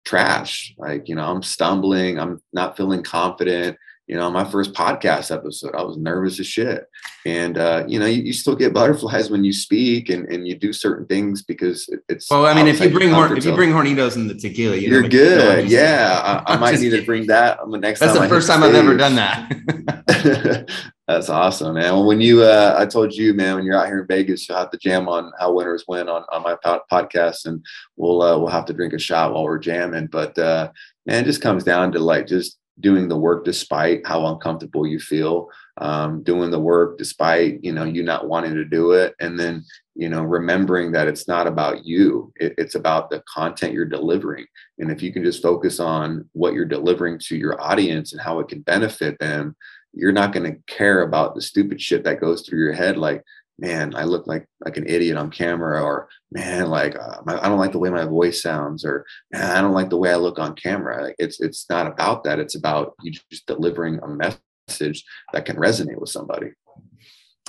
trash. 0.08 0.74
Like, 0.78 1.08
you 1.08 1.16
know, 1.16 1.26
I'm 1.26 1.43
stumbling, 1.43 2.20
I'm 2.20 2.41
not 2.53 2.78
feeling 2.78 3.03
confident 3.03 3.78
you 4.08 4.16
know, 4.16 4.32
my 4.32 4.45
first 4.45 4.74
podcast 4.74 5.36
episode, 5.36 5.76
I 5.76 5.84
was 5.84 5.97
nervous 5.97 6.39
as 6.39 6.47
shit. 6.47 6.89
And, 7.26 7.58
uh, 7.58 7.84
you 7.88 7.99
know, 7.99 8.05
you, 8.05 8.24
you, 8.24 8.34
still 8.34 8.55
get 8.55 8.74
butterflies 8.74 9.30
when 9.30 9.43
you 9.43 9.51
speak 9.51 10.10
and, 10.10 10.26
and 10.28 10.47
you 10.47 10.55
do 10.55 10.72
certain 10.72 11.05
things 11.05 11.43
because 11.43 11.89
it's. 12.08 12.32
Well, 12.32 12.45
I 12.45 12.53
mean, 12.53 12.68
if 12.68 12.80
you 12.80 12.89
bring 12.89 13.14
if 13.38 13.43
you 13.43 13.53
bring 13.53 13.72
hornitos 13.72 14.16
in 14.16 14.28
the 14.28 14.36
tequila, 14.36 14.78
you 14.78 14.97
are 14.97 15.08
good. 15.08 15.70
Yeah. 15.70 16.43
I, 16.47 16.53
I 16.53 16.58
might 16.60 16.80
need 16.80 16.91
to 16.91 17.05
bring 17.05 17.28
that 17.28 17.60
on 17.60 17.70
the 17.70 17.78
next 17.78 17.99
That's 17.99 18.18
the 18.18 18.30
first 18.30 18.47
time 18.47 18.64
I've 18.64 18.76
ever 18.76 18.95
done 18.95 19.16
that. 19.16 20.70
That's 21.08 21.30
awesome, 21.30 21.76
man. 21.76 22.05
When 22.05 22.20
you, 22.20 22.43
uh, 22.43 22.76
I 22.78 22.86
told 22.86 23.14
you, 23.14 23.34
man, 23.34 23.55
when 23.55 23.66
you're 23.66 23.78
out 23.78 23.88
here 23.88 24.01
in 24.01 24.08
Vegas, 24.08 24.47
you'll 24.47 24.58
have 24.58 24.72
to 24.72 24.78
jam 24.78 25.08
on 25.08 25.32
how 25.39 25.53
winners 25.53 25.86
win 25.88 26.10
on, 26.10 26.24
on 26.34 26.43
my 26.43 26.55
podcast 26.91 27.45
and 27.45 27.66
we'll, 27.95 28.22
uh, 28.22 28.38
we'll 28.38 28.49
have 28.49 28.66
to 28.66 28.74
drink 28.74 28.91
a 28.91 28.99
shot 28.99 29.34
while 29.34 29.45
we're 29.45 29.58
jamming. 29.58 30.08
But, 30.08 30.38
uh, 30.38 30.70
man, 31.05 31.24
it 31.24 31.26
just 31.26 31.41
comes 31.41 31.64
down 31.64 31.93
to 31.93 31.99
like, 31.99 32.28
just, 32.28 32.58
doing 32.80 33.08
the 33.08 33.18
work 33.18 33.43
despite 33.43 34.05
how 34.05 34.26
uncomfortable 34.28 34.86
you 34.86 34.99
feel 34.99 35.49
um, 35.80 36.24
doing 36.24 36.51
the 36.51 36.60
work 36.60 36.97
despite 36.97 37.64
you 37.64 37.72
know 37.72 37.84
you 37.84 38.03
not 38.03 38.28
wanting 38.28 38.53
to 38.53 38.66
do 38.66 38.91
it 38.91 39.16
and 39.20 39.39
then 39.39 39.64
you 39.95 40.10
know 40.10 40.24
remembering 40.24 40.91
that 40.91 41.08
it's 41.08 41.28
not 41.28 41.47
about 41.47 41.86
you 41.86 42.32
it, 42.36 42.53
it's 42.58 42.76
about 42.76 43.10
the 43.10 43.24
content 43.34 43.74
you're 43.74 43.86
delivering 43.86 44.45
and 44.80 44.91
if 44.91 45.01
you 45.01 45.12
can 45.12 45.24
just 45.24 45.41
focus 45.41 45.80
on 45.80 46.28
what 46.34 46.53
you're 46.53 46.66
delivering 46.66 47.18
to 47.20 47.36
your 47.36 47.60
audience 47.62 48.12
and 48.12 48.22
how 48.22 48.39
it 48.39 48.47
can 48.47 48.62
benefit 48.62 49.18
them 49.20 49.55
you're 49.98 50.12
not 50.12 50.34
going 50.34 50.52
to 50.52 50.60
care 50.68 51.02
about 51.02 51.36
the 51.36 51.41
stupid 51.41 51.82
shit 51.82 52.04
that 52.04 52.22
goes 52.22 52.41
through 52.41 52.60
your 52.60 52.74
head 52.74 52.98
like 52.98 53.24
man, 53.60 53.95
I 53.95 54.04
look 54.04 54.28
like 54.28 54.45
like 54.64 54.78
an 54.78 54.88
idiot 54.88 55.18
on 55.18 55.32
camera, 55.32 55.84
or 55.84 56.10
man, 56.32 56.70
like 56.70 56.95
uh, 56.95 57.22
my, 57.26 57.43
I 57.43 57.50
don't 57.50 57.58
like 57.58 57.72
the 57.72 57.80
way 57.80 57.89
my 57.89 58.06
voice 58.06 58.41
sounds, 58.41 58.86
or 58.86 59.06
I 59.34 59.62
don't 59.62 59.74
like 59.74 59.89
the 59.89 59.98
way 59.98 60.12
I 60.12 60.16
look 60.16 60.39
on 60.39 60.56
camera. 60.56 61.04
Like, 61.04 61.16
it's 61.20 61.39
it's 61.41 61.70
not 61.70 61.88
about 61.88 62.24
that. 62.24 62.39
It's 62.39 62.56
about 62.56 62.95
you 63.02 63.12
just 63.32 63.45
delivering 63.48 64.00
a 64.04 64.08
message 64.08 65.04
that 65.34 65.45
can 65.45 65.56
resonate 65.58 66.00
with 66.00 66.10
somebody. 66.10 66.52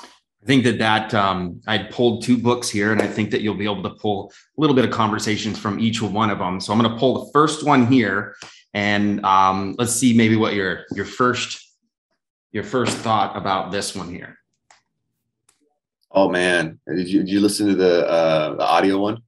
I 0.00 0.46
think 0.46 0.64
that 0.64 0.78
that 0.78 1.14
um, 1.14 1.60
I 1.66 1.78
pulled 1.78 2.22
two 2.22 2.38
books 2.38 2.68
here, 2.70 2.92
and 2.92 3.02
I 3.02 3.06
think 3.06 3.30
that 3.32 3.42
you'll 3.42 3.54
be 3.54 3.64
able 3.64 3.82
to 3.82 3.90
pull 3.90 4.32
a 4.56 4.60
little 4.60 4.76
bit 4.76 4.84
of 4.84 4.90
conversations 4.90 5.58
from 5.58 5.78
each 5.78 6.00
one 6.00 6.30
of 6.30 6.38
them. 6.38 6.60
So 6.60 6.72
I'm 6.72 6.78
going 6.78 6.90
to 6.90 6.98
pull 6.98 7.24
the 7.24 7.32
first 7.32 7.64
one 7.64 7.86
here, 7.86 8.34
and 8.72 9.24
um, 9.26 9.74
let's 9.78 9.92
see 9.92 10.16
maybe 10.16 10.36
what 10.36 10.54
your 10.54 10.84
your 10.94 11.04
first 11.04 11.67
your 12.52 12.64
first 12.64 12.96
thought 12.98 13.36
about 13.36 13.70
this 13.70 13.94
one 13.94 14.08
here. 14.08 14.38
Oh 16.10 16.28
man, 16.28 16.80
did 16.86 17.08
you 17.08 17.20
did 17.20 17.28
you 17.28 17.40
listen 17.40 17.68
to 17.68 17.74
the 17.74 18.08
uh, 18.08 18.54
the 18.56 18.64
audio 18.64 18.98
one? 18.98 19.22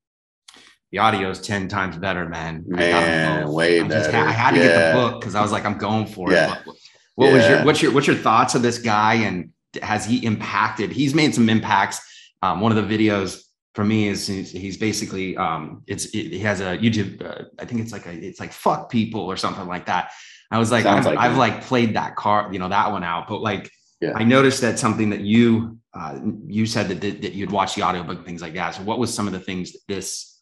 The 0.92 0.98
audio 0.98 1.30
is 1.30 1.40
ten 1.40 1.68
times 1.68 1.96
better, 1.98 2.28
man. 2.28 2.64
Man, 2.66 3.48
way 3.52 3.80
I 3.80 3.86
better. 3.86 4.10
Had, 4.10 4.26
I 4.26 4.32
had 4.32 4.50
to 4.52 4.60
yeah. 4.60 4.66
get 4.66 4.92
the 4.92 5.00
book 5.00 5.20
because 5.20 5.34
I 5.34 5.42
was 5.42 5.52
like, 5.52 5.64
I'm 5.64 5.78
going 5.78 6.06
for 6.06 6.32
yeah. 6.32 6.54
it. 6.54 6.66
What, 6.66 6.76
what 7.14 7.26
yeah. 7.26 7.34
was 7.34 7.48
your 7.48 7.64
what's 7.64 7.82
your 7.82 7.92
what's 7.92 8.06
your 8.06 8.16
thoughts 8.16 8.54
of 8.54 8.62
this 8.62 8.78
guy 8.78 9.14
and 9.14 9.50
has 9.82 10.06
he 10.06 10.24
impacted? 10.24 10.90
He's 10.90 11.14
made 11.14 11.34
some 11.34 11.48
impacts. 11.48 12.00
Um, 12.42 12.60
one 12.60 12.76
of 12.76 12.88
the 12.88 12.98
videos 12.98 13.42
for 13.74 13.84
me 13.84 14.08
is 14.08 14.26
he's, 14.26 14.50
he's 14.50 14.78
basically 14.78 15.36
um, 15.36 15.82
it's 15.86 16.06
it, 16.06 16.32
he 16.32 16.38
has 16.38 16.60
a 16.60 16.78
YouTube. 16.78 17.22
Uh, 17.22 17.44
I 17.58 17.66
think 17.66 17.82
it's 17.82 17.92
like 17.92 18.06
a 18.06 18.12
it's 18.12 18.40
like 18.40 18.52
fuck 18.52 18.90
people 18.90 19.20
or 19.20 19.36
something 19.36 19.66
like 19.66 19.86
that. 19.86 20.12
I 20.50 20.58
was 20.58 20.72
like, 20.72 20.84
I've, 20.84 21.06
like, 21.06 21.18
I've 21.18 21.36
like 21.36 21.62
played 21.62 21.94
that 21.94 22.16
card, 22.16 22.52
you 22.52 22.58
know, 22.58 22.68
that 22.68 22.90
one 22.90 23.04
out, 23.04 23.28
but 23.28 23.40
like 23.40 23.70
yeah. 24.00 24.12
I 24.14 24.24
noticed 24.24 24.60
that 24.62 24.78
something 24.78 25.10
that 25.10 25.20
you 25.20 25.78
uh, 25.94 26.18
you 26.46 26.66
said 26.66 26.88
that, 26.88 27.00
that, 27.00 27.22
that 27.22 27.32
you'd 27.34 27.50
watch 27.50 27.74
the 27.74 27.82
audiobook 27.82 28.18
and 28.18 28.26
things 28.26 28.42
like 28.42 28.54
that. 28.54 28.74
So 28.74 28.82
what 28.82 28.98
was 28.98 29.12
some 29.12 29.26
of 29.26 29.32
the 29.32 29.40
things 29.40 29.72
that 29.72 29.80
this 29.88 30.40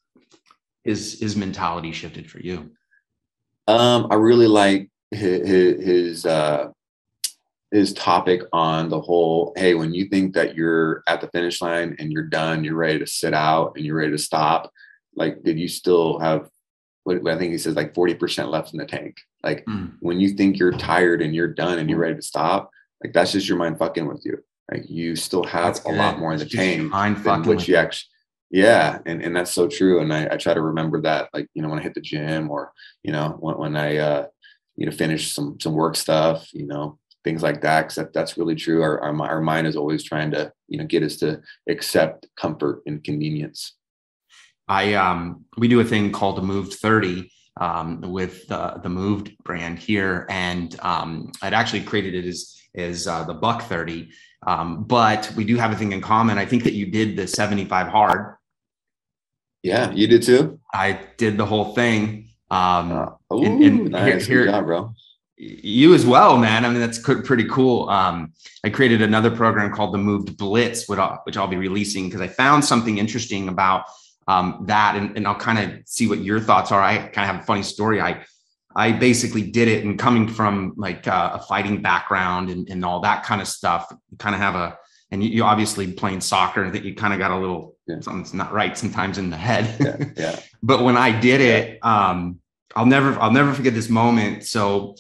his 0.85 1.21
his 1.21 1.37
mentality 1.37 1.93
shifted 1.93 2.31
for 2.31 2.41
you? 2.41 2.71
Um, 3.67 4.09
I 4.11 4.15
really 4.15 4.47
like 4.47 4.91
his 5.11 5.85
his 5.85 6.27
uh, 6.27 6.69
his 7.71 7.93
topic 7.93 8.43
on 8.53 8.89
the 8.89 9.01
whole. 9.01 9.53
Hey, 9.57 9.75
when 9.75 9.93
you 9.93 10.07
think 10.07 10.35
that 10.35 10.55
you're 10.55 11.03
at 11.07 11.21
the 11.21 11.29
finish 11.29 11.61
line 11.61 11.97
and 11.99 12.11
you're 12.11 12.23
done, 12.23 12.65
you're 12.65 12.77
ready 12.77 12.99
to 12.99 13.07
sit 13.07 13.35
out 13.35 13.75
and 13.77 13.85
you're 13.85 13.97
ready 13.97 14.13
to 14.13 14.19
stop. 14.19 14.73
Like, 15.15 15.43
did 15.43 15.59
you 15.59 15.69
still 15.69 16.19
have? 16.19 16.49
What 17.17 17.35
I 17.35 17.39
think 17.39 17.53
he 17.53 17.59
says 17.59 17.75
like 17.75 17.95
forty 17.95 18.15
percent 18.15 18.51
left 18.51 18.73
in 18.73 18.79
the 18.79 18.87
tank. 18.87 19.17
Like 19.43 19.65
mm. 19.67 19.93
when 20.01 20.21
you 20.21 20.31
think 20.31 20.59
you're 20.59 20.73
tired 20.73 21.23
and 21.23 21.35
you're 21.35 21.53
done 21.53 21.79
and 21.79 21.89
you're 21.89 21.99
ready 21.99 22.17
to 22.17 22.23
stop, 22.23 22.71
like 23.03 23.13
that's 23.13 23.33
just 23.33 23.49
your 23.49 23.59
mind 23.59 23.79
fucking 23.79 24.07
with 24.07 24.23
you. 24.25 24.39
Like 24.71 24.89
you 24.89 25.17
still 25.17 25.45
have 25.45 25.85
a 25.87 25.93
lot 25.93 26.19
more 26.19 26.33
in 26.33 26.39
the 26.39 26.47
tank 26.47 26.83
mind 26.83 27.19
than 27.19 27.43
what 27.45 27.67
you 27.67 27.77
actually. 27.77 28.09
Yeah, 28.51 28.99
and, 29.05 29.23
and 29.23 29.37
that's 29.37 29.53
so 29.53 29.69
true. 29.69 30.01
And 30.01 30.13
I, 30.13 30.29
I 30.33 30.37
try 30.37 30.55
to 30.55 30.61
remember 30.61 31.01
that, 31.03 31.29
like 31.35 31.49
you 31.55 31.63
know, 31.63 31.69
when 31.69 31.79
I 31.79 31.83
hit 31.83 31.95
the 31.95 32.01
gym 32.01 32.51
or 32.51 32.73
you 33.03 33.13
know 33.13 33.37
when, 33.41 33.59
when 33.59 33.77
I 33.77 33.97
uh, 33.97 34.27
you 34.77 34.87
know 34.87 34.93
finish 34.93 35.33
some 35.33 35.59
some 35.61 35.75
work 35.75 35.97
stuff, 35.97 36.49
you 36.53 36.67
know 36.67 36.99
things 37.25 37.43
like 37.43 37.61
that. 37.63 37.83
Because 37.83 37.97
that, 37.97 38.13
that's 38.13 38.39
really 38.39 38.55
true. 38.55 38.83
Our, 38.83 39.01
our 39.01 39.23
our 39.23 39.41
mind 39.41 39.67
is 39.67 39.77
always 39.77 40.03
trying 40.03 40.31
to 40.33 40.53
you 40.67 40.79
know 40.79 40.85
get 40.85 41.03
us 41.03 41.17
to 41.17 41.41
accept 41.69 42.27
comfort 42.37 42.83
and 42.87 43.03
convenience. 43.05 43.75
I 44.69 44.95
um 44.95 45.45
we 45.57 45.69
do 45.69 45.81
a 45.81 45.85
thing 45.85 46.13
called 46.13 46.37
the 46.37 46.43
moved 46.43 46.75
30 46.75 47.31
um, 47.61 48.01
with 48.03 48.47
the, 48.47 48.79
the 48.83 48.89
moved 48.89 49.37
brand 49.43 49.79
here 49.79 50.27
and 50.31 50.79
um, 50.81 51.33
I'd 51.43 51.55
actually 51.55 51.83
created 51.83 52.15
it 52.15 52.29
as 52.29 52.59
is 52.75 53.07
uh, 53.07 53.25
the 53.25 53.35
buck 53.35 53.63
30. 53.63 54.11
Um, 54.47 54.85
but 54.85 55.33
we 55.37 55.45
do 55.45 55.57
have 55.57 55.73
a 55.73 55.77
thing 55.77 55.93
in 55.93 56.01
common. 56.01 56.39
I 56.39 56.47
think 56.47 56.65
that 56.65 56.73
you 56.73 56.87
did 56.87 57.17
the 57.17 57.27
75 57.27 57.89
hard. 57.89 58.37
Yeah, 59.63 59.91
you 59.91 60.07
did 60.07 60.23
too. 60.23 60.61
I 60.73 61.01
did 61.17 61.37
the 61.37 61.45
whole 61.45 61.75
thing. 61.75 62.31
Um, 62.51 62.93
uh, 62.93 63.35
ooh, 63.35 63.45
and, 63.45 63.63
and 63.63 63.91
nice. 63.91 64.27
Here, 64.27 64.45
Good 64.45 64.53
job, 64.53 64.67
bro. 64.67 64.95
You 65.37 65.95
as 65.95 66.07
well, 66.07 66.37
man. 66.37 66.65
I 66.65 66.69
mean, 66.69 66.81
that's 66.81 66.99
pretty 66.99 67.45
cool. 67.49 67.89
Um, 67.89 68.33
I 68.65 68.71
created 68.71 69.03
another 69.03 69.31
program 69.31 69.73
called 69.73 69.95
the 69.95 69.99
Moved 69.99 70.37
Blitz, 70.37 70.89
which 70.89 70.99
I'll, 70.99 71.21
which 71.25 71.37
I'll 71.37 71.49
be 71.49 71.57
releasing 71.57 72.07
because 72.07 72.21
I 72.21 72.29
found 72.29 72.65
something 72.65 72.99
interesting 72.99 73.49
about 73.49 73.85
um, 74.29 74.65
that, 74.69 74.95
and, 74.95 75.17
and 75.17 75.27
I'll 75.27 75.35
kind 75.35 75.59
of 75.59 75.81
see 75.87 76.07
what 76.07 76.21
your 76.21 76.39
thoughts 76.39 76.71
are. 76.71 76.81
I 76.81 76.99
kind 76.99 77.29
of 77.29 77.35
have 77.35 77.43
a 77.43 77.47
funny 77.47 77.65
story. 77.65 78.01
I 78.01 78.25
I 78.77 78.93
basically 78.93 79.43
did 79.43 79.67
it 79.67 79.85
and 79.85 79.99
coming 79.99 80.29
from 80.29 80.75
like 80.77 81.09
uh, 81.09 81.31
a 81.35 81.39
fighting 81.41 81.83
background 81.83 82.49
and, 82.49 82.69
and 82.71 82.85
all 82.85 83.01
that 83.01 83.25
kind 83.25 83.41
of 83.41 83.49
stuff, 83.49 83.93
you 84.11 84.17
kind 84.19 84.37
of 84.37 84.41
have 84.41 84.55
a, 84.55 84.79
and 85.11 85.25
you, 85.25 85.31
you 85.31 85.43
obviously 85.43 85.93
playing 85.93 86.21
soccer, 86.21 86.65
I 86.65 86.71
think 86.71 86.85
you 86.85 86.95
kind 86.95 87.13
of 87.13 87.19
got 87.19 87.33
a 87.33 87.37
little, 87.37 87.75
yeah. 87.89 87.97
something's 88.01 88.35
not 88.35 88.53
right 88.53 88.79
sometimes 88.79 89.19
in 89.19 89.31
the 89.31 89.37
head. 89.37 89.75
Yeah. 89.81 90.07
yeah. 90.17 90.41
but 90.63 90.85
when 90.85 90.97
I 90.97 91.19
did 91.19 91.41
it, 91.41 91.85
um, 91.85 92.39
I'll 92.77 92.87
never, 92.87 93.19
I'll 93.19 93.33
never 93.33 93.53
forget 93.53 93.75
this 93.75 93.89
moment. 93.89 94.45
So 94.45 94.95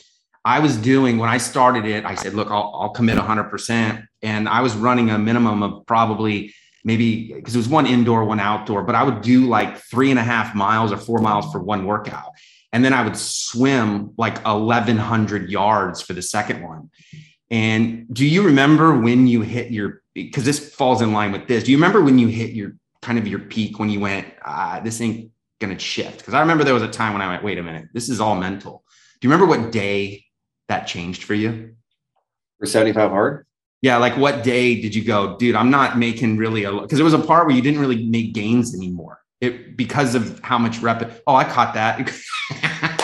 I 0.44 0.58
was 0.58 0.76
doing, 0.76 1.18
when 1.18 1.28
I 1.28 1.36
started 1.36 1.84
it, 1.84 2.04
I 2.04 2.16
said, 2.16 2.34
look, 2.34 2.50
I'll, 2.50 2.72
I'll 2.74 2.90
commit 2.90 3.18
hundred 3.18 3.44
percent. 3.44 4.06
And 4.22 4.48
I 4.48 4.62
was 4.62 4.74
running 4.74 5.10
a 5.10 5.18
minimum 5.18 5.62
of 5.62 5.86
probably 5.86 6.52
maybe 6.84 7.32
because 7.32 7.54
it 7.54 7.58
was 7.58 7.68
one 7.68 7.86
indoor, 7.86 8.24
one 8.24 8.40
outdoor, 8.40 8.82
but 8.82 8.94
I 8.94 9.02
would 9.02 9.20
do 9.20 9.46
like 9.46 9.78
three 9.78 10.10
and 10.10 10.18
a 10.18 10.22
half 10.22 10.54
miles 10.54 10.92
or 10.92 10.96
four 10.96 11.18
miles 11.18 11.50
for 11.52 11.62
one 11.62 11.84
workout 11.84 12.32
and 12.72 12.84
then 12.84 12.92
I 12.92 13.02
would 13.02 13.16
swim 13.16 14.12
like 14.16 14.44
1100 14.44 15.50
yards 15.50 16.02
for 16.02 16.12
the 16.12 16.22
second 16.22 16.62
one. 16.62 16.90
And 17.50 18.06
do 18.12 18.26
you 18.26 18.42
remember 18.42 18.98
when 18.98 19.26
you 19.26 19.40
hit 19.40 19.70
your 19.70 20.02
because 20.14 20.44
this 20.44 20.74
falls 20.74 21.00
in 21.00 21.12
line 21.12 21.32
with 21.32 21.46
this? 21.48 21.64
Do 21.64 21.70
you 21.70 21.78
remember 21.78 22.02
when 22.02 22.18
you 22.18 22.28
hit 22.28 22.50
your 22.50 22.74
kind 23.00 23.18
of 23.18 23.26
your 23.26 23.38
peak 23.38 23.78
when 23.78 23.88
you 23.88 24.00
went, 24.00 24.26
ah, 24.44 24.80
this 24.84 25.00
ain't 25.00 25.30
gonna 25.60 25.78
shift? 25.78 26.18
Because 26.18 26.34
I 26.34 26.40
remember 26.40 26.64
there 26.64 26.74
was 26.74 26.82
a 26.82 26.88
time 26.88 27.14
when 27.14 27.22
I 27.22 27.28
went, 27.28 27.42
wait 27.42 27.58
a 27.58 27.62
minute, 27.62 27.88
this 27.94 28.10
is 28.10 28.20
all 28.20 28.34
mental. 28.34 28.84
Do 29.20 29.26
you 29.26 29.32
remember 29.32 29.50
what 29.50 29.72
day 29.72 30.26
that 30.68 30.86
changed 30.86 31.24
for 31.24 31.34
you? 31.34 31.74
For 32.58 32.66
75 32.66 33.10
hard? 33.10 33.46
Yeah, 33.80 33.98
like 33.98 34.16
what 34.16 34.42
day 34.42 34.80
did 34.80 34.94
you 34.94 35.04
go, 35.04 35.36
dude? 35.36 35.54
I'm 35.54 35.70
not 35.70 35.98
making 35.98 36.36
really 36.36 36.64
a 36.64 36.72
because 36.72 36.98
there 36.98 37.04
was 37.04 37.14
a 37.14 37.18
part 37.18 37.46
where 37.46 37.54
you 37.54 37.62
didn't 37.62 37.80
really 37.80 38.06
make 38.06 38.34
gains 38.34 38.74
anymore 38.74 39.20
it 39.40 39.76
because 39.76 40.14
of 40.14 40.40
how 40.40 40.58
much 40.58 40.78
rep. 40.80 41.22
Oh, 41.26 41.34
I 41.34 41.44
caught 41.44 41.74
that. 41.74 42.10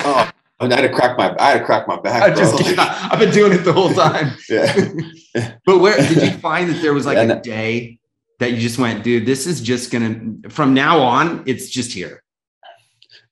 oh, 0.04 0.30
I 0.60 0.74
had 0.74 0.82
to 0.82 0.88
crack 0.88 1.16
my 1.16 1.34
I 1.38 1.52
had 1.52 1.58
to 1.60 1.64
crack 1.64 1.86
my 1.86 2.00
back. 2.00 2.22
I 2.22 2.34
just 2.34 2.54
I've 2.78 3.18
been 3.18 3.32
doing 3.32 3.52
it 3.52 3.58
the 3.58 3.72
whole 3.72 3.92
time. 3.92 4.36
yeah. 4.48 5.54
but 5.66 5.78
where 5.78 5.96
did 5.96 6.22
you 6.22 6.38
find 6.38 6.70
that 6.70 6.82
there 6.82 6.94
was 6.94 7.06
like 7.06 7.16
yeah, 7.16 7.34
a 7.34 7.40
day 7.40 7.98
that 8.40 8.52
you 8.52 8.58
just 8.58 8.78
went, 8.78 9.04
dude, 9.04 9.26
this 9.26 9.46
is 9.46 9.60
just 9.60 9.90
gonna 9.90 10.48
from 10.48 10.74
now 10.74 11.00
on, 11.00 11.44
it's 11.46 11.68
just 11.68 11.92
here. 11.92 12.22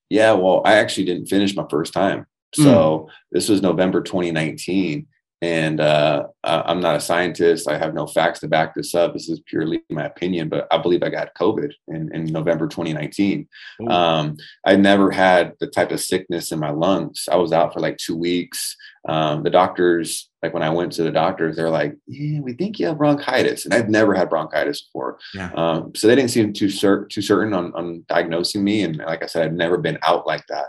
Yeah, 0.08 0.32
well, 0.32 0.62
I 0.64 0.74
actually 0.74 1.06
didn't 1.06 1.26
finish 1.26 1.56
my 1.56 1.64
first 1.70 1.94
time. 1.94 2.26
So 2.54 3.08
mm. 3.08 3.08
this 3.30 3.48
was 3.48 3.62
November 3.62 4.02
2019. 4.02 5.06
And 5.42 5.80
uh, 5.80 6.28
I'm 6.44 6.80
not 6.80 6.94
a 6.94 7.00
scientist. 7.00 7.68
I 7.68 7.76
have 7.76 7.94
no 7.94 8.06
facts 8.06 8.38
to 8.40 8.48
back 8.48 8.76
this 8.76 8.94
up. 8.94 9.12
This 9.12 9.28
is 9.28 9.40
purely 9.44 9.82
my 9.90 10.04
opinion, 10.04 10.48
but 10.48 10.68
I 10.70 10.78
believe 10.78 11.02
I 11.02 11.08
got 11.08 11.34
COVID 11.34 11.72
in, 11.88 12.14
in 12.14 12.26
November 12.26 12.68
2019. 12.68 13.48
Um, 13.88 14.36
I 14.64 14.76
never 14.76 15.10
had 15.10 15.54
the 15.58 15.66
type 15.66 15.90
of 15.90 15.98
sickness 15.98 16.52
in 16.52 16.60
my 16.60 16.70
lungs. 16.70 17.28
I 17.30 17.36
was 17.36 17.52
out 17.52 17.72
for 17.72 17.80
like 17.80 17.96
two 17.96 18.16
weeks. 18.16 18.76
Um, 19.08 19.42
the 19.42 19.50
doctors, 19.50 20.30
like 20.44 20.54
when 20.54 20.62
I 20.62 20.70
went 20.70 20.92
to 20.92 21.02
the 21.02 21.10
doctors, 21.10 21.56
they're 21.56 21.70
like, 21.70 21.96
"Yeah, 22.06 22.38
we 22.38 22.52
think 22.52 22.78
you 22.78 22.86
have 22.86 22.98
bronchitis," 22.98 23.64
and 23.64 23.74
I've 23.74 23.88
never 23.88 24.14
had 24.14 24.30
bronchitis 24.30 24.82
before. 24.82 25.18
Yeah. 25.34 25.50
Um, 25.56 25.92
so 25.96 26.06
they 26.06 26.14
didn't 26.14 26.30
seem 26.30 26.52
too 26.52 26.70
cer- 26.70 27.06
too 27.06 27.20
certain 27.20 27.52
on, 27.52 27.72
on 27.74 28.04
diagnosing 28.08 28.62
me. 28.62 28.82
And 28.82 28.98
like 28.98 29.24
I 29.24 29.26
said, 29.26 29.44
I've 29.44 29.54
never 29.54 29.76
been 29.76 29.98
out 30.04 30.24
like 30.24 30.46
that. 30.46 30.66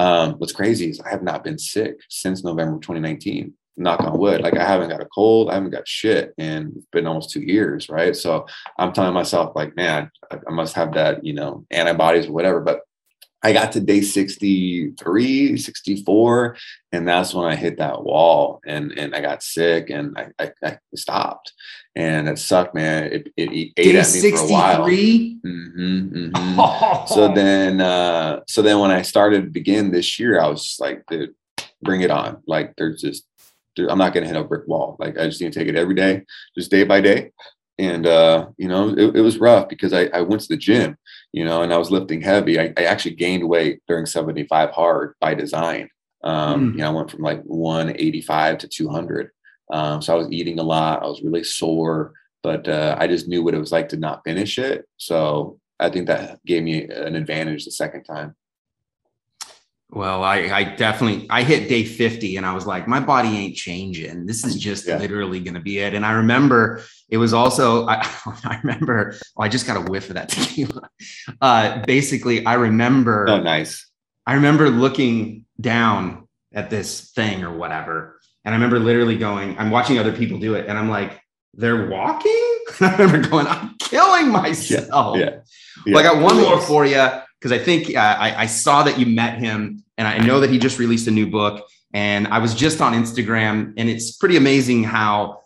Um, 0.00 0.32
what's 0.38 0.52
crazy 0.52 0.90
is 0.90 1.00
I 1.00 1.10
have 1.10 1.22
not 1.22 1.44
been 1.44 1.60
sick 1.60 2.00
since 2.08 2.42
November 2.42 2.80
2019 2.80 3.54
knock 3.76 4.00
on 4.00 4.18
wood, 4.18 4.40
like 4.40 4.56
I 4.56 4.64
haven't 4.64 4.88
got 4.88 5.02
a 5.02 5.06
cold, 5.06 5.50
I 5.50 5.54
haven't 5.54 5.70
got 5.70 5.86
shit, 5.86 6.32
and 6.38 6.72
it's 6.76 6.86
been 6.92 7.06
almost 7.06 7.30
two 7.30 7.42
years, 7.42 7.88
right? 7.88 8.16
So 8.16 8.46
I'm 8.78 8.92
telling 8.92 9.14
myself, 9.14 9.54
like, 9.54 9.76
man, 9.76 10.10
I 10.30 10.50
must 10.50 10.74
have 10.74 10.94
that, 10.94 11.24
you 11.24 11.34
know, 11.34 11.66
antibodies 11.70 12.26
or 12.26 12.32
whatever. 12.32 12.60
But 12.60 12.80
I 13.42 13.52
got 13.52 13.72
to 13.72 13.80
day 13.80 14.00
63, 14.00 15.56
64, 15.56 16.56
and 16.92 17.06
that's 17.06 17.34
when 17.34 17.46
I 17.46 17.54
hit 17.54 17.78
that 17.78 18.02
wall 18.02 18.60
and, 18.66 18.92
and 18.92 19.14
I 19.14 19.20
got 19.20 19.42
sick 19.42 19.90
and 19.90 20.18
I, 20.18 20.28
I, 20.38 20.52
I 20.64 20.78
stopped. 20.96 21.52
And 21.94 22.28
it 22.28 22.38
sucked, 22.38 22.74
man. 22.74 23.04
It, 23.04 23.32
it, 23.36 23.52
it 23.52 23.72
ate 23.76 23.76
day 23.76 23.90
at 23.90 23.94
me 23.94 24.02
63? 24.02 24.36
for 24.36 24.44
a 24.44 24.52
while. 24.52 24.88
Mm-hmm, 24.88 26.16
mm-hmm. 26.16 26.60
Oh. 26.60 27.04
So 27.08 27.32
then, 27.32 27.80
uh, 27.80 28.40
so 28.48 28.62
then 28.62 28.80
when 28.80 28.90
I 28.90 29.02
started 29.02 29.52
begin 29.52 29.92
this 29.92 30.18
year, 30.18 30.40
I 30.40 30.48
was 30.48 30.76
like, 30.80 31.04
dude, 31.08 31.34
bring 31.82 32.00
it 32.00 32.10
on. 32.10 32.42
Like 32.46 32.74
there's 32.76 33.00
just 33.00 33.24
I'm 33.78 33.98
not 33.98 34.12
going 34.12 34.22
to 34.22 34.32
hit 34.32 34.40
a 34.40 34.44
brick 34.44 34.66
wall. 34.66 34.96
Like 34.98 35.18
I 35.18 35.26
just 35.26 35.40
need 35.40 35.52
to 35.52 35.58
take 35.58 35.68
it 35.68 35.76
every 35.76 35.94
day, 35.94 36.22
just 36.56 36.70
day 36.70 36.84
by 36.84 37.00
day. 37.00 37.32
And, 37.78 38.06
uh, 38.06 38.48
you 38.56 38.68
know, 38.68 38.88
it, 38.90 39.16
it 39.16 39.20
was 39.20 39.38
rough 39.38 39.68
because 39.68 39.92
I, 39.92 40.06
I 40.06 40.22
went 40.22 40.40
to 40.42 40.48
the 40.48 40.56
gym, 40.56 40.96
you 41.32 41.44
know, 41.44 41.62
and 41.62 41.72
I 41.72 41.78
was 41.78 41.90
lifting 41.90 42.22
heavy. 42.22 42.58
I, 42.58 42.72
I 42.76 42.84
actually 42.84 43.16
gained 43.16 43.46
weight 43.46 43.80
during 43.86 44.06
75 44.06 44.70
hard 44.70 45.14
by 45.20 45.34
design. 45.34 45.90
Um, 46.24 46.72
mm. 46.72 46.72
You 46.72 46.78
know, 46.78 46.90
I 46.90 46.94
went 46.94 47.10
from 47.10 47.22
like 47.22 47.42
185 47.42 48.58
to 48.58 48.68
200. 48.68 49.30
Um, 49.72 50.00
so 50.00 50.14
I 50.14 50.16
was 50.16 50.30
eating 50.30 50.58
a 50.58 50.62
lot. 50.62 51.02
I 51.02 51.06
was 51.06 51.22
really 51.22 51.44
sore, 51.44 52.12
but 52.42 52.66
uh, 52.66 52.96
I 52.98 53.06
just 53.08 53.28
knew 53.28 53.42
what 53.42 53.54
it 53.54 53.58
was 53.58 53.72
like 53.72 53.90
to 53.90 53.96
not 53.96 54.22
finish 54.24 54.58
it. 54.58 54.86
So 54.96 55.58
I 55.78 55.90
think 55.90 56.06
that 56.06 56.38
gave 56.46 56.62
me 56.62 56.84
an 56.84 57.16
advantage 57.16 57.64
the 57.64 57.70
second 57.70 58.04
time. 58.04 58.34
Well, 59.96 60.22
I, 60.24 60.50
I 60.52 60.64
definitely 60.64 61.26
I 61.30 61.42
hit 61.42 61.70
day 61.70 61.82
50 61.82 62.36
and 62.36 62.44
I 62.44 62.52
was 62.52 62.66
like, 62.66 62.86
my 62.86 63.00
body 63.00 63.30
ain't 63.30 63.56
changing. 63.56 64.26
This 64.26 64.44
is 64.44 64.54
just 64.54 64.86
yeah. 64.86 64.98
literally 64.98 65.40
gonna 65.40 65.62
be 65.62 65.78
it. 65.78 65.94
And 65.94 66.04
I 66.04 66.12
remember 66.12 66.82
it 67.08 67.16
was 67.16 67.32
also 67.32 67.86
I, 67.88 68.06
I 68.44 68.60
remember 68.62 69.14
oh, 69.38 69.42
I 69.42 69.48
just 69.48 69.66
got 69.66 69.78
a 69.78 69.90
whiff 69.90 70.10
of 70.10 70.16
that 70.16 70.28
tequila. 70.28 70.90
Uh, 71.40 71.82
basically, 71.86 72.44
I 72.44 72.54
remember 72.54 73.24
oh 73.26 73.40
nice. 73.40 73.90
I 74.26 74.34
remember 74.34 74.68
looking 74.68 75.46
down 75.58 76.28
at 76.52 76.68
this 76.68 77.12
thing 77.12 77.42
or 77.42 77.56
whatever. 77.56 78.20
And 78.44 78.54
I 78.54 78.58
remember 78.58 78.78
literally 78.78 79.16
going, 79.16 79.58
I'm 79.58 79.70
watching 79.70 79.98
other 79.98 80.12
people 80.12 80.38
do 80.38 80.56
it, 80.56 80.66
and 80.68 80.76
I'm 80.76 80.90
like, 80.90 81.22
they're 81.54 81.88
walking. 81.88 82.58
I 82.80 82.94
remember 82.98 83.28
going, 83.28 83.46
I'm 83.46 83.74
killing 83.78 84.28
myself. 84.28 85.16
Yeah. 85.16 85.24
yeah. 85.24 85.30
yeah. 85.86 85.94
Well, 85.94 85.98
I 85.98 86.02
got 86.02 86.22
one 86.22 86.36
more 86.36 86.60
for 86.60 86.84
you 86.84 87.08
because 87.40 87.52
I 87.52 87.62
think 87.62 87.96
uh, 87.96 88.16
I, 88.18 88.42
I 88.42 88.46
saw 88.46 88.82
that 88.82 88.98
you 88.98 89.06
met 89.06 89.38
him, 89.38 89.84
and 89.98 90.06
I 90.06 90.18
know 90.18 90.40
that 90.40 90.50
he 90.50 90.58
just 90.58 90.78
released 90.78 91.06
a 91.08 91.10
new 91.10 91.26
book. 91.26 91.66
And 91.94 92.26
I 92.28 92.38
was 92.38 92.54
just 92.54 92.80
on 92.80 92.92
Instagram, 92.92 93.72
and 93.76 93.88
it's 93.88 94.16
pretty 94.16 94.36
amazing 94.36 94.84
how 94.84 95.42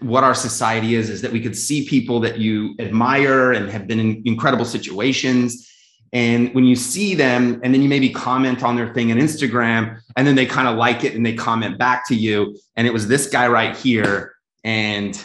what 0.00 0.22
our 0.22 0.34
society 0.34 0.94
is 0.94 1.10
is 1.10 1.20
that 1.22 1.32
we 1.32 1.40
could 1.40 1.56
see 1.56 1.86
people 1.86 2.20
that 2.20 2.38
you 2.38 2.76
admire 2.78 3.52
and 3.52 3.68
have 3.68 3.88
been 3.88 3.98
in 3.98 4.22
incredible 4.24 4.64
situations 4.64 5.68
and 6.12 6.54
when 6.54 6.64
you 6.64 6.76
see 6.76 7.16
them 7.16 7.60
and 7.64 7.74
then 7.74 7.82
you 7.82 7.88
maybe 7.88 8.08
comment 8.08 8.62
on 8.62 8.76
their 8.76 8.94
thing 8.94 9.10
on 9.10 9.18
instagram 9.18 10.00
and 10.16 10.24
then 10.24 10.36
they 10.36 10.46
kind 10.46 10.68
of 10.68 10.76
like 10.76 11.02
it 11.02 11.16
and 11.16 11.26
they 11.26 11.34
comment 11.34 11.76
back 11.76 12.06
to 12.06 12.14
you 12.14 12.56
and 12.76 12.86
it 12.86 12.92
was 12.92 13.08
this 13.08 13.26
guy 13.26 13.48
right 13.48 13.76
here 13.76 14.32
and 14.62 15.24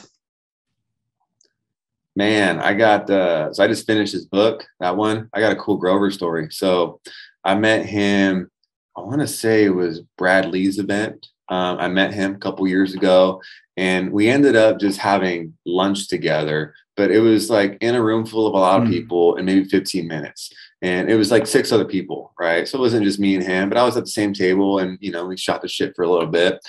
Man, 2.17 2.59
I 2.59 2.73
got 2.73 3.09
uh 3.09 3.53
so 3.53 3.63
I 3.63 3.67
just 3.67 3.85
finished 3.85 4.13
his 4.13 4.25
book, 4.25 4.65
that 4.79 4.95
one. 4.95 5.29
I 5.33 5.41
got 5.41 5.51
a 5.51 5.57
cool 5.57 5.75
Grover 5.75 6.11
story. 6.11 6.47
So 6.49 7.01
I 7.43 7.55
met 7.55 7.85
him, 7.85 8.49
I 8.97 9.01
want 9.01 9.21
to 9.21 9.27
say 9.27 9.65
it 9.65 9.75
was 9.75 10.01
Brad 10.17 10.49
Lea's 10.49 10.79
event. 10.79 11.27
Um, 11.49 11.77
I 11.79 11.87
met 11.87 12.13
him 12.13 12.35
a 12.35 12.39
couple 12.39 12.67
years 12.67 12.93
ago 12.93 13.41
and 13.77 14.11
we 14.11 14.29
ended 14.29 14.55
up 14.55 14.79
just 14.79 14.99
having 14.99 15.55
lunch 15.65 16.07
together, 16.07 16.73
but 16.95 17.11
it 17.11 17.19
was 17.19 17.49
like 17.49 17.77
in 17.81 17.93
a 17.93 18.01
room 18.01 18.25
full 18.25 18.47
of 18.47 18.53
a 18.53 18.57
lot 18.57 18.81
of 18.81 18.87
mm. 18.87 18.91
people 18.91 19.35
in 19.35 19.45
maybe 19.45 19.65
15 19.65 20.07
minutes. 20.07 20.51
And 20.81 21.09
it 21.09 21.15
was 21.15 21.29
like 21.29 21.45
six 21.45 21.71
other 21.71 21.85
people, 21.85 22.33
right? 22.39 22.67
So 22.67 22.77
it 22.77 22.81
wasn't 22.81 23.05
just 23.05 23.19
me 23.19 23.35
and 23.35 23.43
him, 23.43 23.69
but 23.69 23.77
I 23.77 23.83
was 23.83 23.97
at 23.97 24.05
the 24.05 24.09
same 24.09 24.33
table 24.33 24.79
and 24.79 24.97
you 25.01 25.11
know, 25.11 25.25
we 25.25 25.37
shot 25.37 25.61
the 25.61 25.67
shit 25.67 25.95
for 25.95 26.03
a 26.03 26.09
little 26.09 26.27
bit. 26.27 26.59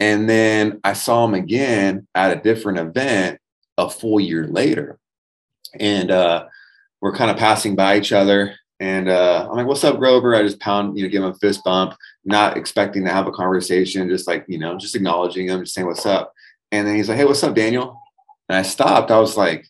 And 0.00 0.28
then 0.28 0.80
I 0.82 0.94
saw 0.94 1.24
him 1.24 1.34
again 1.34 2.08
at 2.14 2.36
a 2.36 2.40
different 2.40 2.78
event 2.78 3.38
a 3.78 3.88
full 3.88 4.18
year 4.18 4.46
later. 4.46 4.98
And 5.78 6.10
uh, 6.10 6.46
we're 7.00 7.14
kind 7.14 7.30
of 7.30 7.36
passing 7.36 7.76
by 7.76 7.96
each 7.96 8.12
other. 8.12 8.56
And 8.80 9.10
uh, 9.10 9.46
I'm 9.48 9.56
like, 9.56 9.66
what's 9.66 9.84
up, 9.84 9.98
Grover? 9.98 10.34
I 10.34 10.42
just 10.42 10.58
pound, 10.58 10.96
you 10.96 11.04
know, 11.04 11.10
give 11.10 11.22
him 11.22 11.30
a 11.30 11.34
fist 11.34 11.62
bump, 11.64 11.94
not 12.24 12.56
expecting 12.56 13.04
to 13.04 13.12
have 13.12 13.26
a 13.26 13.32
conversation, 13.32 14.08
just 14.08 14.26
like, 14.26 14.46
you 14.48 14.58
know, 14.58 14.78
just 14.78 14.96
acknowledging 14.96 15.48
him, 15.48 15.60
just 15.60 15.74
saying, 15.74 15.86
what's 15.86 16.06
up? 16.06 16.32
And 16.72 16.86
then 16.86 16.96
he's 16.96 17.08
like, 17.08 17.18
hey, 17.18 17.26
what's 17.26 17.42
up, 17.42 17.54
Daniel? 17.54 18.00
And 18.48 18.56
I 18.56 18.62
stopped. 18.62 19.10
I 19.10 19.20
was 19.20 19.36
like, 19.36 19.66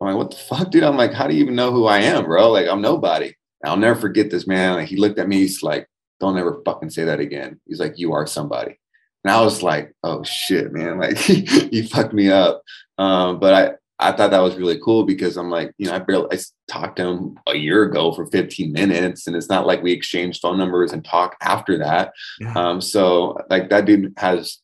I'm 0.00 0.08
like, 0.08 0.16
what 0.16 0.30
the 0.32 0.36
fuck, 0.36 0.70
dude? 0.70 0.82
I'm 0.82 0.96
like, 0.96 1.12
how 1.12 1.28
do 1.28 1.34
you 1.34 1.42
even 1.42 1.54
know 1.54 1.70
who 1.70 1.86
I 1.86 1.98
am, 1.98 2.24
bro? 2.24 2.50
Like, 2.50 2.66
I'm 2.66 2.80
nobody. 2.80 3.34
I'll 3.64 3.76
never 3.76 4.00
forget 4.00 4.30
this 4.30 4.48
man. 4.48 4.74
Like, 4.74 4.88
he 4.88 4.96
looked 4.96 5.18
at 5.18 5.28
me. 5.28 5.36
He's 5.38 5.62
like, 5.62 5.86
don't 6.18 6.38
ever 6.38 6.60
fucking 6.64 6.90
say 6.90 7.04
that 7.04 7.20
again. 7.20 7.60
He's 7.66 7.78
like, 7.78 7.98
you 7.98 8.14
are 8.14 8.26
somebody. 8.26 8.78
And 9.22 9.32
I 9.32 9.42
was 9.42 9.62
like, 9.62 9.94
oh 10.02 10.22
shit, 10.24 10.72
man. 10.72 10.98
Like, 11.00 11.16
he 11.16 11.82
fucked 11.82 12.14
me 12.14 12.30
up. 12.30 12.62
Um, 12.98 13.38
but 13.38 13.79
I, 14.00 14.12
thought 14.12 14.30
that 14.30 14.42
was 14.42 14.56
really 14.56 14.80
cool 14.80 15.04
because 15.04 15.36
I'm 15.36 15.50
like, 15.50 15.72
you 15.78 15.86
know, 15.86 15.94
I 15.94 15.98
barely 15.98 16.28
I 16.32 16.38
talked 16.68 16.96
to 16.96 17.06
him 17.06 17.38
a 17.46 17.56
year 17.56 17.84
ago 17.84 18.12
for 18.12 18.26
15 18.26 18.72
minutes, 18.72 19.26
and 19.26 19.36
it's 19.36 19.48
not 19.48 19.66
like 19.66 19.82
we 19.82 19.92
exchanged 19.92 20.40
phone 20.40 20.58
numbers 20.58 20.92
and 20.92 21.04
talk 21.04 21.36
after 21.40 21.78
that. 21.78 22.12
Yeah. 22.40 22.52
Um, 22.54 22.80
so 22.80 23.38
like 23.48 23.70
that 23.70 23.84
dude 23.84 24.14
has 24.16 24.58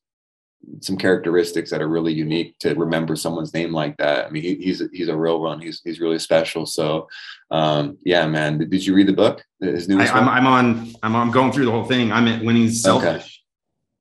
some 0.80 0.96
characteristics 0.96 1.70
that 1.70 1.82
are 1.82 1.88
really 1.88 2.12
unique 2.12 2.58
to 2.58 2.74
remember 2.74 3.16
someone's 3.16 3.54
name 3.54 3.72
like 3.72 3.96
that. 3.98 4.26
I 4.26 4.30
mean, 4.30 4.42
he, 4.42 4.56
he's 4.56 4.80
a, 4.80 4.88
he's 4.92 5.08
a 5.08 5.16
real 5.16 5.40
one. 5.40 5.60
He's 5.60 5.80
he's 5.84 6.00
really 6.00 6.18
special. 6.18 6.66
So, 6.66 7.08
um, 7.50 7.98
yeah, 8.04 8.26
man. 8.26 8.58
Did, 8.58 8.70
did 8.70 8.84
you 8.84 8.94
read 8.94 9.08
the 9.08 9.12
book? 9.12 9.44
His 9.60 9.88
newest 9.88 10.14
I, 10.14 10.18
am 10.18 10.28
I'm, 10.28 10.46
I'm 10.46 10.46
on. 10.46 10.94
I'm 11.02 11.16
I'm 11.16 11.30
going 11.30 11.52
through 11.52 11.66
the 11.66 11.70
whole 11.70 11.84
thing. 11.84 12.12
I'm 12.12 12.26
at 12.28 12.42
when 12.42 12.56
he's 12.56 12.82
selfish. 12.82 13.42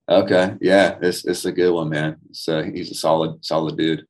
Okay. 0.10 0.36
okay. 0.36 0.56
Yeah, 0.62 0.98
it's 1.02 1.26
it's 1.26 1.46
a 1.46 1.52
good 1.52 1.72
one, 1.72 1.90
man. 1.90 2.18
So 2.32 2.64
he's 2.64 2.92
a 2.92 2.96
solid 2.96 3.44
solid 3.46 3.78
dude. 3.78 4.06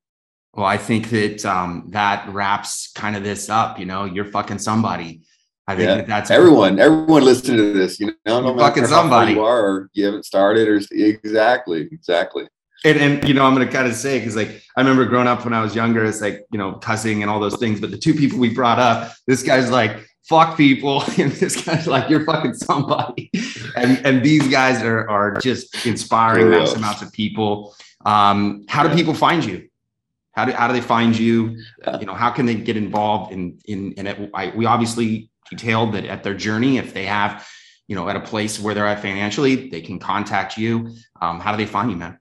Well, 0.55 0.65
I 0.65 0.77
think 0.77 1.09
that 1.09 1.45
um, 1.45 1.87
that 1.89 2.27
wraps 2.29 2.91
kind 2.93 3.17
of 3.17 3.23
this 3.23 3.49
up. 3.49 3.77
You 3.77 3.85
know, 3.85 4.05
you're 4.05 4.25
fucking 4.25 4.59
somebody. 4.59 5.21
I 5.67 5.75
think 5.75 5.89
yeah. 5.89 5.95
that 5.95 6.07
that's 6.07 6.31
everyone. 6.31 6.79
Everyone 6.79 7.25
listening 7.25 7.57
to 7.57 7.73
this. 7.73 7.99
You 7.99 8.13
know, 8.25 8.39
no 8.41 8.57
fucking 8.57 8.85
somebody 8.85 9.33
you 9.33 9.43
are, 9.43 9.65
or 9.65 9.89
you 9.93 10.05
haven't 10.05 10.25
started, 10.25 10.67
or 10.69 10.79
exactly, 10.91 11.89
exactly. 11.91 12.47
And, 12.85 12.99
and 12.99 13.27
you 13.27 13.33
know, 13.33 13.45
I'm 13.45 13.53
gonna 13.53 13.69
kind 13.69 13.87
of 13.87 13.95
say 13.95 14.19
because 14.19 14.35
like 14.35 14.61
I 14.77 14.81
remember 14.81 15.05
growing 15.05 15.27
up 15.27 15.43
when 15.43 15.53
I 15.53 15.61
was 15.61 15.75
younger, 15.75 16.05
it's 16.05 16.21
like 16.21 16.45
you 16.51 16.57
know 16.57 16.73
cussing 16.73 17.21
and 17.21 17.29
all 17.29 17.39
those 17.41 17.57
things. 17.57 17.81
But 17.81 17.91
the 17.91 17.97
two 17.97 18.13
people 18.13 18.39
we 18.39 18.53
brought 18.53 18.79
up, 18.79 19.11
this 19.27 19.43
guy's 19.43 19.69
like 19.69 20.07
fuck 20.29 20.55
people, 20.55 21.01
and 21.17 21.33
this 21.33 21.65
guy's 21.65 21.85
like 21.85 22.09
you're 22.09 22.23
fucking 22.23 22.53
somebody. 22.53 23.29
And 23.77 24.05
and 24.05 24.23
these 24.23 24.47
guys 24.47 24.81
are 24.83 25.09
are 25.09 25.35
just 25.41 25.85
inspiring 25.85 26.49
mass 26.49 26.75
amounts 26.75 27.01
of 27.01 27.11
people. 27.11 27.75
Um, 28.05 28.63
how 28.69 28.87
do 28.87 28.95
people 28.95 29.13
find 29.13 29.43
you? 29.43 29.67
How 30.35 30.45
do, 30.45 30.51
how 30.51 30.67
do 30.67 30.73
they 30.73 30.81
find 30.81 31.17
you? 31.17 31.57
You 31.99 32.05
know, 32.05 32.13
how 32.13 32.29
can 32.29 32.45
they 32.45 32.55
get 32.55 32.75
involved 32.75 33.31
in, 33.31 33.59
in, 33.65 33.93
in 33.93 34.07
it? 34.07 34.29
I, 34.33 34.51
we 34.55 34.65
obviously 34.65 35.29
detailed 35.49 35.93
that 35.93 36.05
at 36.05 36.23
their 36.23 36.33
journey, 36.33 36.77
if 36.77 36.93
they 36.93 37.05
have, 37.05 37.47
you 37.87 37.95
know, 37.95 38.09
at 38.09 38.15
a 38.15 38.19
place 38.19 38.59
where 38.59 38.75
they're 38.75 38.87
at 38.87 39.01
financially, 39.01 39.69
they 39.69 39.81
can 39.81 39.97
contact 39.97 40.57
you. 40.57 40.93
Um, 41.21 41.39
how 41.39 41.51
do 41.51 41.57
they 41.57 41.65
find 41.65 41.89
you, 41.89 41.97
man? 41.97 42.19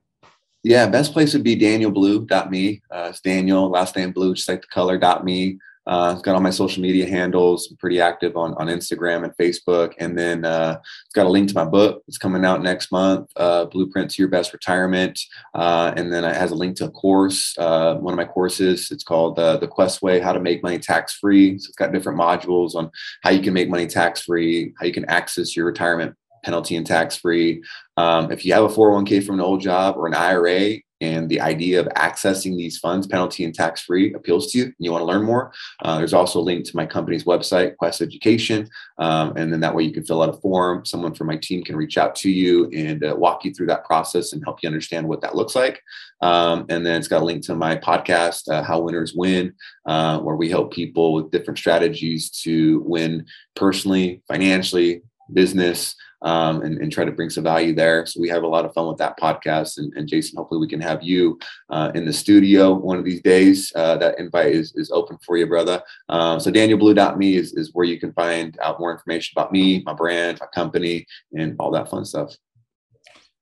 Yeah, 0.63 0.87
best 0.87 1.13
place 1.13 1.33
would 1.33 1.43
be 1.43 1.55
Daniel 1.55 1.91
danielblue.me. 1.91 2.81
Uh, 2.89 3.07
it's 3.09 3.21
Daniel, 3.21 3.69
last 3.69 3.95
name 3.95 4.11
blue, 4.11 4.33
just 4.33 4.47
like 4.47 4.61
the 4.61 4.67
color.me. 4.67 5.59
Uh, 5.87 6.13
it's 6.13 6.21
got 6.21 6.35
all 6.35 6.41
my 6.41 6.49
social 6.49 6.81
media 6.81 7.07
handles. 7.07 7.67
I'm 7.69 7.77
pretty 7.77 8.01
active 8.01 8.35
on, 8.35 8.53
on 8.55 8.67
Instagram 8.67 9.23
and 9.23 9.35
Facebook. 9.37 9.93
And 9.99 10.17
then 10.17 10.45
uh, 10.45 10.79
it's 10.79 11.13
got 11.13 11.25
a 11.25 11.29
link 11.29 11.49
to 11.49 11.55
my 11.55 11.65
book. 11.65 12.03
It's 12.07 12.17
coming 12.17 12.43
out 12.43 12.63
next 12.63 12.91
month, 12.91 13.29
uh, 13.35 13.65
Blueprint 13.65 14.11
to 14.11 14.21
Your 14.21 14.29
Best 14.29 14.53
Retirement. 14.53 15.19
Uh, 15.53 15.93
and 15.95 16.11
then 16.11 16.23
it 16.23 16.35
has 16.35 16.51
a 16.51 16.55
link 16.55 16.75
to 16.77 16.85
a 16.85 16.91
course, 16.91 17.55
uh, 17.57 17.95
one 17.95 18.13
of 18.13 18.17
my 18.17 18.25
courses. 18.25 18.89
It's 18.91 19.03
called 19.03 19.37
uh, 19.37 19.57
The 19.57 19.67
Quest 19.67 20.01
Way 20.01 20.19
How 20.19 20.33
to 20.33 20.39
Make 20.39 20.63
Money 20.63 20.79
Tax 20.79 21.17
Free. 21.17 21.57
So 21.59 21.67
it's 21.69 21.77
got 21.77 21.91
different 21.91 22.19
modules 22.19 22.75
on 22.75 22.89
how 23.23 23.29
you 23.29 23.41
can 23.41 23.53
make 23.53 23.69
money 23.69 23.87
tax 23.87 24.21
free, 24.21 24.73
how 24.79 24.85
you 24.85 24.93
can 24.93 25.05
access 25.05 25.55
your 25.55 25.65
retirement 25.65 26.15
penalty 26.45 26.75
and 26.75 26.85
tax 26.85 27.17
free. 27.17 27.63
Um, 27.97 28.31
if 28.31 28.45
you 28.45 28.53
have 28.53 28.63
a 28.63 28.67
401k 28.67 29.25
from 29.25 29.35
an 29.35 29.41
old 29.41 29.61
job 29.61 29.97
or 29.97 30.07
an 30.07 30.13
IRA, 30.13 30.77
and 31.01 31.29
the 31.29 31.41
idea 31.41 31.79
of 31.79 31.87
accessing 31.95 32.55
these 32.55 32.77
funds 32.77 33.07
penalty 33.07 33.43
and 33.43 33.53
tax 33.53 33.81
free 33.81 34.13
appeals 34.13 34.51
to 34.51 34.59
you 34.59 34.63
and 34.65 34.75
you 34.79 34.91
want 34.91 35.01
to 35.01 35.05
learn 35.05 35.23
more 35.23 35.51
uh, 35.83 35.97
there's 35.97 36.13
also 36.13 36.39
a 36.39 36.41
link 36.41 36.65
to 36.65 36.75
my 36.75 36.85
company's 36.85 37.25
website 37.25 37.75
quest 37.77 38.01
education 38.01 38.67
um, 38.97 39.33
and 39.35 39.51
then 39.51 39.59
that 39.59 39.75
way 39.75 39.83
you 39.83 39.91
can 39.91 40.05
fill 40.05 40.21
out 40.21 40.29
a 40.29 40.33
form 40.33 40.85
someone 40.85 41.13
from 41.13 41.27
my 41.27 41.37
team 41.37 41.63
can 41.63 41.75
reach 41.75 41.97
out 41.97 42.15
to 42.15 42.29
you 42.29 42.69
and 42.73 43.03
uh, 43.03 43.15
walk 43.17 43.45
you 43.45 43.53
through 43.53 43.67
that 43.67 43.85
process 43.85 44.33
and 44.33 44.43
help 44.43 44.61
you 44.61 44.67
understand 44.67 45.07
what 45.07 45.21
that 45.21 45.35
looks 45.35 45.55
like. 45.55 45.81
Um, 46.21 46.65
and 46.69 46.85
then 46.85 46.97
it's 46.97 47.07
got 47.07 47.21
a 47.21 47.25
link 47.25 47.43
to 47.45 47.55
my 47.55 47.75
podcast 47.75 48.49
uh, 48.49 48.63
how 48.63 48.79
winners 48.79 49.13
win 49.13 49.53
uh, 49.85 50.19
where 50.19 50.35
we 50.35 50.49
help 50.49 50.73
people 50.73 51.13
with 51.13 51.31
different 51.31 51.57
strategies 51.57 52.29
to 52.41 52.81
win 52.85 53.25
personally 53.55 54.21
financially 54.27 55.01
business 55.33 55.95
um, 56.25 56.63
and, 56.63 56.79
and, 56.79 56.91
try 56.91 57.05
to 57.05 57.11
bring 57.11 57.29
some 57.29 57.43
value 57.43 57.73
there. 57.73 58.03
So 58.07 58.19
we 58.19 58.29
have 58.29 58.41
a 58.41 58.47
lot 58.47 58.65
of 58.65 58.73
fun 58.73 58.87
with 58.87 58.97
that 58.97 59.17
podcast. 59.19 59.77
And, 59.77 59.93
and 59.93 60.07
Jason, 60.07 60.37
hopefully 60.37 60.59
we 60.59 60.67
can 60.67 60.81
have 60.81 61.03
you 61.03 61.37
uh, 61.69 61.91
in 61.93 62.03
the 62.03 62.11
studio 62.11 62.73
one 62.73 62.97
of 62.97 63.05
these 63.05 63.21
days. 63.21 63.71
Uh, 63.75 63.95
that 63.97 64.17
invite 64.17 64.51
is, 64.51 64.73
is 64.75 64.89
open 64.89 65.19
for 65.23 65.37
you, 65.37 65.45
brother. 65.45 65.83
Um, 66.09 66.39
so 66.39 66.51
danielblue.me 66.51 67.35
is, 67.35 67.53
is 67.53 67.69
where 67.73 67.85
you 67.85 67.99
can 67.99 68.11
find 68.13 68.57
out 68.59 68.79
more 68.79 68.91
information 68.91 69.35
about 69.37 69.51
me, 69.51 69.83
my 69.85 69.93
brand, 69.93 70.39
my 70.41 70.47
company, 70.47 71.05
and 71.31 71.55
all 71.59 71.69
that 71.71 71.91
fun 71.91 72.05
stuff. 72.05 72.35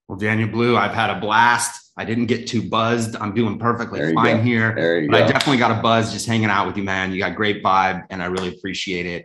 Well, 0.09 0.17
Daniel 0.17 0.49
Blue, 0.49 0.75
I've 0.75 0.93
had 0.93 1.09
a 1.09 1.21
blast. 1.21 1.91
I 1.95 2.03
didn't 2.03 2.25
get 2.25 2.47
too 2.47 2.67
buzzed. 2.67 3.15
I'm 3.15 3.33
doing 3.33 3.57
perfectly 3.57 4.13
fine 4.13 4.37
go. 4.37 4.43
here. 4.43 5.07
but 5.09 5.19
go. 5.19 5.23
I 5.23 5.27
definitely 5.27 5.59
got 5.59 5.71
a 5.71 5.81
buzz 5.81 6.11
just 6.11 6.27
hanging 6.27 6.49
out 6.49 6.67
with 6.67 6.75
you, 6.75 6.83
man. 6.83 7.13
You 7.13 7.19
got 7.19 7.35
great 7.35 7.63
vibe, 7.63 8.03
and 8.09 8.21
I 8.21 8.25
really 8.25 8.49
appreciate 8.49 9.05
it. 9.05 9.23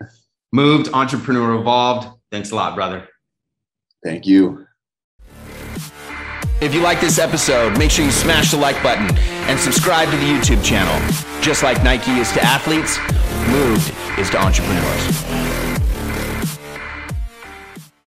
Moved, 0.52 0.90
entrepreneur 0.92 1.58
evolved. 1.58 2.08
Thanks 2.30 2.52
a 2.52 2.54
lot, 2.54 2.76
brother. 2.76 3.08
Thank 4.02 4.26
you. 4.26 4.66
If 6.60 6.74
you 6.74 6.80
like 6.80 7.00
this 7.00 7.18
episode, 7.18 7.78
make 7.78 7.90
sure 7.90 8.04
you 8.04 8.10
smash 8.10 8.50
the 8.50 8.56
like 8.56 8.82
button 8.82 9.16
and 9.48 9.58
subscribe 9.58 10.10
to 10.10 10.16
the 10.16 10.24
YouTube 10.24 10.64
channel. 10.64 10.98
Just 11.40 11.62
like 11.62 11.82
Nike 11.84 12.12
is 12.12 12.32
to 12.32 12.42
athletes, 12.42 12.98
Moved 13.48 13.94
is 14.18 14.28
to 14.30 14.42
entrepreneurs. 14.42 15.27